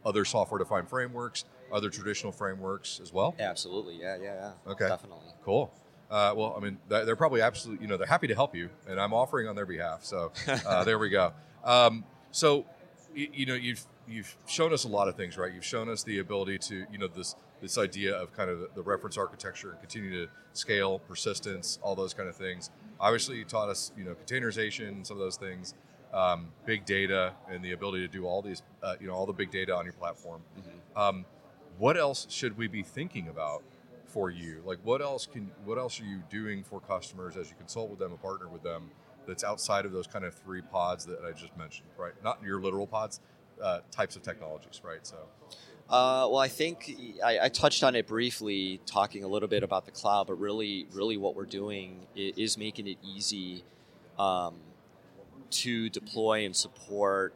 other 0.06 0.24
software 0.24 0.58
defined 0.58 0.88
frameworks, 0.88 1.44
other 1.70 1.90
traditional 1.90 2.32
frameworks 2.32 2.98
as 3.02 3.12
well? 3.12 3.34
Absolutely. 3.38 4.00
Yeah, 4.00 4.16
yeah, 4.16 4.52
yeah. 4.66 4.72
Okay. 4.72 4.88
Definitely. 4.88 5.26
Cool. 5.44 5.70
Uh, 6.10 6.32
well, 6.34 6.54
I 6.56 6.60
mean, 6.60 6.78
they're 6.88 7.16
probably 7.16 7.42
absolutely, 7.42 7.84
you 7.84 7.88
know, 7.88 7.98
they're 7.98 8.06
happy 8.06 8.28
to 8.28 8.34
help 8.34 8.54
you, 8.54 8.70
and 8.88 8.98
I'm 8.98 9.12
offering 9.12 9.46
on 9.46 9.54
their 9.54 9.66
behalf. 9.66 10.04
So 10.04 10.32
uh, 10.66 10.84
there 10.84 10.98
we 10.98 11.10
go. 11.10 11.32
Um, 11.64 12.04
so, 12.30 12.64
you, 13.14 13.28
you, 13.32 13.46
know, 13.46 13.54
you've 13.54 13.84
you've 14.06 14.34
shown 14.46 14.72
us 14.72 14.84
a 14.84 14.88
lot 14.88 15.08
of 15.08 15.16
things, 15.16 15.36
right? 15.36 15.52
You've 15.52 15.64
shown 15.64 15.88
us 15.88 16.02
the 16.02 16.18
ability 16.18 16.58
to, 16.58 16.86
you 16.90 16.98
know, 16.98 17.08
this 17.08 17.36
this 17.60 17.76
idea 17.76 18.14
of 18.14 18.32
kind 18.32 18.48
of 18.48 18.74
the 18.74 18.82
reference 18.82 19.18
architecture 19.18 19.70
and 19.70 19.80
continue 19.80 20.26
to 20.26 20.32
scale, 20.52 21.00
persistence, 21.00 21.78
all 21.82 21.94
those 21.94 22.14
kind 22.14 22.28
of 22.28 22.36
things. 22.36 22.70
Obviously, 23.00 23.36
you 23.36 23.44
taught 23.44 23.68
us, 23.68 23.92
you 23.96 24.04
know, 24.04 24.14
containerization, 24.14 25.06
some 25.06 25.16
of 25.16 25.20
those 25.20 25.36
things, 25.36 25.74
um, 26.14 26.48
big 26.64 26.84
data, 26.84 27.32
and 27.50 27.62
the 27.64 27.72
ability 27.72 28.06
to 28.06 28.12
do 28.12 28.26
all 28.26 28.42
these, 28.42 28.62
uh, 28.82 28.94
you 29.00 29.08
know, 29.08 29.12
all 29.12 29.26
the 29.26 29.32
big 29.32 29.50
data 29.50 29.74
on 29.74 29.84
your 29.84 29.92
platform. 29.94 30.40
Mm-hmm. 30.58 30.98
Um, 30.98 31.24
what 31.78 31.96
else 31.96 32.26
should 32.30 32.56
we 32.56 32.66
be 32.66 32.82
thinking 32.82 33.28
about 33.28 33.62
for 34.18 34.30
you? 34.30 34.60
Like, 34.64 34.78
what 34.82 35.00
else 35.00 35.26
can, 35.26 35.48
what 35.64 35.78
else 35.78 36.00
are 36.00 36.04
you 36.04 36.20
doing 36.28 36.64
for 36.64 36.80
customers 36.80 37.36
as 37.36 37.48
you 37.48 37.54
consult 37.56 37.88
with 37.88 38.00
them 38.00 38.10
and 38.10 38.20
partner 38.20 38.48
with 38.48 38.64
them? 38.64 38.90
That's 39.28 39.44
outside 39.44 39.84
of 39.84 39.92
those 39.92 40.08
kind 40.08 40.24
of 40.24 40.34
three 40.34 40.60
pods 40.60 41.06
that 41.06 41.20
I 41.24 41.30
just 41.30 41.56
mentioned, 41.56 41.88
right? 41.96 42.12
Not 42.24 42.42
your 42.42 42.60
literal 42.60 42.88
pods, 42.88 43.20
uh, 43.62 43.80
types 43.92 44.16
of 44.16 44.22
technologies, 44.22 44.80
right? 44.82 45.06
So, 45.06 45.18
uh, 45.88 46.26
well, 46.28 46.38
I 46.38 46.48
think 46.48 46.90
I, 47.24 47.38
I, 47.44 47.48
touched 47.48 47.84
on 47.84 47.94
it 47.94 48.08
briefly, 48.08 48.80
talking 48.86 49.22
a 49.22 49.28
little 49.28 49.48
bit 49.48 49.62
about 49.62 49.84
the 49.86 49.92
cloud, 49.92 50.26
but 50.26 50.34
really, 50.34 50.86
really, 50.92 51.16
what 51.16 51.36
we're 51.36 51.46
doing 51.46 52.06
is, 52.16 52.58
making 52.58 52.88
it 52.88 52.98
easy 53.02 53.62
um, 54.18 54.56
to 55.50 55.88
deploy 55.90 56.44
and 56.44 56.56
support 56.56 57.34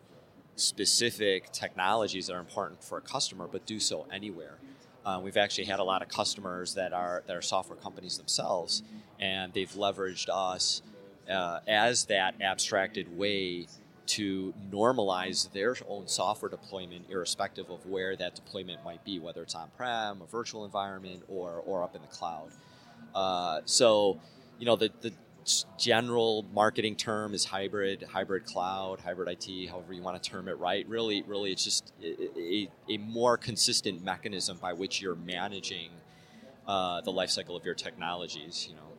specific 0.56 1.52
technologies 1.52 2.26
that 2.26 2.34
are 2.34 2.40
important 2.40 2.82
for 2.82 2.98
a 2.98 3.02
customer, 3.02 3.48
but 3.50 3.66
do 3.66 3.78
so 3.78 4.06
anywhere. 4.12 4.58
Uh, 5.05 5.20
we've 5.22 5.36
actually 5.36 5.64
had 5.64 5.80
a 5.80 5.84
lot 5.84 6.03
of 6.03 6.09
customers 6.09 6.74
that 6.74 6.92
are 6.92 7.22
that 7.26 7.36
are 7.36 7.42
software 7.42 7.78
companies 7.78 8.18
themselves, 8.18 8.82
and 9.18 9.53
they've 9.53 9.72
leveraged 9.72 10.28
us 10.32 10.82
uh, 11.30 11.61
as 11.66 12.05
that 12.07 12.34
abstracted 12.40 13.16
way 13.16 13.66
to 14.05 14.53
normalize 14.70 15.50
their 15.53 15.76
own 15.88 16.07
software 16.07 16.50
deployment, 16.50 17.09
irrespective 17.09 17.70
of 17.70 17.84
where 17.86 18.14
that 18.16 18.34
deployment 18.34 18.84
might 18.84 19.05
be, 19.05 19.18
whether 19.18 19.42
it's 19.42 19.55
on-prem, 19.55 20.20
a 20.20 20.26
virtual 20.26 20.64
environment, 20.64 21.22
or 21.28 21.62
or 21.66 21.82
up 21.82 21.94
in 21.96 22.03
the 22.03 22.09
cloud. 22.09 22.50
Uh, 23.14 23.61
so, 23.64 24.18
you 24.59 24.66
know, 24.66 24.76
the, 24.76 24.90
the 25.00 25.12
general 25.78 26.45
marketing 26.53 26.97
term 26.97 27.34
is 27.34 27.45
hybrid, 27.45 28.03
hybrid 28.03 28.45
cloud, 28.45 29.01
hybrid 29.01 29.28
IT, 29.28 29.68
however 29.68 29.93
you 29.93 30.03
want 30.03 30.22
to 30.22 30.30
term 30.30 30.49
it, 30.49 30.59
right? 30.59 30.86
Really, 30.88 31.22
really, 31.22 31.53
it's 31.53 31.64
just 31.64 31.93
a, 32.03 32.68
a 32.88 32.97
more 32.99 33.36
consistent 33.36 34.03
mechanism 34.03 34.59
by 34.59 34.72
which 34.72 35.01
you're 35.01 35.16
managing 35.16 35.90
uh, 36.66 37.01
the 37.01 37.12
lifecycle 37.12 37.57
of 37.57 37.64
your 37.64 37.74
technologies. 37.74 38.66
You 38.68 38.76
know, 38.76 38.93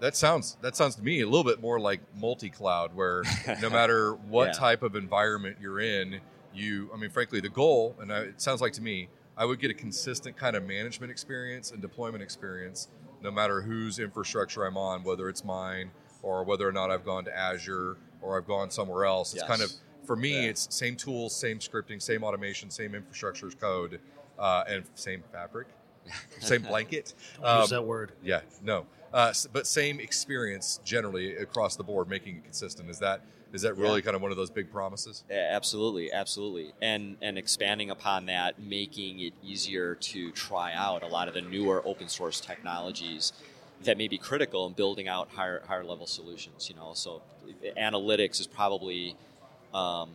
that 0.00 0.16
sounds 0.16 0.56
that 0.62 0.76
sounds 0.76 0.96
to 0.96 1.02
me 1.02 1.20
a 1.20 1.26
little 1.26 1.44
bit 1.44 1.60
more 1.60 1.80
like 1.80 2.00
multi-cloud, 2.16 2.94
where 2.94 3.22
no 3.60 3.70
matter 3.70 4.12
what 4.12 4.48
yeah. 4.48 4.52
type 4.52 4.82
of 4.82 4.94
environment 4.96 5.56
you're 5.60 5.80
in, 5.80 6.20
you, 6.54 6.90
I 6.94 6.96
mean, 6.96 7.10
frankly, 7.10 7.40
the 7.40 7.48
goal, 7.48 7.96
and 8.00 8.12
I, 8.12 8.20
it 8.20 8.40
sounds 8.40 8.60
like 8.60 8.72
to 8.74 8.82
me, 8.82 9.08
I 9.36 9.44
would 9.44 9.60
get 9.60 9.70
a 9.70 9.74
consistent 9.74 10.36
kind 10.36 10.56
of 10.56 10.64
management 10.64 11.10
experience 11.10 11.70
and 11.70 11.80
deployment 11.80 12.22
experience, 12.22 12.88
no 13.22 13.30
matter 13.30 13.60
whose 13.60 13.98
infrastructure 13.98 14.64
I'm 14.64 14.76
on, 14.76 15.02
whether 15.04 15.28
it's 15.28 15.44
mine 15.44 15.90
or 16.22 16.44
whether 16.44 16.68
or 16.68 16.72
not 16.72 16.90
I've 16.90 17.04
gone 17.04 17.24
to 17.24 17.36
Azure 17.36 17.96
or 18.20 18.38
I've 18.38 18.46
gone 18.46 18.70
somewhere 18.70 19.04
else. 19.04 19.32
It's 19.32 19.42
yes. 19.42 19.48
kind 19.48 19.62
of 19.62 19.72
for 20.04 20.16
me, 20.16 20.32
yeah. 20.32 20.50
it's 20.50 20.74
same 20.74 20.96
tools, 20.96 21.36
same 21.36 21.58
scripting, 21.58 22.00
same 22.00 22.24
automation, 22.24 22.70
same 22.70 22.94
infrastructure 22.94 23.46
as 23.46 23.54
code, 23.54 24.00
uh, 24.38 24.64
and 24.66 24.84
same 24.94 25.22
fabric, 25.32 25.68
same 26.40 26.62
blanket. 26.62 27.14
Um, 27.42 27.60
use 27.60 27.70
that 27.70 27.84
word. 27.84 28.12
Yeah, 28.22 28.40
no. 28.62 28.86
Uh, 29.12 29.32
but 29.52 29.66
same 29.66 30.00
experience 30.00 30.80
generally 30.84 31.36
across 31.36 31.76
the 31.76 31.84
board, 31.84 32.08
making 32.08 32.36
it 32.36 32.44
consistent. 32.44 32.90
Is 32.90 32.98
that 32.98 33.22
is 33.52 33.62
that 33.62 33.76
really 33.76 33.96
yeah. 33.96 34.00
kind 34.02 34.16
of 34.16 34.22
one 34.22 34.30
of 34.30 34.36
those 34.36 34.50
big 34.50 34.70
promises? 34.70 35.24
Yeah, 35.30 35.50
absolutely, 35.52 36.12
absolutely, 36.12 36.72
and 36.82 37.16
and 37.22 37.38
expanding 37.38 37.90
upon 37.90 38.26
that, 38.26 38.60
making 38.60 39.20
it 39.20 39.32
easier 39.42 39.94
to 39.94 40.30
try 40.32 40.72
out 40.74 41.02
a 41.02 41.06
lot 41.06 41.28
of 41.28 41.34
the 41.34 41.40
newer 41.40 41.82
open 41.84 42.08
source 42.08 42.40
technologies 42.40 43.32
that 43.84 43.96
may 43.96 44.08
be 44.08 44.18
critical 44.18 44.66
in 44.66 44.72
building 44.72 45.08
out 45.08 45.30
higher 45.30 45.62
higher 45.66 45.84
level 45.84 46.06
solutions. 46.06 46.68
You 46.68 46.76
know, 46.76 46.92
so 46.94 47.22
analytics 47.76 48.40
is 48.40 48.46
probably 48.46 49.16
um, 49.72 50.10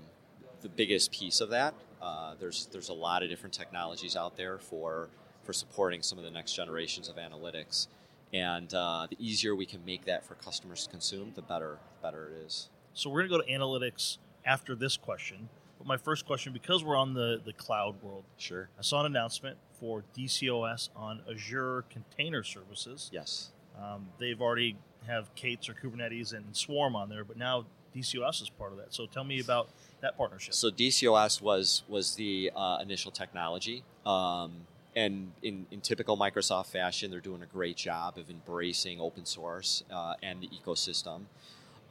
the 0.62 0.70
biggest 0.70 1.12
piece 1.12 1.42
of 1.42 1.50
that. 1.50 1.74
Uh, 2.02 2.36
there's 2.40 2.68
there's 2.68 2.90
a 2.90 2.94
lot 2.94 3.24
of 3.24 3.30
different 3.30 3.54
technologies 3.54 4.16
out 4.16 4.38
there 4.38 4.58
for 4.58 5.10
for 5.44 5.54
supporting 5.54 6.02
some 6.02 6.18
of 6.18 6.24
the 6.24 6.32
next 6.32 6.54
generations 6.54 7.10
of 7.10 7.16
analytics. 7.18 7.88
And 8.34 8.74
uh, 8.74 9.08
the 9.10 9.18
easier 9.20 9.56
we 9.56 9.66
can 9.66 9.86
make 9.86 10.06
that 10.06 10.26
for 10.26 10.34
customers 10.36 10.86
to 10.86 10.90
consume, 10.90 11.34
the 11.36 11.44
better, 11.44 11.78
better 12.02 12.30
it 12.30 12.46
is. 12.46 12.70
So 12.94 13.10
we're 13.10 13.28
going 13.28 13.42
to 13.42 13.48
go 13.48 13.54
to 13.54 13.60
analytics 13.60 14.18
after 14.46 14.76
this 14.76 14.98
question. 14.98 15.50
But 15.78 15.88
my 15.88 15.98
first 15.98 16.26
question, 16.26 16.54
because 16.54 16.84
we're 16.84 16.96
on 16.96 17.14
the, 17.14 17.42
the 17.44 17.54
cloud 17.54 18.02
world, 18.02 18.24
sure. 18.38 18.70
I 18.78 18.82
saw 18.82 19.00
an 19.00 19.08
announcement 19.08 19.58
for 19.80 20.04
DCOS 20.18 20.90
on 20.96 21.22
Azure 21.30 21.86
Container 21.90 22.44
Services. 22.44 23.10
Yes. 23.12 23.52
Um, 23.82 24.08
they've 24.20 24.40
already 24.40 24.78
have 25.08 25.34
K8s 25.36 25.70
or 25.70 25.74
Kubernetes 25.74 26.34
and 26.34 26.56
Swarm 26.56 26.96
on 26.96 27.10
there, 27.10 27.24
but 27.24 27.38
now 27.38 27.66
DCOS 27.96 28.42
is 28.42 28.50
part 28.50 28.72
of 28.72 28.78
that. 28.78 28.94
So 28.94 29.06
tell 29.06 29.24
me 29.24 29.40
about 29.40 29.70
that 30.02 30.18
partnership. 30.18 30.54
So 30.54 30.70
DCOS 30.70 31.42
was 31.42 31.84
was 31.88 32.16
the 32.16 32.52
uh, 32.56 32.80
initial 32.82 33.12
technology. 33.12 33.84
Um, 34.06 34.68
and 34.96 35.32
in, 35.42 35.66
in 35.72 35.82
typical 35.82 36.16
Microsoft 36.18 36.68
fashion, 36.68 37.10
they're 37.10 37.20
doing 37.20 37.42
a 37.42 37.48
great 37.48 37.78
job 37.78 38.18
of 38.18 38.30
embracing 38.30 39.02
open 39.02 39.26
source 39.26 39.84
uh, 39.92 40.14
and 40.22 40.40
the 40.40 40.50
ecosystem. 40.50 41.24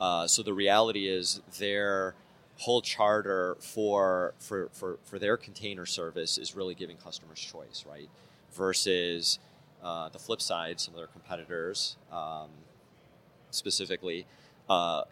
Uh, 0.03 0.27
so 0.27 0.43
the 0.43 0.53
reality 0.53 1.07
is 1.07 1.41
their 1.61 2.17
whole 2.59 2.83
charter 2.83 3.57
for, 3.61 4.35
for, 4.41 4.69
for, 4.73 4.99
for 5.05 5.17
their 5.21 5.37
container 5.37 5.87
service 5.87 6.39
is 6.39 6.57
really 6.57 6.75
giving 6.75 6.97
customers 6.97 7.39
choice, 7.39 7.85
right? 7.89 8.09
Versus 8.53 9.39
uh, 9.81 10.09
the 10.09 10.19
flip 10.19 10.43
side, 10.43 10.81
some 10.81 10.93
of 10.93 10.99
their 10.99 11.07
competitors 11.07 11.97
um, 12.11 12.49
specifically 13.53 14.27
uh, 14.69 15.03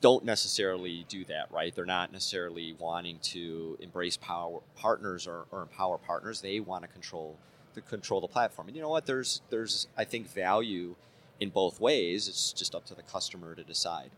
don't 0.00 0.24
necessarily 0.24 1.04
do 1.08 1.24
that, 1.24 1.50
right? 1.50 1.74
They're 1.74 1.84
not 1.84 2.12
necessarily 2.12 2.76
wanting 2.78 3.18
to 3.22 3.76
embrace 3.80 4.16
power 4.16 4.60
partners 4.76 5.26
or, 5.26 5.46
or 5.50 5.62
empower 5.62 5.98
partners. 5.98 6.40
They 6.40 6.60
want 6.60 6.82
to 6.82 6.88
control 6.88 7.36
the 7.74 7.80
control 7.80 8.20
the 8.20 8.28
platform. 8.28 8.68
And 8.68 8.76
you 8.76 8.82
know 8.82 8.88
what? 8.88 9.06
There's 9.06 9.42
there's 9.50 9.88
I 9.96 10.04
think 10.04 10.28
value 10.32 10.94
in 11.40 11.50
both 11.50 11.80
ways. 11.80 12.28
It's 12.28 12.52
just 12.52 12.74
up 12.74 12.84
to 12.86 12.94
the 12.94 13.02
customer 13.02 13.54
to 13.54 13.64
decide. 13.64 14.10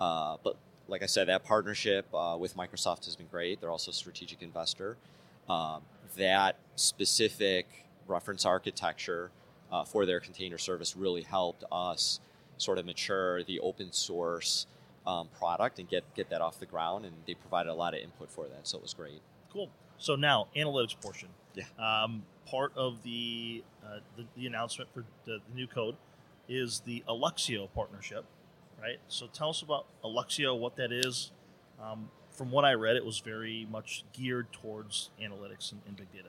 Uh, 0.00 0.36
but 0.42 0.56
like 0.88 1.02
I 1.02 1.06
said, 1.06 1.28
that 1.28 1.44
partnership 1.44 2.06
uh, 2.12 2.36
with 2.38 2.56
Microsoft 2.56 3.04
has 3.04 3.14
been 3.14 3.28
great. 3.28 3.60
They're 3.60 3.70
also 3.70 3.90
a 3.90 3.94
strategic 3.94 4.42
investor. 4.42 4.96
Um, 5.48 5.82
that 6.16 6.56
specific 6.76 7.66
reference 8.08 8.44
architecture 8.44 9.30
uh, 9.70 9.84
for 9.84 10.04
their 10.06 10.20
container 10.20 10.58
service 10.58 10.96
really 10.96 11.22
helped 11.22 11.64
us 11.70 12.20
sort 12.58 12.78
of 12.78 12.86
mature 12.86 13.42
the 13.44 13.60
open 13.60 13.92
source 13.92 14.66
um, 15.06 15.28
product 15.38 15.78
and 15.78 15.88
get 15.88 16.04
get 16.14 16.30
that 16.30 16.40
off 16.40 16.58
the 16.58 16.66
ground. 16.66 17.04
And 17.04 17.14
they 17.26 17.34
provided 17.34 17.70
a 17.70 17.74
lot 17.74 17.94
of 17.94 18.00
input 18.00 18.30
for 18.30 18.46
that, 18.48 18.66
so 18.66 18.78
it 18.78 18.82
was 18.82 18.94
great. 18.94 19.20
Cool. 19.52 19.70
So 19.98 20.16
now 20.16 20.48
analytics 20.56 21.00
portion. 21.00 21.28
Yeah. 21.54 21.64
Um, 21.78 22.22
part 22.46 22.72
of 22.76 23.02
the, 23.02 23.62
uh, 23.84 23.98
the 24.16 24.24
the 24.36 24.46
announcement 24.46 24.92
for 24.92 25.04
the, 25.24 25.38
the 25.48 25.54
new 25.54 25.66
code 25.66 25.96
is 26.48 26.80
the 26.80 27.02
Alluxio 27.08 27.68
partnership, 27.74 28.24
right? 28.80 28.98
So 29.08 29.26
tell 29.26 29.50
us 29.50 29.62
about 29.62 29.86
Alluxio, 30.04 30.58
what 30.58 30.76
that 30.76 30.92
is. 30.92 31.30
Um, 31.82 32.10
from 32.32 32.50
what 32.50 32.64
I 32.64 32.72
read, 32.74 32.96
it 32.96 33.04
was 33.04 33.18
very 33.20 33.66
much 33.70 34.04
geared 34.12 34.52
towards 34.52 35.10
analytics 35.20 35.72
and, 35.72 35.80
and 35.86 35.96
big 35.96 36.12
data. 36.12 36.28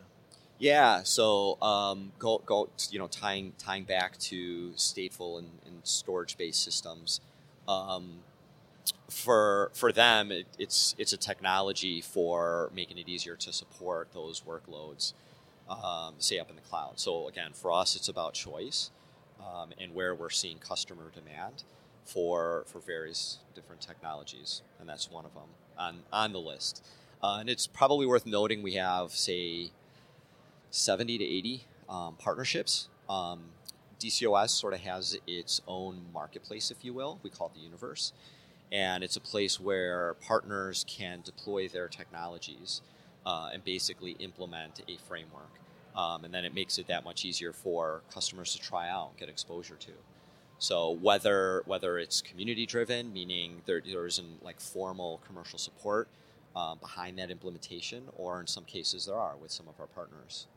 Yeah, 0.59 1.03
so 1.03 1.61
um, 1.61 2.11
go, 2.19 2.41
go, 2.45 2.69
you 2.89 2.99
know, 2.99 3.07
tying 3.07 3.53
tying 3.57 3.83
back 3.83 4.17
to 4.19 4.71
stateful 4.71 5.39
and, 5.39 5.49
and 5.65 5.79
storage 5.83 6.37
based 6.37 6.63
systems. 6.63 7.21
Um, 7.67 8.19
for 9.09 9.71
for 9.73 9.91
them, 9.91 10.31
it, 10.31 10.45
it's 10.59 10.95
it's 10.97 11.13
a 11.13 11.17
technology 11.17 12.01
for 12.01 12.69
making 12.73 12.97
it 12.97 13.09
easier 13.09 13.35
to 13.37 13.51
support 13.51 14.09
those 14.13 14.41
workloads, 14.41 15.13
um, 15.69 16.15
say 16.19 16.39
up 16.39 16.49
in 16.49 16.55
the 16.55 16.61
cloud. 16.61 16.93
So 16.99 17.27
again, 17.27 17.51
for 17.53 17.71
us, 17.71 17.95
it's 17.95 18.07
about 18.07 18.33
choice 18.33 18.91
um, 19.43 19.73
and 19.79 19.93
where 19.93 20.15
we're 20.15 20.29
seeing 20.29 20.57
customer 20.57 21.11
demand 21.13 21.63
for 22.05 22.63
for 22.67 22.79
various 22.79 23.39
different 23.55 23.81
technologies, 23.81 24.61
and 24.79 24.87
that's 24.87 25.09
one 25.09 25.25
of 25.25 25.33
them 25.33 25.49
on 25.77 26.03
on 26.11 26.33
the 26.33 26.39
list. 26.39 26.83
Uh, 27.21 27.37
and 27.39 27.49
it's 27.49 27.67
probably 27.67 28.05
worth 28.05 28.25
noting 28.25 28.61
we 28.61 28.73
have 28.73 29.11
say 29.11 29.71
70 30.71 31.19
to 31.19 31.23
80 31.23 31.65
um, 31.87 32.15
partnerships. 32.17 32.89
Um, 33.07 33.51
DCOS 33.99 34.49
sort 34.49 34.73
of 34.73 34.81
has 34.81 35.17
its 35.25 35.61
own 35.67 36.01
marketplace, 36.13 36.71
if 36.71 36.83
you 36.83 36.93
will. 36.93 37.19
We 37.23 37.29
call 37.29 37.47
it 37.47 37.53
the 37.53 37.61
universe. 37.61 38.11
And 38.71 39.03
it's 39.03 39.15
a 39.15 39.21
place 39.21 39.59
where 39.59 40.15
partners 40.15 40.83
can 40.89 41.21
deploy 41.23 41.67
their 41.67 41.87
technologies 41.87 42.81
uh, 43.25 43.51
and 43.53 43.63
basically 43.63 44.11
implement 44.19 44.81
a 44.87 44.97
framework. 45.07 45.51
Um, 45.95 46.25
and 46.25 46.33
then 46.33 46.43
it 46.45 46.53
makes 46.53 46.77
it 46.77 46.87
that 46.87 47.03
much 47.03 47.23
easier 47.23 47.53
for 47.53 48.01
customers 48.11 48.53
to 48.53 48.61
try 48.61 48.89
out 48.89 49.09
and 49.09 49.17
get 49.17 49.29
exposure 49.29 49.75
to. 49.75 49.91
So 50.57 50.91
whether 50.91 51.61
whether 51.65 51.97
it's 51.97 52.21
community 52.21 52.65
driven, 52.65 53.11
meaning 53.11 53.61
there, 53.65 53.81
there 53.81 54.05
isn't 54.05 54.43
like 54.43 54.59
formal 54.59 55.19
commercial 55.27 55.59
support 55.59 56.07
um, 56.55 56.77
behind 56.79 57.19
that 57.19 57.29
implementation, 57.29 58.03
or 58.17 58.39
in 58.39 58.47
some 58.47 58.63
cases 58.63 59.05
there 59.05 59.15
are 59.15 59.35
with 59.35 59.51
some 59.51 59.67
of 59.67 59.79
our 59.79 59.87
partners. 59.87 60.47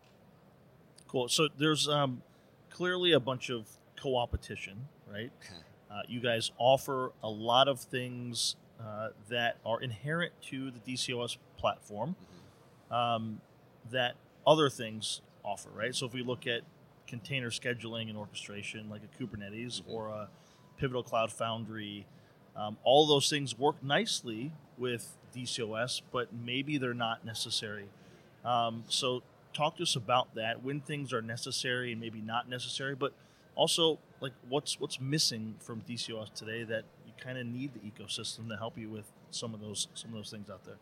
Cool. 1.09 1.28
So 1.28 1.49
there's 1.59 1.89
um, 1.89 2.22
clearly 2.70 3.12
a 3.12 3.20
bunch 3.20 3.51
of 3.51 3.66
co-opetition, 3.97 4.89
right? 5.11 5.30
Uh, 5.89 6.03
you 6.09 6.20
guys 6.20 6.51
offer 6.59 7.12
a 7.22 7.28
lot 7.28 7.68
of 7.68 7.80
things 7.80 8.57
uh, 8.80 9.11
that 9.28 9.57
are 9.64 9.80
inherent 9.80 10.32
to 10.43 10.70
the 10.72 10.80
DCOS 10.80 11.39
platform 11.57 12.16
um, 12.91 13.41
that 13.93 14.16
other 14.47 14.70
things 14.70 15.20
offer, 15.44 15.70
right? 15.74 15.94
So 15.94 16.07
if 16.07 16.12
we 16.12 16.22
look 16.22 16.47
at 16.47 16.62
container 17.07 17.51
scheduling 17.51 18.09
and 18.09 18.16
orchestration, 18.16 18.88
like 18.90 19.03
a 19.03 19.22
Kubernetes 19.22 19.82
Mhm. 19.82 19.88
or 19.88 20.09
a 20.09 20.28
Pivotal 20.76 21.03
Cloud 21.03 21.32
Foundry, 21.32 22.07
um, 22.55 22.76
all 22.84 23.07
those 23.07 23.28
things 23.30 23.57
work 23.59 23.82
nicely 23.82 24.53
with 24.78 25.16
DCOS, 25.32 26.03
but 26.11 26.32
maybe 26.32 26.78
they're 26.78 26.94
not 26.94 27.24
necessary. 27.24 27.88
Um, 28.44 28.84
so 28.88 29.22
talk 29.53 29.76
to 29.76 29.82
us 29.82 29.97
about 29.97 30.34
that 30.34 30.62
when 30.62 30.80
things 30.80 31.12
are 31.12 31.22
necessary 31.22 31.92
and 31.92 32.01
maybe 32.01 32.20
not 32.20 32.49
necessary, 32.49 32.94
but 32.94 33.12
also 33.55 33.99
like 34.20 34.32
what's 34.49 34.78
what's 34.78 35.01
missing 35.01 35.57
from 35.61 35.80
DCOS 35.80 36.30
today 36.30 36.62
that 36.64 36.84
you 37.07 37.12
kind 37.18 37.38
of 37.38 37.47
need 37.47 37.72
the 37.74 37.80
ecosystem 37.80 38.49
to 38.49 38.57
help 38.57 38.76
you 38.78 38.88
with 38.90 39.11
some 39.30 39.55
of 39.55 39.61
those 39.61 39.88
some 39.94 40.11
of 40.11 40.16
those 40.16 40.30
things 40.30 40.49
out 40.51 40.64
there. 40.64 40.76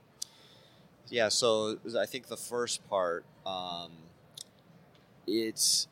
Yeah, 1.11 1.29
so 1.29 1.79
I 1.99 2.07
think 2.07 2.29
the 2.29 2.37
first 2.37 2.89
part, 2.89 3.25
um, 3.47 3.93
it's 5.27 5.89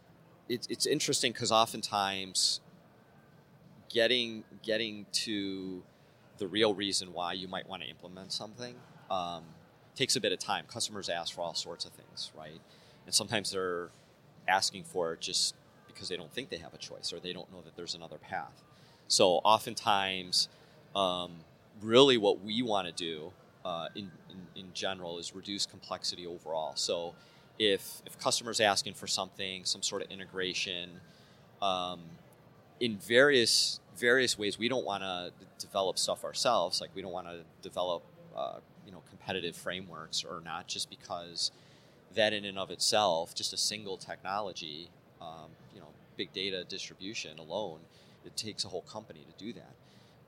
it's 0.48 0.66
it's 0.68 0.86
interesting 0.86 1.32
because 1.32 1.52
oftentimes 1.52 2.60
getting 3.88 4.44
getting 4.62 5.06
to 5.12 5.82
the 6.38 6.48
real 6.48 6.74
reason 6.74 7.12
why 7.12 7.34
you 7.34 7.46
might 7.46 7.68
want 7.68 7.82
to 7.82 7.88
implement 7.88 8.32
something 8.32 8.74
um, 9.10 9.44
takes 9.94 10.16
a 10.16 10.20
bit 10.20 10.32
of 10.32 10.38
time. 10.38 10.64
Customers 10.66 11.08
ask 11.08 11.34
for 11.34 11.42
all 11.42 11.54
sorts 11.54 11.84
of 11.84 11.92
things, 11.92 12.32
right? 12.36 12.60
And 13.06 13.14
sometimes 13.14 13.50
they're 13.52 13.90
asking 14.48 14.84
for 14.84 15.12
it 15.12 15.20
just 15.20 15.54
because 15.86 16.08
they 16.08 16.16
don't 16.16 16.32
think 16.32 16.48
they 16.48 16.56
have 16.56 16.74
a 16.74 16.78
choice 16.78 17.12
or 17.12 17.20
they 17.20 17.32
don't 17.32 17.50
know 17.52 17.60
that 17.60 17.76
there's 17.76 17.94
another 17.94 18.18
path. 18.18 18.62
So 19.08 19.40
oftentimes, 19.44 20.48
um, 20.96 21.32
really, 21.80 22.16
what 22.16 22.42
we 22.42 22.62
want 22.62 22.86
to 22.86 22.92
do 22.92 23.32
uh, 23.64 23.88
in, 23.94 24.10
in 24.30 24.62
in 24.62 24.66
general 24.74 25.18
is 25.18 25.34
reduce 25.34 25.66
complexity 25.66 26.26
overall. 26.26 26.72
So 26.74 27.14
if 27.58 28.02
if 28.06 28.18
customers 28.18 28.60
asking 28.60 28.94
for 28.94 29.06
something, 29.06 29.64
some 29.64 29.82
sort 29.82 30.02
of 30.02 30.10
integration, 30.10 31.00
um, 31.60 32.00
in 32.80 32.96
various 32.96 33.80
various 33.96 34.38
ways, 34.38 34.58
we 34.58 34.68
don't 34.68 34.84
want 34.84 35.02
to 35.02 35.32
develop 35.58 35.98
stuff 35.98 36.24
ourselves. 36.24 36.80
Like 36.80 36.90
we 36.94 37.02
don't 37.02 37.12
want 37.12 37.28
to 37.28 37.40
develop 37.62 38.02
uh, 38.36 38.58
you 38.86 38.92
know 38.92 39.02
competitive 39.08 39.56
frameworks 39.56 40.24
or 40.24 40.40
not, 40.44 40.66
just 40.66 40.90
because 40.90 41.50
that 42.14 42.32
in 42.32 42.44
and 42.44 42.58
of 42.58 42.70
itself, 42.70 43.34
just 43.34 43.52
a 43.52 43.56
single 43.56 43.96
technology, 43.96 44.88
um, 45.20 45.50
you 45.74 45.80
know, 45.80 45.88
big 46.16 46.32
data 46.32 46.64
distribution 46.64 47.38
alone, 47.38 47.80
it 48.24 48.36
takes 48.36 48.64
a 48.64 48.68
whole 48.68 48.82
company 48.82 49.20
to 49.20 49.44
do 49.44 49.52
that. 49.52 49.74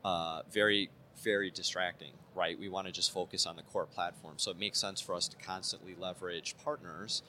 Uh, 0.05 0.43
very 0.51 0.91
very 1.23 1.51
distracting, 1.51 2.13
right? 2.35 2.59
We 2.59 2.69
want 2.69 2.87
to 2.87 2.93
just 2.93 3.13
focus 3.13 3.47
on 3.47 3.57
the 3.57 3.63
core 3.63 3.87
platform. 3.87 4.35
So 4.37 4.51
it 4.51 4.59
makes 4.59 4.79
sense 4.79 5.01
for 5.01 5.15
us 5.15 5.29
to 5.29 5.37
constantly 5.37 5.95
leverage 5.99 6.55
partners, 6.65 7.23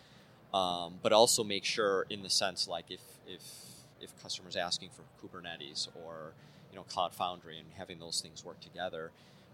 um, 0.53 0.95
but 1.01 1.13
also 1.13 1.43
make 1.43 1.65
sure, 1.65 2.05
in 2.09 2.23
the 2.23 2.29
sense 2.29 2.67
like 2.67 2.85
if 2.89 3.01
if 3.27 3.41
if 4.01 4.21
customers 4.21 4.55
asking 4.55 4.89
for 4.89 5.03
Kubernetes 5.21 5.87
or 5.95 6.33
you 6.71 6.75
know 6.75 6.83
Cloud 6.83 7.13
Foundry 7.13 7.57
and 7.57 7.67
having 7.77 7.99
those 7.99 8.21
things 8.21 8.43
work 8.43 8.59
together, 8.59 9.11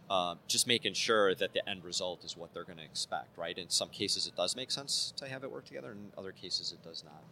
um, 0.09 0.39
just 0.47 0.67
making 0.67 0.93
sure 0.93 1.33
that 1.35 1.53
the 1.53 1.67
end 1.69 1.83
result 1.83 2.25
is 2.25 2.35
what 2.35 2.53
they're 2.53 2.65
going 2.65 2.77
to 2.77 2.83
expect, 2.83 3.37
right? 3.37 3.57
In 3.57 3.69
some 3.69 3.89
cases, 3.89 4.27
it 4.27 4.35
does 4.35 4.55
make 4.55 4.71
sense 4.71 5.13
to 5.17 5.27
have 5.27 5.43
it 5.43 5.51
work 5.51 5.65
together. 5.65 5.91
In 5.91 6.11
other 6.17 6.31
cases, 6.31 6.71
it 6.71 6.83
does 6.83 7.03
not. 7.03 7.23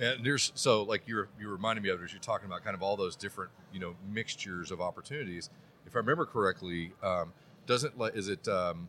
And 0.00 0.24
there's 0.24 0.52
so 0.54 0.82
like 0.82 1.02
you're 1.06 1.28
you 1.38 1.48
reminded 1.48 1.82
me 1.82 1.90
of 1.90 2.00
it 2.00 2.04
as 2.04 2.12
you're 2.12 2.20
talking 2.20 2.46
about 2.46 2.64
kind 2.64 2.74
of 2.74 2.82
all 2.82 2.96
those 2.96 3.14
different 3.14 3.50
you 3.72 3.78
know 3.78 3.94
mixtures 4.12 4.70
of 4.70 4.80
opportunities. 4.80 5.50
If 5.86 5.94
I 5.96 5.98
remember 5.98 6.24
correctly, 6.26 6.92
um, 7.02 7.32
doesn't 7.66 7.98
like 7.98 8.14
is 8.16 8.28
it? 8.28 8.46
Um, 8.48 8.88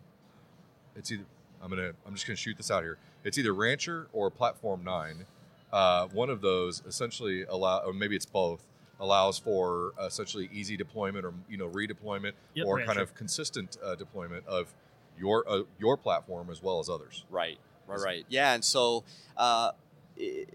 it's 0.96 1.12
either 1.12 1.24
I'm 1.62 1.70
gonna 1.70 1.92
I'm 2.06 2.14
just 2.14 2.26
gonna 2.28 2.38
shoot 2.38 2.58
this 2.58 2.72
out 2.72 2.84
here. 2.84 2.98
It's 3.24 3.38
either 3.38 3.54
Rancher 3.54 4.08
or 4.14 4.30
Platform 4.30 4.84
Nine. 4.84 5.26
Uh, 5.72 6.08
one 6.08 6.30
of 6.30 6.42
those 6.42 6.84
essentially 6.88 7.44
allow, 7.44 7.80
or 7.80 7.94
maybe 7.94 8.16
it's 8.16 8.26
both, 8.28 8.68
allows 9.00 9.40
for 9.40 9.94
essentially 10.02 10.50
easy 10.54 10.78
deployment 10.78 11.26
or 11.26 11.34
you 11.50 11.58
know 11.58 11.68
redeployment 11.68 12.34
Yep, 12.54 12.68
or 12.68 12.78
Rancher. 12.78 12.88
kind 12.88 13.00
of 13.00 13.16
consistent 13.16 13.78
uh, 13.84 13.96
deployment 13.96 14.46
of 14.46 14.74
your 15.20 15.44
uh, 15.48 15.64
your 15.80 15.98
platform 15.98 16.50
as 16.52 16.62
well 16.62 16.80
as 16.80 16.90
others. 16.90 17.24
Right, 17.30 17.58
right, 17.88 18.00
right. 18.00 18.26
Yeah, 18.30 18.54
and 18.54 18.64
so 18.64 19.04
uh, 19.38 19.72
i 20.20 20.46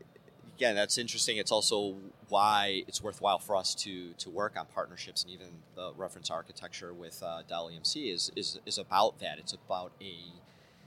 again, 0.59 0.74
that's 0.74 0.98
interesting. 0.98 1.36
It's 1.36 1.52
also 1.52 1.94
why 2.28 2.82
it's 2.88 3.00
worthwhile 3.00 3.38
for 3.38 3.54
us 3.54 3.76
to 3.76 4.12
to 4.14 4.28
work 4.28 4.59
on 4.59 4.66
partnerships 4.74 5.22
and 5.22 5.32
even 5.32 5.46
the 5.76 5.92
reference 5.96 6.30
architecture 6.30 6.92
with 6.92 7.22
uh, 7.22 7.42
Dell 7.48 7.70
EMC 7.70 8.12
is 8.12 8.32
is 8.34 8.59
is 8.66 8.76
about 8.76 9.20
that. 9.20 9.38
It's 9.38 9.52
about 9.52 9.92
a 10.02 10.16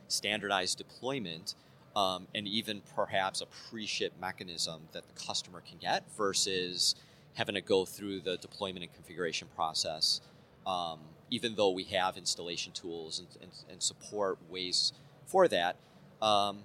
standardized 0.09 0.77
deployment. 0.77 1.55
Um, 1.93 2.27
and 2.33 2.47
even 2.47 2.81
perhaps 2.95 3.41
a 3.41 3.45
pre-ship 3.45 4.13
mechanism 4.17 4.83
that 4.93 5.03
the 5.09 5.25
customer 5.25 5.59
can 5.59 5.77
get 5.77 6.05
versus 6.15 6.95
having 7.33 7.55
to 7.55 7.59
go 7.59 7.83
through 7.83 8.21
the 8.21 8.37
deployment 8.37 8.85
and 8.85 8.93
configuration 8.93 9.49
process. 9.53 10.21
Um, 10.65 10.99
even 11.29 11.55
though 11.55 11.71
we 11.71 11.83
have 11.83 12.15
installation 12.15 12.71
tools 12.71 13.19
and, 13.19 13.27
and, 13.41 13.51
and 13.69 13.83
support 13.83 14.37
ways 14.49 14.93
for 15.25 15.49
that, 15.49 15.75
um, 16.21 16.59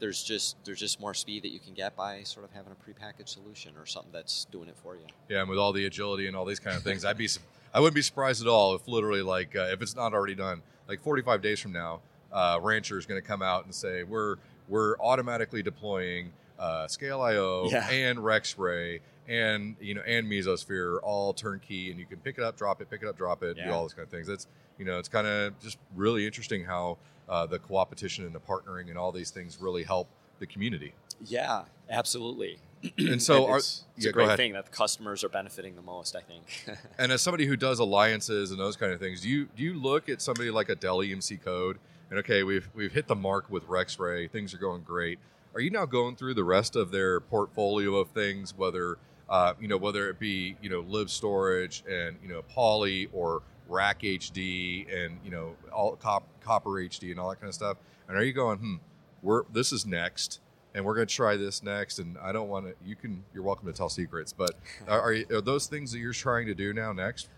there's 0.00 0.22
just 0.22 0.56
there's 0.64 0.80
just 0.80 0.98
more 1.00 1.14
speed 1.14 1.42
that 1.44 1.50
you 1.52 1.60
can 1.60 1.74
get 1.74 1.94
by 1.96 2.22
sort 2.22 2.44
of 2.44 2.52
having 2.52 2.72
a 2.72 2.74
prepackaged 2.90 3.28
solution 3.28 3.72
or 3.78 3.86
something 3.86 4.10
that's 4.12 4.46
doing 4.46 4.68
it 4.68 4.76
for 4.82 4.96
you. 4.96 5.02
Yeah, 5.28 5.40
and 5.40 5.48
with 5.48 5.58
all 5.58 5.72
the 5.72 5.86
agility 5.86 6.26
and 6.26 6.34
all 6.34 6.44
these 6.44 6.58
kind 6.60 6.76
of 6.76 6.82
things, 6.82 7.04
I'd 7.04 7.18
be 7.18 7.28
I 7.72 7.78
wouldn't 7.80 7.94
be 7.94 8.02
surprised 8.02 8.42
at 8.42 8.48
all 8.48 8.74
if 8.74 8.88
literally 8.88 9.22
like 9.22 9.54
uh, 9.54 9.68
if 9.72 9.80
it's 9.82 9.94
not 9.94 10.12
already 10.14 10.34
done, 10.34 10.62
like 10.88 11.02
45 11.02 11.40
days 11.42 11.60
from 11.60 11.72
now, 11.72 12.00
uh, 12.32 12.58
Rancher 12.60 12.98
is 12.98 13.06
going 13.06 13.20
to 13.20 13.26
come 13.26 13.42
out 13.42 13.64
and 13.64 13.74
say 13.74 14.02
we're 14.02 14.36
we're 14.68 14.96
automatically 14.98 15.62
deploying 15.62 16.32
uh, 16.58 16.86
ScaleIO 16.86 17.70
Yeah. 17.70 17.88
and 17.90 18.22
REX-Ray 18.24 19.00
and 19.30 19.76
you 19.80 19.94
know 19.94 20.02
and 20.02 20.26
Mesosphere 20.26 20.98
all 21.02 21.32
turnkey, 21.32 21.90
and 21.90 21.98
you 21.98 22.04
can 22.04 22.18
pick 22.18 22.36
it 22.36 22.44
up, 22.44 22.56
drop 22.56 22.82
it, 22.82 22.90
pick 22.90 23.02
it 23.02 23.08
up, 23.08 23.16
drop 23.16 23.42
it, 23.42 23.56
do 23.56 23.70
all 23.70 23.82
those 23.82 23.94
kind 23.94 24.04
of 24.04 24.10
things. 24.10 24.26
That's 24.26 24.46
you 24.76 24.84
know 24.84 24.98
it's 24.98 25.08
kind 25.08 25.26
of 25.26 25.58
just 25.60 25.78
really 25.94 26.26
interesting 26.26 26.64
how 26.64 26.98
uh, 27.28 27.46
the 27.46 27.60
co-opetition 27.60 28.26
and 28.26 28.34
the 28.34 28.40
partnering 28.40 28.88
and 28.88 28.98
all 28.98 29.12
these 29.12 29.30
things 29.30 29.58
really 29.60 29.84
help 29.84 30.08
the 30.40 30.46
community. 30.46 30.92
Yeah, 31.24 31.62
absolutely. 31.88 32.58
And 32.98 33.22
so, 33.22 33.46
are, 33.46 33.58
it's, 33.58 33.84
it's 33.96 34.06
yeah, 34.06 34.10
a 34.10 34.12
great 34.12 34.36
thing 34.36 34.54
that 34.54 34.64
the 34.64 34.72
customers 34.72 35.22
are 35.22 35.28
benefiting 35.28 35.76
the 35.76 35.82
most. 35.82 36.16
I 36.16 36.20
think. 36.20 36.78
And 36.98 37.12
as 37.12 37.22
somebody 37.22 37.46
who 37.46 37.56
does 37.56 37.78
alliances 37.78 38.50
and 38.50 38.58
those 38.58 38.76
kind 38.76 38.92
of 38.92 38.98
things, 38.98 39.20
do 39.20 39.28
you 39.28 39.48
do 39.56 39.62
you 39.62 39.74
look 39.74 40.08
at 40.08 40.20
somebody 40.20 40.50
like 40.50 40.68
a 40.68 40.74
Dell 40.74 40.98
EMC 40.98 41.42
code 41.42 41.78
and 42.10 42.18
okay, 42.18 42.42
we've 42.42 42.68
we've 42.74 42.92
hit 42.92 43.06
the 43.06 43.14
mark 43.14 43.48
with 43.48 43.62
REX-Ray. 43.68 44.26
Things 44.26 44.52
are 44.52 44.58
going 44.58 44.82
great. 44.82 45.20
Are 45.54 45.60
you 45.60 45.70
now 45.70 45.86
going 45.86 46.16
through 46.16 46.34
the 46.34 46.44
rest 46.44 46.76
of 46.76 46.90
their 46.90 47.20
portfolio 47.20 47.96
of 47.96 48.10
things, 48.10 48.56
whether 48.56 48.98
uh, 49.30 49.54
you 49.60 49.68
know 49.68 49.76
whether 49.76 50.10
it 50.10 50.18
be 50.18 50.56
you 50.60 50.68
know 50.68 50.82
libStorage 50.82 51.86
and 51.86 52.16
you 52.22 52.28
know 52.28 52.42
Polly 52.42 53.08
or 53.12 53.42
RackHD 53.70 54.86
and 54.92 55.18
you 55.24 55.30
know 55.30 55.56
all 55.72 55.96
cop, 55.96 56.26
CoprHD 56.44 57.10
and 57.10 57.20
all 57.20 57.30
that 57.30 57.36
kind 57.36 57.48
of 57.48 57.54
stuff? 57.54 57.78
And 58.08 58.18
are 58.18 58.24
you 58.24 58.32
going, 58.32 58.58
hmm, 58.58 58.74
we're 59.22 59.44
this 59.52 59.72
is 59.72 59.86
next, 59.86 60.40
and 60.74 60.84
we're 60.84 60.94
going 60.94 61.06
to 61.06 61.14
try 61.14 61.36
this 61.36 61.62
next, 61.62 61.98
and 61.98 62.18
I 62.18 62.32
don't 62.32 62.48
want 62.48 62.66
to. 62.66 62.74
You 62.84 62.96
can, 62.96 63.24
you're 63.32 63.42
welcome 63.42 63.66
to 63.66 63.72
tell 63.72 63.88
secrets, 63.88 64.32
but 64.32 64.50
are, 64.88 65.00
are, 65.00 65.12
you, 65.12 65.26
are 65.30 65.40
those 65.40 65.66
things 65.66 65.92
that 65.92 65.98
you're 65.98 66.12
trying 66.12 66.46
to 66.46 66.54
do 66.54 66.72
now 66.72 66.92
next? 66.92 67.28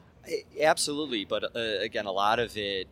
Absolutely, 0.61 1.25
but 1.25 1.45
uh, 1.57 1.59
again, 1.81 2.07
a 2.07 2.13
lot 2.13 2.39
of 2.39 2.57
it 2.57 2.89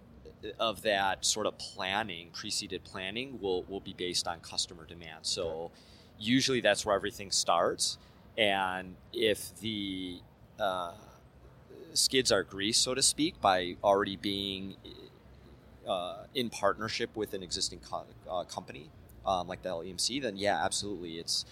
of 0.59 0.83
that 0.83 1.25
sort 1.25 1.47
of 1.47 1.57
planning, 1.59 2.31
preceded 2.33 2.85
planning, 2.85 3.39
will 3.41 3.63
will 3.65 3.81
be 3.81 3.95
based 3.95 4.29
on 4.29 4.41
customer 4.41 4.85
demand. 4.87 5.21
So 5.23 5.71
usually 6.19 6.61
that's 6.61 6.85
where 6.85 6.95
everything 6.95 7.31
starts, 7.31 7.99
and 8.37 8.95
if 9.13 9.57
the 9.61 10.21
uh, 10.59 10.93
skids 11.95 12.33
are 12.33 12.43
greased, 12.43 12.83
so 12.83 12.95
to 12.95 13.03
speak, 13.03 13.41
by 13.41 13.77
already 13.83 14.17
being 14.17 14.77
uh, 15.87 16.25
in 16.35 16.51
partnership 16.51 17.17
with 17.17 17.35
an 17.35 17.43
existing 17.43 17.81
co- 17.81 18.07
uh, 18.31 18.45
company 18.45 18.91
um, 19.27 19.49
like 19.49 19.63
Dell 19.63 19.81
EMC, 19.81 20.23
then 20.23 20.37
yeah, 20.37 20.65
absolutely, 20.65 21.19
it's 21.19 21.45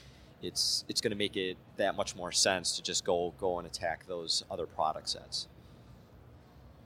it's 0.43 0.85
it's 0.89 1.01
going 1.01 1.11
to 1.11 1.17
make 1.17 1.37
it 1.37 1.57
that 1.77 1.97
much 1.97 2.15
more 2.15 2.33
sense 2.33 2.77
to 2.77 2.83
just 2.83 3.05
go 3.05 3.35
go 3.39 3.59
and 3.59 3.67
attack 3.67 4.07
those 4.07 4.45
other 4.51 4.67
product 4.67 5.09
sets. 5.09 5.49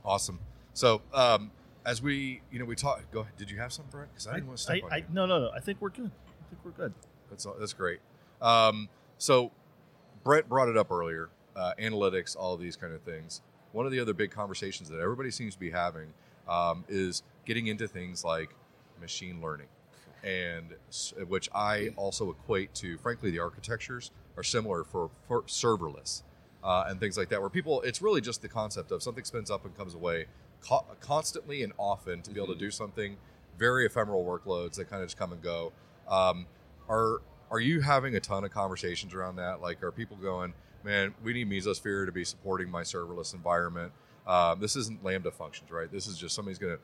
Awesome. 0.05 0.40
So 0.74 1.03
um, 1.12 1.51
as 1.84 2.03
we 2.03 2.40
you 2.51 2.59
know 2.59 2.64
we 2.64 2.76
talk. 2.76 3.03
Go 3.12 3.20
ahead. 3.20 3.36
Did 3.36 3.51
you 3.51 3.59
have 3.59 3.72
some, 3.72 3.84
Brent? 3.90 4.11
Because 4.12 4.26
I 4.26 4.34
didn't 4.34 4.47
want 4.47 4.59
to 4.59 4.62
step 4.64 4.76
I, 4.82 4.86
on 4.86 4.93
I, 4.93 4.97
you. 4.99 5.05
no, 5.12 5.26
no, 5.26 5.40
no. 5.40 5.51
I 5.55 5.61
think 5.61 5.80
we're 5.80 5.90
good. 5.90 6.11
I 6.26 6.49
think 6.51 6.64
we're 6.64 6.70
good. 6.72 6.95
That's 7.30 7.47
that's 7.59 7.72
great. 7.72 8.01
Um, 8.40 8.88
so 9.18 9.53
Brent 10.24 10.48
brought 10.48 10.68
it 10.68 10.76
up 10.76 10.90
earlier. 10.90 11.28
Uh, 11.54 11.72
analytics, 11.78 12.36
all 12.36 12.56
these 12.56 12.76
kind 12.76 12.94
of 12.94 13.02
things. 13.02 13.42
One 13.72 13.84
of 13.86 13.92
the 13.92 14.00
other 14.00 14.14
big 14.14 14.30
conversations 14.30 14.88
that 14.88 15.00
everybody 15.00 15.30
seems 15.30 15.54
to 15.54 15.60
be 15.60 15.70
having 15.70 16.12
um, 16.48 16.84
is 16.88 17.22
getting 17.44 17.66
into 17.66 17.86
things 17.86 18.24
like 18.24 18.50
machine 19.00 19.40
learning, 19.42 19.66
and 20.24 20.74
which 21.28 21.50
I 21.54 21.88
also 21.96 22.30
equate 22.30 22.74
to. 22.76 22.96
Frankly, 22.98 23.30
the 23.30 23.40
architectures 23.40 24.10
are 24.36 24.42
similar 24.42 24.84
for, 24.84 25.10
for 25.28 25.42
serverless 25.42 26.22
uh, 26.64 26.84
and 26.86 26.98
things 27.00 27.18
like 27.18 27.28
that, 27.30 27.40
where 27.40 27.50
people. 27.50 27.82
It's 27.82 28.00
really 28.00 28.20
just 28.20 28.40
the 28.40 28.48
concept 28.48 28.92
of 28.92 29.02
something 29.02 29.24
spins 29.24 29.50
up 29.50 29.64
and 29.66 29.76
comes 29.76 29.94
away 29.94 30.26
co- 30.66 30.86
constantly 31.00 31.62
and 31.62 31.72
often 31.78 32.22
to 32.22 32.30
be 32.30 32.40
able 32.40 32.54
to 32.54 32.54
Mhm. 32.54 32.60
do 32.60 32.70
something. 32.70 33.16
Very 33.58 33.84
ephemeral 33.84 34.24
workloads 34.24 34.76
that 34.76 34.88
kind 34.88 35.02
of 35.02 35.08
just 35.08 35.18
come 35.18 35.32
and 35.32 35.42
go. 35.42 35.72
Um, 36.08 36.46
are 36.88 37.20
are 37.53 37.61
you 37.61 37.80
having 37.80 38.16
a 38.16 38.20
ton 38.20 38.44
of 38.44 38.50
conversations 38.50 39.14
around 39.14 39.36
that? 39.36 39.61
Like, 39.61 39.82
are 39.84 39.92
people 39.92 40.16
going, 40.16 40.55
man, 40.82 41.14
we 41.22 41.32
need 41.32 41.48
Mesosphere 41.48 42.07
to 42.07 42.12
be 42.12 42.24
supporting 42.24 42.68
my 42.68 42.82
serverless 42.82 43.34
environment? 43.34 43.92
Um, 44.26 44.59
this 44.59 44.74
isn't 44.74 45.05
Lambda 45.05 45.30
functions, 45.30 45.70
right? 45.70 45.90
This 45.90 46.09
is 46.09 46.18
just 46.18 46.34
somebody's 46.34 46.59
going 46.59 46.76
to 46.76 46.82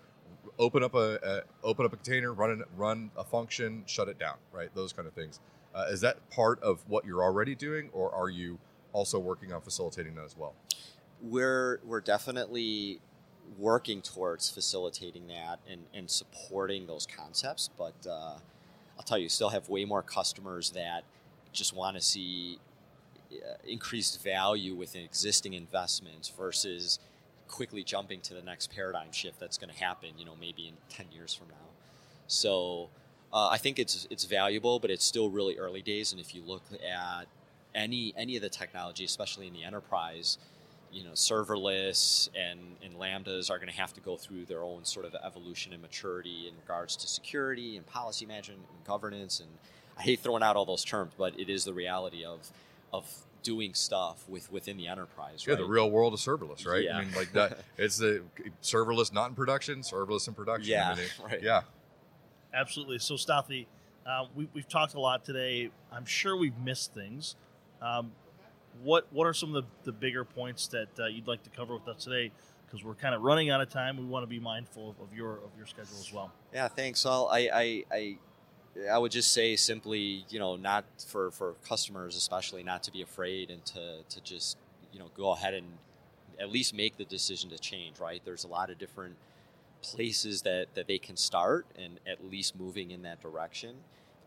open 0.59 0.85
up 0.85 0.95
a, 0.95 1.43
open 1.65 1.87
up 1.87 1.93
a 1.93 1.97
container, 1.97 2.33
run 2.33 2.51
an, 2.51 2.65
run 2.77 3.11
a 3.17 3.25
function, 3.25 3.83
shut 3.87 4.09
it 4.09 4.19
down, 4.19 4.37
right? 4.53 4.69
Those 4.75 4.93
kind 4.93 5.09
of 5.09 5.15
things. 5.15 5.41
Uh, 5.75 5.87
is 5.91 6.01
that 6.03 6.29
part 6.31 6.63
of 6.63 6.85
what 6.87 7.05
you're 7.05 7.23
already 7.23 7.55
doing, 7.55 7.91
or 7.93 8.15
are 8.15 8.29
you 8.29 8.59
also 8.93 9.19
working 9.19 9.53
on 9.53 9.61
facilitating 9.61 10.15
that 10.15 10.25
as 10.25 10.37
well? 10.37 10.55
we're 11.23 11.81
we're 11.85 12.01
definitely 12.01 13.01
working 13.59 14.03
towards 14.03 14.51
facilitating 14.51 15.27
that 15.29 15.59
and, 15.69 15.83
and 15.95 16.11
supporting 16.11 16.87
those 16.87 17.07
concepts. 17.07 17.71
But 17.79 18.07
uh, 18.09 18.39
I'll 18.99 19.05
tell 19.05 19.19
you, 19.19 19.29
still 19.29 19.51
have 19.51 19.69
way 19.69 19.85
more 19.85 20.03
customers 20.03 20.71
that 20.71 21.05
just 21.53 21.75
want 21.75 21.97
to 21.97 22.03
see 22.03 22.59
uh, 23.33 23.57
increased 23.67 24.23
value 24.23 24.75
within 24.75 25.03
existing 25.03 25.55
investments 25.55 26.29
versus 26.29 26.99
quickly 27.47 27.83
jumping 27.85 28.21
to 28.23 28.35
the 28.35 28.43
next 28.43 28.75
paradigm 28.75 29.13
shift 29.13 29.41
that's 29.41 29.57
going 29.57 29.73
to 29.73 29.79
happen. 29.79 30.11
You 30.19 30.25
know, 30.25 30.35
maybe 30.41 30.69
in 30.69 30.75
ten 30.89 31.07
years 31.13 31.35
from 31.35 31.49
now. 31.49 31.69
So. 32.27 32.91
Uh, 33.31 33.51
I 33.51 33.59
think 33.59 33.79
it's 33.79 34.07
it's 34.09 34.25
valuable, 34.25 34.79
but 34.79 34.91
it's 34.91 35.05
still 35.05 35.29
really 35.29 35.59
early 35.59 35.83
days. 35.83 36.13
And 36.13 36.21
if 36.21 36.35
you 36.35 36.41
look 36.47 36.63
at 36.73 37.27
any 37.75 38.15
any 38.17 38.37
of 38.37 38.43
the 38.43 38.49
technology, 38.49 39.05
especially 39.05 39.47
in 39.47 39.53
the 39.53 39.65
enterprise, 39.65 40.39
you 40.93 41.05
know, 41.05 41.11
serverless 41.13 42.29
and, 42.35 42.61
and 42.83 42.95
lambdas 42.95 43.51
are 43.51 43.59
going 43.59 43.69
to 43.71 43.75
have 43.79 43.93
to 43.95 44.01
go 44.01 44.17
through 44.17 44.45
their 44.47 44.63
own 44.63 44.85
sort 44.85 45.05
of 45.07 45.15
evolution 45.25 45.73
and 45.73 45.83
maturity 45.83 46.49
in 46.49 46.55
regards 46.61 46.97
to 46.97 47.07
security 47.09 47.77
and 47.77 47.87
policy 47.87 48.25
management 48.27 48.61
and 48.75 48.85
governance. 48.87 49.41
And 49.41 49.49
I 49.99 50.03
hate 50.03 50.21
throwing 50.21 50.43
out 50.43 50.57
all 50.57 50.65
those 50.65 50.85
terms, 50.85 51.13
but 51.19 51.39
it 51.39 51.49
is 51.51 51.65
the 51.65 51.75
reality 51.75 52.25
of 52.25 52.51
of 52.93 53.07
doing 53.43 53.75
stuff 53.75 54.25
with 54.29 54.51
within 54.51 54.77
the 54.77 54.89
enterprise. 54.89 55.45
Yeah, 55.47 55.55
right? 55.55 55.61
the 55.63 55.69
real 55.69 55.91
world 55.91 56.15
of 56.15 56.21
serverless, 56.21 56.67
right? 56.67 56.85
Yeah. 56.85 56.97
I 56.99 57.05
mean, 57.05 57.15
like 57.15 57.33
that. 57.33 57.59
It's 57.79 57.99
the 57.99 58.23
serverless 58.63 59.13
not 59.13 59.29
in 59.29 59.35
production, 59.35 59.81
serverless 59.83 60.27
in 60.27 60.35
production. 60.35 60.73
I 60.73 60.77
Yeah, 60.77 60.95
mean, 60.95 61.05
it- 61.05 61.13
right. 61.25 61.43
Yeah. 61.43 61.63
Absolutely. 62.55 62.99
So, 62.99 63.15
Stathy, 63.15 63.67
uh, 64.07 64.25
we, 64.35 64.49
we've 64.55 64.69
talked 64.69 64.95
a 64.95 65.01
lot 65.01 65.25
today. 65.25 65.71
I'm 65.93 66.07
sure 66.07 66.37
we've 66.37 66.57
missed 66.59 66.95
things. 66.95 67.37
Um, 67.83 68.13
what 68.83 69.07
What 69.13 69.27
are 69.27 69.35
some 69.35 69.55
of 69.55 69.65
the, 69.65 69.71
the 69.85 69.93
bigger 69.93 70.25
points 70.25 70.69
that 70.69 70.89
uh, 70.99 71.07
you'd 71.07 71.27
like 71.27 71.43
to 71.45 71.51
cover 71.51 71.75
with 71.75 71.89
us 71.89 72.05
today? 72.05 72.33
Because 72.67 72.85
we're 72.85 72.95
kind 72.95 73.15
of 73.15 73.23
running 73.23 73.51
out 73.51 73.61
of 73.61 73.71
time. 73.71 73.97
We 73.97 74.05
want 74.05 74.25
to 74.25 74.27
be 74.27 74.39
mindful 74.39 74.95
of 75.01 75.17
your 75.17 75.37
of 75.37 75.51
your 75.57 75.67
schedule 75.67 75.97
as 75.99 76.13
well. 76.13 76.33
Yeah, 76.53 76.69
thanks. 76.69 77.05
Well, 77.05 77.29
I, 77.33 77.49
I, 77.53 77.85
I, 77.91 78.19
I 78.93 78.99
would 78.99 79.11
just 79.11 79.33
say 79.33 79.57
simply, 79.57 80.27
you 80.29 80.39
know, 80.39 80.57
not 80.57 80.85
for, 81.07 81.31
for 81.31 81.55
customers, 81.67 82.15
especially 82.15 82.63
not 82.63 82.83
to 82.83 82.93
be 82.93 83.01
afraid 83.01 83.51
and 83.51 83.65
to, 83.67 84.03
to 84.09 84.21
just, 84.21 84.59
you 84.93 84.99
know, 84.99 85.11
go 85.17 85.31
ahead 85.33 85.55
and 85.55 85.67
at 86.39 86.51
least 86.51 86.75
make 86.75 86.97
the 86.99 87.05
decision 87.05 87.49
to 87.51 87.59
change, 87.59 87.99
right? 87.99 88.21
There's 88.25 88.45
a 88.45 88.49
lot 88.49 88.71
of 88.71 88.79
different 88.79 89.17
places 89.83 90.43
that, 90.43 90.67
that 90.75 90.87
they 90.87 90.99
can 90.99 91.17
start 91.17 91.67
and 91.77 91.99
at 92.07 92.31
least 92.31 92.59
moving 92.59 92.91
in 92.91 93.03
that 93.03 93.21
direction 93.21 93.77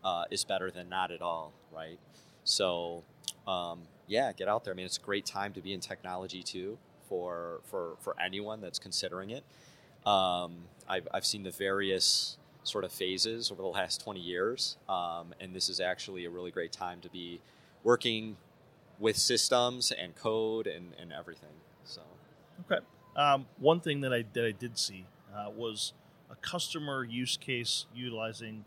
uh, 0.02 0.24
is 0.30 0.44
better 0.44 0.70
than 0.70 0.88
not 0.88 1.10
at 1.10 1.22
all, 1.22 1.52
right? 1.72 1.98
So, 2.44 3.04
um, 3.46 3.80
yeah, 4.06 4.32
get 4.32 4.48
out 4.48 4.64
there. 4.64 4.72
I 4.72 4.76
mean, 4.76 4.86
it's 4.86 4.98
a 4.98 5.00
great 5.00 5.26
time 5.26 5.52
to 5.54 5.60
be 5.60 5.72
in 5.72 5.80
technology 5.80 6.42
too 6.42 6.78
for, 7.08 7.60
for, 7.64 7.96
for 8.00 8.14
anyone 8.20 8.60
that's 8.60 8.78
considering 8.78 9.30
it. 9.30 9.44
Um, 10.06 10.64
I've, 10.88 11.08
I've 11.12 11.26
seen 11.26 11.42
the 11.42 11.50
various 11.50 12.36
sort 12.64 12.84
of 12.84 12.92
phases 12.92 13.50
over 13.50 13.62
the 13.62 13.68
last 13.68 14.00
20 14.02 14.20
years, 14.20 14.76
um, 14.88 15.34
and 15.40 15.54
this 15.54 15.68
is 15.68 15.80
actually 15.80 16.24
a 16.24 16.30
really 16.30 16.50
great 16.50 16.72
time 16.72 17.00
to 17.00 17.08
be 17.08 17.40
working 17.82 18.36
with 18.98 19.16
systems 19.16 19.92
and 19.92 20.14
code 20.14 20.66
and, 20.66 20.92
and 21.00 21.12
everything. 21.12 21.50
So, 21.84 22.02
Okay. 22.70 22.84
Um, 23.16 23.46
one 23.58 23.80
thing 23.80 24.00
that 24.02 24.12
I 24.12 24.24
that 24.32 24.44
I 24.44 24.52
did 24.52 24.78
see 24.78 25.04
uh, 25.34 25.50
was 25.50 25.92
a 26.30 26.36
customer 26.36 27.04
use 27.04 27.36
case 27.36 27.86
utilizing 27.94 28.64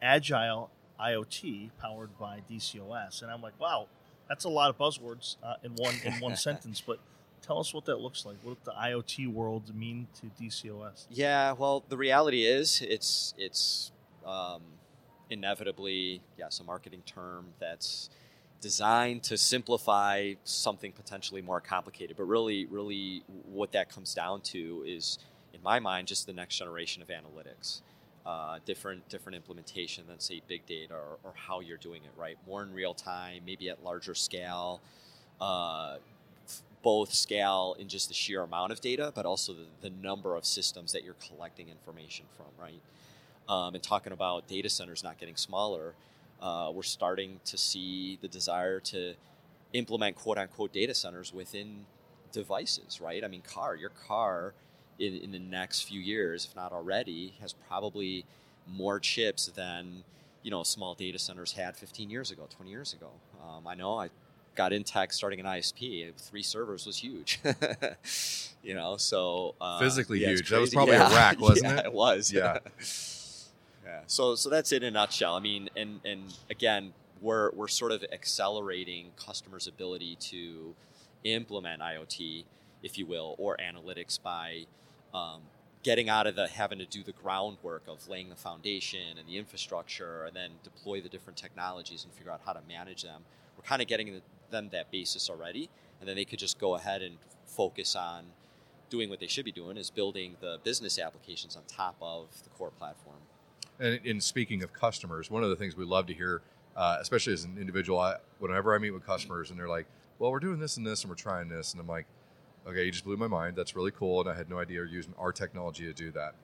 agile 0.00 0.70
IoT 1.00 1.70
powered 1.80 2.16
by 2.18 2.42
DCOS, 2.48 3.22
and 3.22 3.30
I'm 3.30 3.42
like, 3.42 3.58
wow, 3.58 3.88
that's 4.32 4.46
a 4.46 4.48
lot 4.48 4.70
of 4.70 4.78
buzzwords 4.78 5.36
uh, 5.42 5.56
in 5.62 5.72
one 5.72 5.94
in 6.04 6.14
one 6.14 6.34
sentence. 6.48 6.82
But 6.84 6.98
tell 7.42 7.58
us 7.58 7.74
what 7.74 7.84
that 7.84 8.00
looks 8.00 8.24
like. 8.24 8.36
What 8.42 8.56
does 8.56 8.64
the 8.64 8.80
IoT 8.80 9.30
world 9.30 9.74
mean 9.74 10.08
to 10.20 10.42
DCOS? 10.42 11.04
yeah, 11.10 11.52
well, 11.52 11.84
the 11.90 11.98
reality 11.98 12.46
is 12.46 12.80
it's 12.80 13.34
it's 13.36 13.92
um, 14.24 14.62
inevitably 15.28 16.22
yes 16.38 16.60
a 16.60 16.64
marketing 16.64 17.02
term 17.04 17.48
that's 17.60 18.08
designed 18.62 19.22
to 19.24 19.36
simplify 19.36 20.32
something 20.44 20.92
potentially 20.92 21.42
more 21.42 21.60
complicated. 21.60 22.16
But 22.16 22.24
really, 22.24 22.64
really, 22.64 23.24
what 23.44 23.72
that 23.72 23.90
comes 23.90 24.14
down 24.14 24.40
to 24.52 24.82
is, 24.86 25.18
in 25.52 25.62
my 25.62 25.78
mind, 25.78 26.08
just 26.08 26.26
the 26.26 26.32
next 26.32 26.56
generation 26.56 27.02
of 27.02 27.08
analytics. 27.08 27.82
Uh, 28.24 28.60
different 28.64 29.08
different 29.08 29.34
implementation 29.34 30.04
than 30.06 30.20
say 30.20 30.40
big 30.46 30.64
data 30.64 30.94
or, 30.94 31.18
or 31.24 31.32
how 31.34 31.58
you're 31.58 31.76
doing 31.76 32.04
it 32.04 32.12
right 32.16 32.38
more 32.46 32.62
in 32.62 32.72
real 32.72 32.94
time 32.94 33.42
maybe 33.44 33.68
at 33.68 33.82
larger 33.82 34.14
scale 34.14 34.80
uh, 35.40 35.96
f- 36.46 36.62
both 36.82 37.12
scale 37.12 37.74
in 37.80 37.88
just 37.88 38.06
the 38.06 38.14
sheer 38.14 38.42
amount 38.42 38.70
of 38.70 38.80
data 38.80 39.10
but 39.12 39.26
also 39.26 39.52
the, 39.52 39.66
the 39.80 39.90
number 39.90 40.36
of 40.36 40.44
systems 40.44 40.92
that 40.92 41.02
you're 41.02 41.16
collecting 41.26 41.68
information 41.68 42.24
from 42.36 42.46
right 42.60 42.80
um, 43.48 43.74
and 43.74 43.82
talking 43.82 44.12
about 44.12 44.46
data 44.46 44.68
centers 44.68 45.02
not 45.02 45.18
getting 45.18 45.34
smaller 45.34 45.94
uh, 46.40 46.70
we're 46.72 46.82
starting 46.84 47.40
to 47.44 47.58
see 47.58 48.18
the 48.22 48.28
desire 48.28 48.78
to 48.78 49.14
implement 49.72 50.16
quote 50.16 50.38
unquote 50.38 50.72
data 50.72 50.94
centers 50.94 51.32
within 51.32 51.86
devices, 52.32 53.00
right? 53.00 53.22
I 53.22 53.28
mean, 53.28 53.42
car, 53.42 53.76
your 53.76 53.90
car 53.90 54.54
in, 55.02 55.16
in 55.16 55.32
the 55.32 55.38
next 55.38 55.82
few 55.82 56.00
years, 56.00 56.46
if 56.46 56.54
not 56.54 56.72
already, 56.72 57.34
has 57.40 57.52
probably 57.52 58.24
more 58.66 59.00
chips 59.00 59.46
than 59.46 60.04
you 60.42 60.50
know 60.50 60.62
small 60.62 60.94
data 60.94 61.18
centers 61.18 61.52
had 61.52 61.76
15 61.76 62.08
years 62.10 62.30
ago, 62.30 62.46
20 62.56 62.70
years 62.70 62.92
ago. 62.92 63.10
Um, 63.42 63.66
I 63.66 63.74
know 63.74 63.98
I 63.98 64.10
got 64.54 64.72
in 64.72 64.84
tech 64.84 65.12
starting 65.12 65.40
an 65.40 65.46
ISP. 65.46 66.12
Three 66.16 66.42
servers 66.42 66.86
was 66.86 66.98
huge. 66.98 67.40
you 68.62 68.74
know, 68.74 68.96
so 68.96 69.54
uh, 69.60 69.80
Physically 69.80 70.20
yeah, 70.20 70.28
huge. 70.28 70.50
That 70.50 70.60
was 70.60 70.72
probably 70.72 70.94
a 70.94 71.00
rack, 71.00 71.40
wasn't 71.40 71.72
Yeah, 71.72 71.80
it? 71.80 71.86
It 71.86 71.92
was. 71.92 72.32
Yeah. 72.32 72.58
yeah. 73.84 74.00
So 74.06 74.34
so 74.36 74.48
that's 74.48 74.72
it 74.72 74.82
in 74.82 74.88
a 74.88 74.92
nutshell. 74.92 75.34
I 75.34 75.40
mean, 75.40 75.68
and 75.76 76.00
and 76.04 76.32
again, 76.48 76.92
we're 77.20 77.50
we're 77.52 77.68
sort 77.68 77.92
of 77.92 78.04
accelerating 78.12 79.10
customers' 79.16 79.66
ability 79.66 80.16
to 80.20 80.74
implement 81.24 81.80
IoT, 81.80 82.44
if 82.82 82.98
you 82.98 83.06
will, 83.06 83.34
or 83.38 83.56
analytics 83.56 84.20
by 84.22 84.66
um, 85.14 85.40
getting 85.82 86.08
out 86.08 86.26
of 86.26 86.36
the 86.36 86.48
having 86.48 86.78
to 86.78 86.86
do 86.86 87.02
the 87.02 87.12
groundwork 87.12 87.82
of 87.88 88.06
laying 88.08 88.28
the 88.28 88.36
foundation 88.36 89.18
and 89.18 89.28
the 89.28 89.36
infrastructure 89.36 90.24
and 90.24 90.36
then 90.36 90.50
deploy 90.62 91.00
the 91.00 91.08
different 91.08 91.36
technologies 91.36 92.04
and 92.04 92.12
figure 92.12 92.30
out 92.30 92.40
how 92.44 92.52
to 92.52 92.60
manage 92.68 93.02
them. 93.02 93.22
We're 93.56 93.64
kind 93.64 93.82
of 93.82 93.88
getting 93.88 94.20
them 94.50 94.68
that 94.70 94.90
basis 94.90 95.28
already, 95.28 95.68
and 96.00 96.08
then 96.08 96.16
they 96.16 96.24
could 96.24 96.38
just 96.38 96.58
go 96.58 96.74
ahead 96.74 97.02
and 97.02 97.16
focus 97.46 97.96
on 97.96 98.24
doing 98.90 99.08
what 99.08 99.20
they 99.20 99.26
should 99.26 99.44
be 99.44 99.52
doing 99.52 99.76
is 99.78 99.90
building 99.90 100.36
the 100.40 100.58
business 100.64 100.98
applications 100.98 101.56
on 101.56 101.62
top 101.66 101.96
of 102.02 102.26
the 102.44 102.50
core 102.50 102.70
platform. 102.70 103.16
And 103.80 103.98
in 104.04 104.20
speaking 104.20 104.62
of 104.62 104.72
customers, 104.72 105.30
one 105.30 105.42
of 105.42 105.48
the 105.48 105.56
things 105.56 105.76
we 105.76 105.86
love 105.86 106.06
to 106.06 106.14
hear, 106.14 106.42
uh, 106.76 106.98
especially 107.00 107.32
as 107.32 107.44
an 107.44 107.56
individual, 107.58 107.98
I, 107.98 108.16
whenever 108.38 108.74
I 108.74 108.78
meet 108.78 108.90
with 108.90 109.06
customers 109.06 109.50
and 109.50 109.58
they're 109.58 109.68
like, 109.68 109.86
"Well, 110.18 110.30
we're 110.30 110.40
doing 110.40 110.58
this 110.58 110.76
and 110.76 110.86
this, 110.86 111.02
and 111.02 111.10
we're 111.10 111.16
trying 111.16 111.48
this," 111.48 111.72
and 111.72 111.80
I'm 111.80 111.88
like, 111.88 112.06
"Okay, 112.66 112.84
you 112.84 112.90
just 112.90 113.04
blew 113.04 113.16
my 113.16 113.26
mind. 113.26 113.56
That's 113.56 113.74
really 113.76 113.90
cool, 113.90 114.20
and 114.20 114.28
I 114.28 114.34
had 114.34 114.48
no 114.48 114.58
idea 114.58 114.76
you're 114.76 114.86
using 114.86 115.14
our 115.18 115.32
technology 115.32 115.84
to 115.84 115.92
do 115.92 116.10
that." 116.12 116.34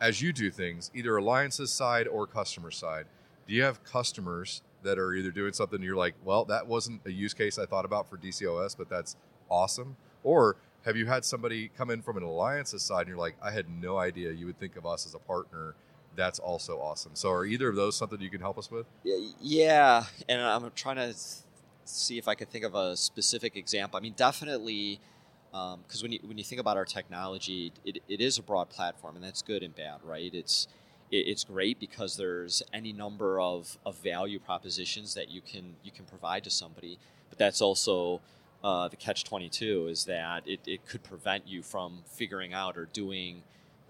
As 0.00 0.20
you 0.20 0.32
do 0.32 0.50
things, 0.50 0.90
either 0.94 1.16
alliances 1.16 1.70
side 1.70 2.06
or 2.06 2.26
customer 2.26 2.70
side, 2.70 3.06
do 3.46 3.54
you 3.54 3.62
have 3.62 3.82
customers 3.82 4.62
that 4.82 4.98
are 4.98 5.14
either 5.14 5.30
doing 5.30 5.52
something 5.52 5.82
you're 5.82 5.96
like, 5.96 6.14
"Well, 6.24 6.44
that 6.46 6.66
wasn't 6.66 7.00
a 7.06 7.10
use 7.10 7.34
case 7.34 7.58
I 7.58 7.66
thought 7.66 7.84
about 7.84 8.08
for 8.08 8.16
DCOS, 8.16 8.74
but 8.74 8.88
that's 8.88 9.16
awesome," 9.50 9.96
or 10.22 10.56
have 10.84 10.96
you 10.96 11.06
had 11.06 11.24
somebody 11.24 11.68
come 11.68 11.90
in 11.90 12.02
from 12.02 12.16
an 12.16 12.22
alliances 12.22 12.82
side 12.82 13.02
and 13.02 13.08
you're 13.08 13.18
like, 13.18 13.36
"I 13.42 13.50
had 13.50 13.68
no 13.68 13.98
idea 13.98 14.30
you 14.32 14.46
would 14.46 14.58
think 14.58 14.76
of 14.76 14.86
us 14.86 15.06
as 15.06 15.14
a 15.14 15.18
partner." 15.18 15.74
that's 16.16 16.38
also 16.38 16.80
awesome. 16.80 17.12
So, 17.14 17.30
are 17.30 17.44
either 17.44 17.68
of 17.68 17.76
those 17.76 17.94
something 17.94 18.20
you 18.20 18.30
can 18.30 18.40
help 18.40 18.58
us 18.58 18.70
with? 18.70 18.86
Yeah, 19.04 20.04
and 20.28 20.40
I'm 20.40 20.72
trying 20.74 20.96
to 20.96 21.14
see 21.84 22.18
if 22.18 22.26
I 22.26 22.34
could 22.34 22.48
think 22.48 22.64
of 22.64 22.74
a 22.74 22.96
specific 22.96 23.56
example. 23.56 23.98
I 23.98 24.00
mean, 24.00 24.14
definitely, 24.16 25.00
because 25.50 26.02
when 26.02 26.12
you 26.12 26.18
when 26.24 26.38
you 26.38 26.44
think 26.44 26.60
about 26.60 26.76
our 26.76 26.84
technology, 26.84 27.72
it, 27.84 27.98
it 28.08 28.20
is 28.20 28.38
a 28.38 28.42
broad 28.42 28.68
platform, 28.68 29.16
and 29.16 29.24
that's 29.24 29.42
good 29.42 29.62
and 29.62 29.74
bad, 29.74 30.00
right? 30.04 30.34
It's 30.34 30.68
it, 31.10 31.28
it's 31.28 31.44
great 31.44 31.80
because 31.80 32.16
there's 32.16 32.62
any 32.72 32.92
number 32.92 33.40
of, 33.40 33.78
of 33.86 33.96
value 33.96 34.38
propositions 34.38 35.14
that 35.14 35.30
you 35.30 35.40
can 35.40 35.76
you 35.82 35.90
can 35.90 36.04
provide 36.04 36.44
to 36.44 36.50
somebody, 36.50 36.98
but 37.30 37.38
that's 37.38 37.60
also 37.62 38.20
uh, 38.62 38.88
the 38.88 38.96
catch 38.96 39.24
twenty 39.24 39.48
two 39.48 39.86
is 39.88 40.04
that 40.04 40.46
it, 40.46 40.60
it 40.66 40.86
could 40.86 41.02
prevent 41.02 41.48
you 41.48 41.62
from 41.62 42.02
figuring 42.06 42.52
out 42.52 42.76
or 42.76 42.86
doing 42.92 43.42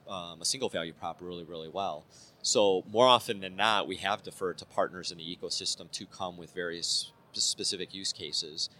um, 0.09 0.40
a 0.40 0.44
single 0.44 0.68
value 0.68 0.92
prop 0.92 1.18
really, 1.20 1.44
really 1.44 1.68
well. 1.68 2.04
So 2.42 2.84
more 2.92 3.09
often 3.09 3.40
than 3.40 3.57
not, 3.57 3.88
we 3.88 3.96
have 3.96 4.22
deferred 4.22 4.59
to 4.59 4.64
partners 4.64 5.11
in 5.11 5.18
the 5.18 5.24
ecosystem 5.24 5.90
to 5.90 6.07
come 6.07 6.36
with 6.36 6.54
various 6.54 7.11
specific 7.32 7.92
use 7.92 8.12
cases. 8.12 8.70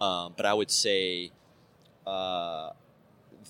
Um, 0.00 0.34
but 0.36 0.44
I 0.44 0.52
would 0.52 0.70
say 0.70 1.30
uh, 2.06 2.70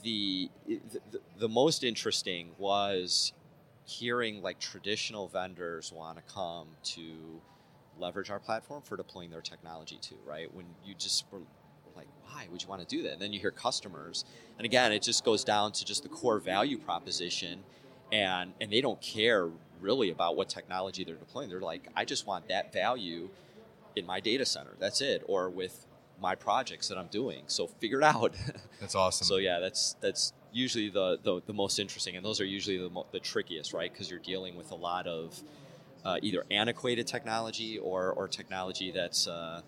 the, 0.02 0.50
the 0.66 1.20
the 1.38 1.48
most 1.48 1.84
interesting 1.84 2.50
was 2.59 3.32
hearing 3.84 4.42
like 4.42 4.59
traditional 4.59 5.28
vendors 5.28 5.92
want 5.92 6.16
to 6.16 6.32
come 6.32 6.68
to 6.82 7.40
leverage 7.98 8.30
our 8.30 8.40
platform 8.40 8.82
for 8.82 8.96
deploying 8.96 9.30
their 9.30 9.40
technology 9.40 9.98
too. 10.00 10.18
Right 10.26 10.52
when 10.52 10.66
you 10.84 10.94
just 10.94 11.24
were 11.30 11.40
like, 11.94 12.09
why 12.24 12.46
would 12.50 12.62
you 12.62 12.68
want 12.68 12.86
to 12.86 12.96
do 12.96 13.02
that? 13.04 13.14
And 13.14 13.22
then 13.22 13.32
you 13.32 13.40
hear 13.40 13.50
customers, 13.50 14.24
and 14.59 14.64
again, 14.66 14.92
it 14.92 15.02
just 15.02 15.24
goes 15.24 15.44
down 15.44 15.72
to 15.72 15.84
just 15.84 16.02
the 16.02 16.09
core 16.09 16.38
value 16.38 16.78
proposition, 16.78 17.64
and 18.12 18.52
and 18.61 18.70
they 18.72 18.80
don't 18.80 19.00
care 19.00 19.48
really 19.80 20.11
about 20.11 20.36
what 20.36 20.48
technology 20.48 21.04
they're 21.04 21.16
deploying. 21.16 21.48
They're 21.48 21.61
like, 21.61 21.88
I 21.94 22.04
just 22.04 22.26
want 22.26 22.48
that 22.48 22.72
value 22.72 23.28
in 23.94 24.07
my 24.07 24.20
data 24.20 24.44
center. 24.44 24.74
That's 24.78 25.00
it, 25.00 25.22
or 25.26 25.48
with 25.48 25.86
my 26.20 26.34
projects 26.34 26.88
that 26.88 26.98
I'm 26.98 27.08
doing. 27.08 27.42
So 27.46 27.66
figure 27.66 27.98
it 27.98 28.04
out. 28.04 28.34
That's 28.80 28.94
awesome. 28.94 29.26
so 29.26 29.36
yeah, 29.36 29.58
that's 29.58 29.96
that's 30.00 30.32
usually 30.52 30.88
the 30.88 31.18
the, 31.22 31.40
the 31.46 31.52
most 31.52 31.78
interesting, 31.78 32.16
and 32.16 32.24
those 32.24 32.40
are 32.40 32.44
usually 32.44 32.78
the, 32.78 32.90
mo- 32.90 33.06
the 33.12 33.20
trickiest, 33.20 33.72
right? 33.72 33.92
Because 33.92 34.10
you're 34.10 34.20
dealing 34.20 34.56
with 34.56 34.70
a 34.70 34.74
lot 34.74 35.06
of 35.06 35.40
uh, 36.04 36.18
either 36.22 36.44
antiquated 36.50 37.06
technology 37.06 37.78
or 37.78 38.12
or 38.12 38.28
technology 38.28 38.90
that's 38.90 39.26
uh, 39.26 39.60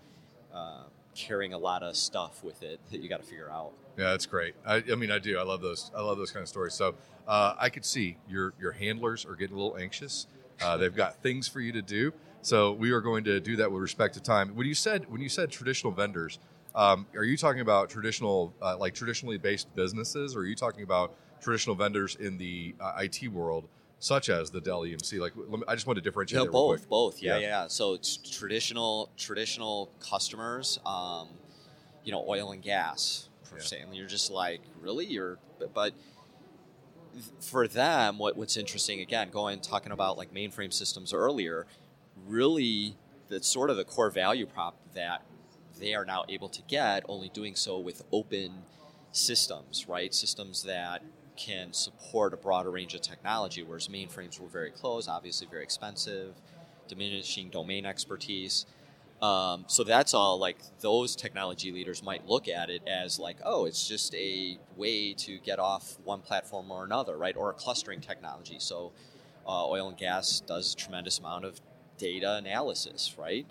uh, 0.55 0.82
carrying 1.14 1.53
a 1.53 1.59
lot 1.59 1.82
of 1.82 1.96
stuff 1.96 2.42
with 2.44 2.62
it 2.62 2.80
that 2.90 3.01
you 3.01 3.09
got 3.09 3.20
to 3.20 3.26
figure 3.26 3.51
out. 3.51 3.72
Yeah, 3.96 4.11
that's 4.11 4.26
great. 4.26 4.55
I, 4.64 4.82
I 4.92 4.94
mean, 4.94 5.11
I 5.11 5.18
do. 5.18 5.38
I 5.38 5.42
love 5.42 5.61
those. 5.61 5.90
I 5.96 6.01
love 6.01 6.18
those 6.18 6.30
kind 6.30 6.42
of 6.42 6.49
stories. 6.49 6.74
So 6.74 6.94
uh, 7.26 7.55
I 7.59 7.68
could 7.68 7.84
see 7.84 8.16
your 8.28 8.55
your 8.61 8.72
handlers 8.72 9.24
are 9.26 9.34
getting 9.34 9.57
a 9.57 9.59
little 9.61 9.76
anxious. 9.76 10.26
Uh, 10.62 10.76
they've 10.76 10.94
got 10.94 11.22
things 11.22 11.49
for 11.49 11.61
you 11.61 11.72
to 11.72 11.82
do. 11.82 12.12
So 12.43 12.72
we 12.72 12.93
are 12.93 13.01
going 13.01 13.24
to 13.24 13.41
do 13.41 13.57
that 13.57 13.70
with 13.70 13.82
respect 13.82 14.14
to 14.14 14.20
time. 14.22 14.55
When 14.55 14.66
you 14.66 14.74
said 14.74 15.11
when 15.11 15.20
you 15.20 15.28
said 15.28 15.51
traditional 15.51 15.93
vendors, 15.93 16.39
um, 16.74 17.07
are 17.16 17.24
you 17.24 17.36
talking 17.36 17.61
about 17.61 17.91
traditional 17.91 18.55
uh, 18.62 18.76
like 18.78 18.95
traditionally 18.95 19.39
based 19.39 19.74
businesses, 19.74 20.36
or 20.36 20.41
are 20.41 20.45
you 20.47 20.55
talking 20.55 20.82
about 20.82 21.14
traditional 21.41 21.76
vendors 21.76 22.16
in 22.16 22.39
the 22.39 22.74
uh, 22.80 22.93
IT 23.01 23.28
world, 23.28 23.68
such 23.99 24.28
as 24.28 24.51
the 24.51 24.61
Dell 24.61 24.82
EMC? 24.82 25.18
Like, 25.20 25.36
me, 25.36 25.62
I 25.66 25.74
just 25.74 25.86
want 25.86 25.97
to 25.97 26.03
differentiate. 26.03 26.45
Yeah, 26.45 26.51
both, 26.51 26.89
both. 26.89 27.20
Yeah, 27.22 27.34
Yeah. 27.39 27.41
yeah. 27.62 27.66
So 27.68 27.95
it's 27.95 28.16
traditional, 28.16 29.11
traditional 29.16 29.91
customers. 30.01 30.78
Um, 30.86 31.28
you 32.05 32.12
know, 32.12 32.24
oil 32.26 32.53
and 32.53 32.62
gas 32.62 33.28
per 33.51 33.57
Yeah. 33.59 33.62
se. 33.64 33.80
And 33.80 33.95
you're 33.95 34.07
just 34.07 34.30
like, 34.30 34.61
really? 34.80 35.05
You're, 35.05 35.39
but- 35.59 35.74
but 35.74 35.93
for 37.41 37.66
them, 37.68 38.16
what, 38.18 38.36
what's 38.36 38.57
interesting 38.57 39.01
again, 39.01 39.28
going 39.30 39.61
talking 39.61 39.93
about 39.93 40.16
like 40.16 40.32
mainframe 40.32 40.72
systems 40.72 41.12
earlier, 41.12 41.66
really, 42.29 42.97
that's 43.29 43.49
sort 43.49 43.70
of 43.70 43.76
the 43.76 43.85
core 43.85 44.11
value 44.11 44.47
prop 44.47 44.76
that 44.95 45.22
they 45.79 45.95
are 45.95 46.05
now 46.05 46.24
able 46.29 46.49
to 46.51 46.62
get. 46.62 47.05
Only 47.09 47.29
doing 47.29 47.55
so 47.55 47.79
with 47.79 48.03
open 48.12 48.62
systems, 49.12 49.87
right? 49.89 50.14
Systems 50.14 50.62
that 50.64 51.03
can 51.37 51.72
support 51.72 52.35
a 52.35 52.37
broader 52.37 52.70
range 52.70 52.95
of 52.95 53.01
technology, 53.01 53.62
whereas 53.62 53.89
mainframes 53.89 54.41
were 54.41 54.49
very 54.49 54.70
closed, 54.70 55.09
obviously 55.09 55.47
very 55.49 55.62
expensive, 55.62 56.35
diminishing 56.89 57.49
domain 57.49 57.87
expertise. 57.87 58.66
Um, 59.22 59.64
so 59.66 59.83
that's 59.83 60.14
all 60.14 60.39
like 60.39 60.59
those 60.81 61.16
technology 61.16 61.72
leaders 61.72 62.03
might 62.03 62.29
look 62.29 62.49
at 62.49 62.70
it 62.70 62.83
as 62.87 63.18
like, 63.18 63.37
oh, 63.45 63.64
it's 63.66 63.89
just 63.89 64.14
a 64.14 64.59
way 64.76 65.12
to 65.14 65.39
get 65.39 65.59
off 65.59 65.97
one 66.05 66.20
platform 66.20 66.70
or 66.70 66.85
another, 66.85 67.16
right? 67.16 67.37
Or 67.37 67.51
a 67.51 67.55
clustering 67.55 68.01
technology. 68.01 68.59
So 68.59 68.93
uh, 69.47 69.66
oil 69.66 69.89
and 69.89 69.97
gas 69.97 70.41
does 70.41 70.74
a 70.74 70.76
tremendous 70.76 71.18
amount 71.18 71.45
of 71.45 71.61
data 71.99 72.36
analysis, 72.36 73.14
right? 73.18 73.46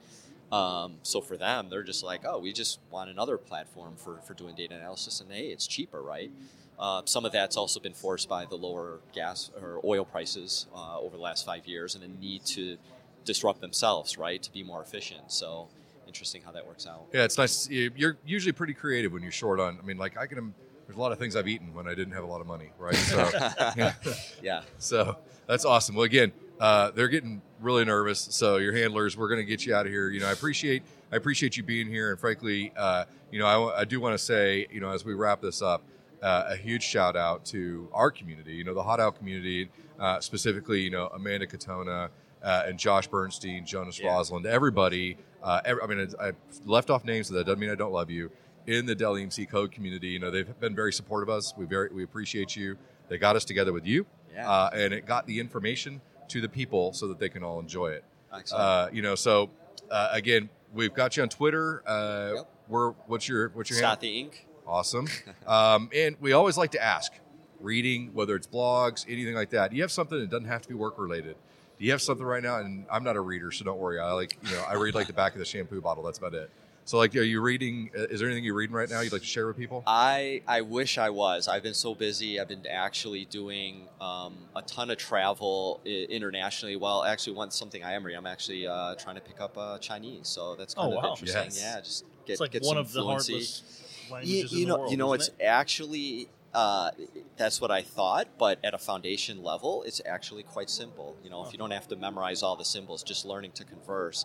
Um, 0.51 0.95
so 1.03 1.19
for 1.21 1.35
them, 1.37 1.67
they're 1.69 1.83
just 1.83 2.03
like, 2.03 2.21
oh, 2.25 2.39
we 2.39 2.53
just 2.53 2.79
want 2.89 3.09
another 3.09 3.37
platform 3.37 3.95
for, 3.97 4.17
for 4.25 4.33
doing 4.33 4.55
data 4.55 4.75
analysis, 4.75 5.19
and 5.21 5.31
hey, 5.31 5.47
it's 5.47 5.67
cheaper, 5.67 6.01
right? 6.01 6.31
Uh, 6.79 7.01
some 7.05 7.25
of 7.25 7.31
that's 7.31 7.57
also 7.57 7.79
been 7.79 7.93
forced 7.93 8.29
by 8.29 8.45
the 8.45 8.55
lower 8.55 8.99
gas 9.13 9.49
or 9.61 9.81
oil 9.83 10.05
prices 10.05 10.67
uh, 10.75 10.99
over 10.99 11.17
the 11.17 11.21
last 11.21 11.45
five 11.45 11.65
years, 11.67 11.95
and 11.95 12.03
the 12.03 12.07
need 12.25 12.45
to 12.45 12.77
disrupt 13.25 13.59
themselves, 13.61 14.17
right, 14.17 14.41
to 14.43 14.51
be 14.53 14.63
more 14.63 14.81
efficient. 14.81 15.31
So 15.31 15.67
interesting 16.05 16.41
how 16.45 16.51
that 16.51 16.65
works 16.65 16.87
out. 16.87 17.01
Yeah, 17.11 17.23
it's 17.23 17.37
nice. 17.37 17.67
You- 17.69 17.91
You're 17.95 18.17
usually 18.25 18.53
pretty 18.53 18.73
creative 18.73 19.11
when 19.11 19.23
you're 19.23 19.31
short 19.31 19.59
on. 19.59 19.77
I 19.81 19.85
mean, 19.85 19.97
like 19.97 20.17
I 20.17 20.27
can. 20.27 20.53
There's 20.85 20.95
a 20.97 21.01
lot 21.01 21.11
of 21.11 21.19
things 21.19 21.35
I've 21.35 21.49
eaten 21.49 21.73
when 21.73 21.85
I 21.85 21.93
didn't 21.95 22.13
have 22.13 22.23
a 22.23 22.27
lot 22.27 22.39
of 22.39 22.47
money, 22.47 22.69
right? 22.79 22.95
So, 22.95 23.29
yeah. 23.75 23.93
Yeah, 24.41 24.61
so 24.77 25.17
that's 25.45 25.65
awesome. 25.65 25.95
Well, 25.95 26.05
again, 26.05 26.31
uh, 26.59 26.91
they're 26.91 27.07
getting 27.07 27.41
really 27.61 27.85
nervous. 27.85 28.19
So 28.31 28.57
your 28.57 28.73
handlers, 28.73 29.17
we're 29.17 29.27
going 29.29 29.39
to 29.39 29.45
get 29.45 29.65
you 29.65 29.75
out 29.75 29.85
of 29.85 29.91
here. 29.91 30.09
You 30.09 30.19
know, 30.19 30.27
I 30.27 30.31
appreciate 30.31 30.83
I 31.11 31.15
appreciate 31.15 31.55
you 31.55 31.63
being 31.63 31.87
here, 31.87 32.11
and 32.11 32.19
frankly, 32.19 32.73
uh, 32.75 33.05
you 33.31 33.39
know, 33.39 33.45
I, 33.45 33.81
I 33.81 33.85
do 33.85 33.99
want 34.01 34.13
to 34.13 34.17
say, 34.23 34.67
you 34.71 34.81
know, 34.81 34.89
as 34.89 35.05
we 35.05 35.13
wrap 35.13 35.41
this 35.41 35.61
up, 35.61 35.83
uh, 36.21 36.45
a 36.49 36.55
huge 36.57 36.83
shout 36.83 37.15
out 37.15 37.45
to 37.45 37.87
our 37.93 38.11
community. 38.11 38.53
You 38.53 38.63
know, 38.65 38.73
the 38.73 38.83
Hot 38.83 38.99
Aisle 38.99 39.13
community, 39.13 39.69
uh, 39.99 40.19
specifically, 40.19 40.81
you 40.81 40.89
know, 40.89 41.07
Amanda 41.07 41.47
Katona. 41.47 42.09
Uh, 42.43 42.65
and 42.67 42.77
Josh 42.77 43.07
Bernstein, 43.07 43.65
Jonas 43.65 43.99
Yeah. 43.99 44.09
Rosland, 44.09 44.45
everybody. 44.45 45.17
Uh, 45.41 45.59
every, 45.65 45.81
I 45.81 45.87
mean, 45.87 46.07
I, 46.19 46.27
I 46.27 46.31
left 46.65 46.91
off 46.91 47.03
names, 47.03 47.27
so 47.27 47.33
that 47.33 47.45
doesn't 47.47 47.59
mean 47.59 47.71
I 47.71 47.75
don't 47.75 47.91
love 47.91 48.11
you. 48.11 48.29
In 48.67 48.85
the 48.85 48.93
Dell 48.93 49.15
EMC 49.15 49.49
code 49.49 49.71
community, 49.71 50.09
you 50.09 50.19
know, 50.19 50.29
they've 50.29 50.57
been 50.59 50.75
very 50.75 50.93
supportive 50.93 51.29
of 51.29 51.37
us. 51.39 51.55
We 51.57 51.65
very 51.65 51.89
we 51.91 52.03
appreciate 52.03 52.55
you. 52.55 52.77
They 53.09 53.17
got 53.17 53.35
us 53.35 53.43
together 53.43 53.73
with 53.73 53.87
you 53.87 54.05
yeah, 54.33 54.49
uh, 54.49 54.69
and 54.71 54.93
it 54.93 55.07
got 55.07 55.25
the 55.25 55.39
information 55.39 55.99
to 56.29 56.41
the 56.41 56.49
people 56.49 56.93
so 56.93 57.07
that 57.07 57.19
they 57.19 57.29
can 57.29 57.43
all 57.43 57.59
enjoy 57.59 57.87
it. 57.89 58.03
excellent. 58.33 58.63
Uh, 58.63 58.89
you 58.91 59.01
know, 59.01 59.15
so 59.15 59.49
uh, 59.89 60.09
again, 60.11 60.49
we've 60.73 60.93
got 60.93 61.17
you 61.17 61.23
on 61.23 61.29
Twitter. 61.29 61.83
Uh, 61.87 62.31
Yep. 62.35 62.51
We're 62.69 62.91
what's 63.07 63.29
your 63.29 63.49
what's 63.49 63.69
your 63.69 63.79
the 64.01 64.19
ink. 64.19 64.45
Awesome. 64.67 65.07
um, 65.47 65.89
and 65.95 66.17
we 66.19 66.33
always 66.33 66.57
like 66.57 66.71
to 66.71 66.83
ask, 66.83 67.13
reading, 67.61 68.11
whether 68.13 68.35
it's 68.35 68.45
blogs, 68.47 69.05
anything 69.07 69.35
like 69.35 69.51
that. 69.51 69.71
Do 69.71 69.77
you 69.77 69.83
have 69.83 69.91
something 69.91 70.19
that 70.19 70.29
doesn't 70.29 70.49
have 70.49 70.63
to 70.63 70.67
be 70.67 70.73
work 70.75 70.97
related? 70.99 71.37
Do 71.79 71.85
you 71.85 71.91
have 71.91 72.01
something 72.01 72.25
right 72.25 72.43
now? 72.43 72.57
And 72.57 72.85
I'm 72.91 73.03
not 73.05 73.15
a 73.15 73.21
reader, 73.21 73.51
so 73.51 73.63
don't 73.63 73.77
worry. 73.79 73.99
I 73.99 74.11
like 74.11 74.37
you 74.43 74.51
know 74.51 74.63
I 74.67 74.73
read 74.73 74.95
like 74.95 75.07
the 75.07 75.13
back 75.13 75.31
of 75.33 75.39
the 75.39 75.45
shampoo 75.45 75.79
bottle. 75.79 76.03
That's 76.03 76.17
about 76.17 76.33
it. 76.33 76.49
So, 76.87 76.97
like, 76.97 77.13
are 77.17 77.21
you 77.21 77.41
reading? 77.41 77.91
uh, 77.97 78.03
Is 78.03 78.21
there 78.21 78.29
anything 78.29 78.45
you're 78.45 78.55
reading 78.55 78.73
right 78.73 78.89
now 78.89 79.01
you'd 79.01 79.11
like 79.11 79.21
to 79.21 79.27
share 79.27 79.45
with 79.45 79.57
people? 79.57 79.83
I 79.85 80.41
I 80.47 80.61
wish 80.61 80.97
I 80.97 81.09
was. 81.09 81.49
I've 81.49 81.61
been 81.61 81.73
so 81.73 81.93
busy. 81.93 82.39
I've 82.39 82.47
been 82.47 82.65
actually 82.65 83.25
doing 83.25 83.89
um, 83.99 84.37
a 84.55 84.61
ton 84.61 84.89
of 84.89 84.97
travel 84.97 85.81
i- 85.85 85.89
internationally. 86.09 86.77
Well, 86.77 87.03
actually, 87.03 87.35
one 87.35 87.51
something 87.51 87.83
I 87.83 87.91
am 87.91 88.05
reading. 88.05 88.17
I'm 88.17 88.25
actually 88.25 88.65
uh, 88.67 88.95
trying 88.95 89.15
to 89.15 89.21
pick 89.21 89.41
up 89.41 89.57
uh, 89.57 89.79
Chinese, 89.79 90.29
so 90.29 90.55
that's 90.55 90.75
Oh, 90.77 90.83
kind 90.83 90.93
of 90.93 91.03
wow. 91.03 91.09
interesting. 91.09 91.43
Yes. 91.43 91.59
Yeah, 91.61 91.81
just 91.81 92.05
get 92.25 92.31
it's 92.35 92.39
like 92.39 92.51
get 92.51 92.61
one 92.63 92.75
some 92.75 92.77
of 92.77 92.93
the 92.93 93.01
fluency. 93.01 93.33
hardest 93.33 93.63
languages 94.09 94.53
you 94.53 94.61
in 94.61 94.67
know, 94.69 94.73
the 94.75 94.79
world. 94.79 94.91
you 94.91 94.97
know, 94.97 95.11
it's 95.11 95.25
isn't 95.27 95.41
it? 95.41 95.43
actually 95.43 96.29
uh, 96.53 96.91
that's 97.35 97.59
what 97.59 97.69
I 97.69 97.81
thought, 97.81 98.29
but 98.39 98.59
at 98.63 98.73
a 98.73 98.77
foundation 98.77 99.43
level, 99.43 99.83
it's 99.83 100.01
actually 100.05 100.43
quite 100.43 100.69
simple. 100.69 101.17
You 101.21 101.31
know, 101.31 101.45
if 101.45 101.51
you 101.51 101.59
don't 101.59 101.71
have 101.71 101.89
to 101.89 101.97
memorize 101.97 102.43
all 102.43 102.55
the 102.55 102.63
symbols, 102.63 103.03
just 103.03 103.25
learning 103.25 103.51
to 103.55 103.65
converse. 103.65 104.23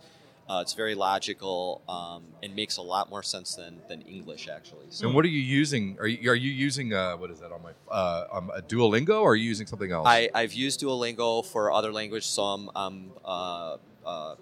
Uh, 0.49 0.61
it's 0.61 0.75
very 0.75 0.95
logical 0.95 1.83
um, 1.89 2.25
and 2.43 2.55
makes 2.55 2.77
a 2.77 2.83
lot 2.83 3.09
more 3.09 3.23
sense 3.23 3.55
than, 3.55 3.81
than 3.89 4.03
English 4.03 4.49
actually. 4.49 4.87
So 4.91 5.07
And 5.07 5.15
what 5.15 5.25
are 5.25 5.29
you 5.29 5.41
using? 5.41 5.97
Are 6.01 6.07
you 6.07 6.31
are 6.31 6.35
you 6.35 6.51
using 6.51 6.93
uh, 6.93 7.17
what 7.17 7.31
is 7.31 7.41
that 7.41 7.53
on 7.53 7.63
my 7.63 7.73
uh, 7.91 8.27
um, 8.33 8.51
a 8.55 8.61
Duolingo? 8.61 9.23
or 9.23 9.33
Are 9.33 9.37
you 9.37 9.49
using 9.49 9.67
something 9.67 9.91
else? 9.93 10.07
I, 10.07 10.29
I've 10.35 10.53
used 10.53 10.81
Duolingo 10.81 11.45
for 11.47 11.73
other 11.73 11.93
language, 11.93 12.27
so 12.27 12.43
I'm, 12.43 12.71
I'm 12.75 13.13
uh, 13.25 13.77
uh, 14.05 14.35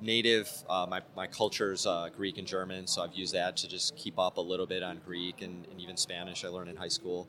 native. 0.00 0.50
Uh, 0.68 0.86
my, 0.88 1.02
my 1.16 1.26
culture's 1.26 1.86
uh, 1.86 2.08
Greek 2.16 2.38
and 2.38 2.46
German, 2.46 2.86
so 2.86 3.02
I've 3.02 3.14
used 3.14 3.34
that 3.34 3.56
to 3.58 3.68
just 3.68 3.96
keep 3.96 4.18
up 4.18 4.36
a 4.36 4.40
little 4.40 4.66
bit 4.66 4.82
on 4.82 5.00
Greek 5.04 5.42
and, 5.42 5.66
and 5.70 5.80
even 5.80 5.96
Spanish 5.96 6.44
I 6.44 6.48
learned 6.48 6.70
in 6.70 6.76
high 6.76 6.88
school. 6.88 7.28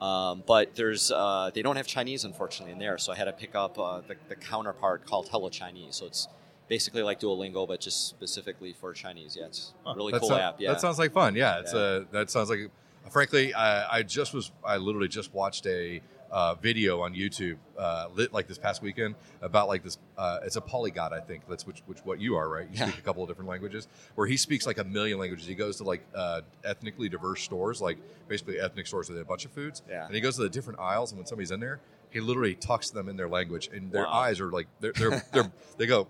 Um, 0.00 0.42
but 0.46 0.74
there's 0.74 1.10
uh, 1.10 1.50
they 1.54 1.62
don't 1.62 1.76
have 1.76 1.86
Chinese 1.86 2.24
unfortunately 2.24 2.72
in 2.72 2.78
there, 2.78 2.96
so 2.96 3.12
I 3.12 3.16
had 3.16 3.24
to 3.24 3.32
pick 3.32 3.54
up 3.54 3.78
uh, 3.78 4.00
the, 4.00 4.16
the 4.28 4.34
counterpart 4.34 5.06
called 5.06 5.28
Hello 5.30 5.50
Chinese. 5.50 5.96
So 5.96 6.06
it's 6.06 6.26
basically 6.70 7.02
like 7.02 7.20
Duolingo, 7.20 7.68
but 7.68 7.80
just 7.80 8.08
specifically 8.08 8.72
for 8.72 8.94
Chinese. 8.94 9.36
Yeah, 9.38 9.46
it's 9.46 9.74
a 9.84 9.88
Huh. 9.88 9.94
really 9.96 10.12
cool 10.18 10.28
sou- 10.28 10.36
app. 10.36 10.58
Yeah, 10.58 10.70
That 10.72 10.80
sounds 10.80 10.98
like 10.98 11.12
fun. 11.12 11.34
Yeah, 11.36 11.58
it's 11.60 11.74
Yeah. 11.74 11.80
uh 11.80 12.04
that 12.12 12.30
sounds 12.30 12.48
like. 12.48 12.70
Frankly, 13.10 13.52
I, 13.54 13.96
I 13.98 14.02
just 14.02 14.32
was. 14.34 14.52
I 14.64 14.76
literally 14.76 15.08
just 15.08 15.34
watched 15.34 15.66
a 15.66 16.00
uh, 16.30 16.54
video 16.54 17.00
on 17.00 17.12
YouTube, 17.12 17.56
uh, 17.76 18.06
lit 18.14 18.32
like 18.32 18.46
this 18.46 18.58
past 18.58 18.82
weekend 18.82 19.16
about 19.42 19.66
like 19.66 19.82
this. 19.82 19.98
Uh, 20.16 20.38
it's 20.44 20.54
a 20.54 20.60
polyglot, 20.60 21.12
I 21.12 21.18
think. 21.18 21.42
That's 21.48 21.66
which 21.66 21.82
which 21.86 21.98
what 22.04 22.20
you 22.20 22.36
are, 22.36 22.48
right? 22.48 22.68
You 22.70 22.76
Yeah. 22.78 22.86
speak 22.88 22.98
a 23.00 23.02
couple 23.02 23.22
of 23.24 23.28
different 23.28 23.48
languages. 23.50 23.88
Where 24.14 24.28
he 24.28 24.36
speaks 24.36 24.64
like 24.66 24.78
a 24.78 24.84
million 24.84 25.18
languages. 25.18 25.46
He 25.46 25.56
goes 25.56 25.78
to 25.78 25.84
like 25.84 26.02
uh, 26.14 26.42
ethnically 26.62 27.08
diverse 27.08 27.42
stores, 27.42 27.80
like 27.80 27.98
basically 28.28 28.60
ethnic 28.60 28.86
stores 28.86 29.08
with 29.08 29.18
a 29.18 29.24
bunch 29.24 29.44
of 29.44 29.50
foods. 29.50 29.82
Yeah. 29.88 30.06
And 30.06 30.14
he 30.14 30.20
goes 30.20 30.36
to 30.36 30.42
the 30.42 30.50
different 30.50 30.78
aisles, 30.78 31.10
and 31.10 31.18
when 31.18 31.26
somebody's 31.26 31.50
in 31.50 31.58
there, 31.58 31.80
he 32.10 32.20
literally 32.20 32.54
talks 32.54 32.90
to 32.90 32.94
them 32.94 33.08
in 33.08 33.16
their 33.16 33.28
language, 33.28 33.70
and 33.72 33.90
their 33.90 34.04
Wow. 34.04 34.12
eyes 34.12 34.40
are 34.40 34.50
like 34.52 34.68
they're 34.80 34.92
they're, 34.92 35.24
they're 35.32 35.50
they 35.78 35.86
go 35.86 36.06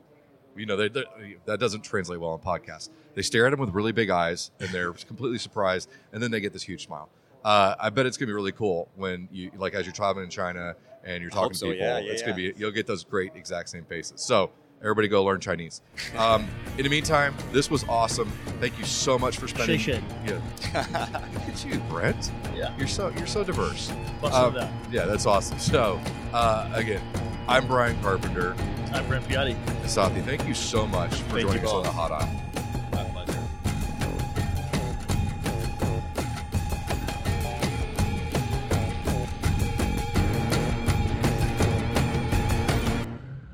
you 0.57 0.67
know, 0.67 0.77
they, 0.77 0.89
they, 0.89 1.05
that 1.47 1.59
doesn't 1.61 1.83
translate 1.83 2.21
well 2.21 2.31
on 2.31 2.39
podcasts. 2.41 2.91
They 3.15 3.23
stare 3.23 3.47
at 3.47 3.53
him 3.53 3.61
with 3.61 3.71
really 3.71 3.93
big 3.93 4.11
eyes, 4.11 4.51
and 4.61 4.69
they're 4.71 4.93
completely 5.09 5.39
surprised, 5.39 5.89
and 6.13 6.23
then 6.23 6.31
they 6.31 6.41
get 6.41 6.53
this 6.53 6.63
huge 6.63 6.85
smile. 6.87 7.09
Uh, 7.45 7.75
I 7.81 7.89
bet 7.91 8.05
it's 8.07 8.17
gonna 8.19 8.27
be 8.29 8.33
really 8.35 8.53
cool 8.53 8.89
when 8.97 9.29
you, 9.33 9.51
like, 9.57 9.75
as 9.75 9.87
you're 9.87 9.95
traveling 9.95 10.25
in 10.25 10.31
China 10.31 10.75
and 11.05 11.23
you're 11.23 11.31
I 11.33 11.35
hope 11.35 11.45
talking 11.55 11.59
to 11.59 11.65
people. 11.73 11.77
yeah, 11.79 11.99
yeah, 11.99 12.13
it's 12.13 12.21
gonna 12.23 12.39
yeah. 12.41 12.53
be 12.53 12.59
you'll 12.61 12.71
get 12.71 12.87
those 12.87 13.03
great 13.05 13.33
exact 13.35 13.71
same 13.71 13.85
faces. 13.87 14.21
So 14.21 14.51
everybody, 14.83 15.09
go 15.09 15.25
learn 15.25 15.41
Chinese. 15.41 15.81
Um, 16.19 16.47
in 16.77 16.85
the 16.85 16.91
meantime, 16.91 17.35
this 17.53 17.71
was 17.71 17.83
awesome. 17.89 18.31
Thank 18.61 18.79
you 18.79 18.85
so 18.85 19.19
much 19.19 19.39
for 19.39 19.49
spending. 19.49 19.79
Shay 19.79 19.95
Shay. 19.95 20.05
Yeah. 20.27 21.21
Look 21.33 21.49
at 21.49 21.65
you, 21.65 21.79
Brent. 21.89 22.31
Yeah. 22.55 22.77
You're 22.77 22.87
so 22.87 23.09
you're 23.17 23.27
so 23.27 23.43
diverse. 23.43 23.91
Busted 24.21 24.39
Um, 24.39 24.57
it 24.57 24.63
out. 24.63 24.71
Yeah, 24.93 25.07
that's 25.07 25.25
awesome. 25.25 25.59
So 25.59 25.99
uh, 26.35 26.71
again, 26.75 27.01
I'm 27.49 27.67
Brian 27.67 27.99
Carpenter. 28.03 28.55
I'm 28.93 29.07
Brent 29.07 29.25
Piatti. 29.29 29.55
Stathy, 29.85 30.23
thank 30.25 30.47
you 30.47 30.55
so 30.55 30.87
much 30.87 31.15
for 31.15 31.35
Thank 31.37 31.47
joining 31.49 31.63
you 31.63 31.69
us 31.69 31.75
on 31.75 31.83
both. 31.83 31.85
the 31.85 31.91
Hot 31.93 32.13
Aisle. 32.13 32.60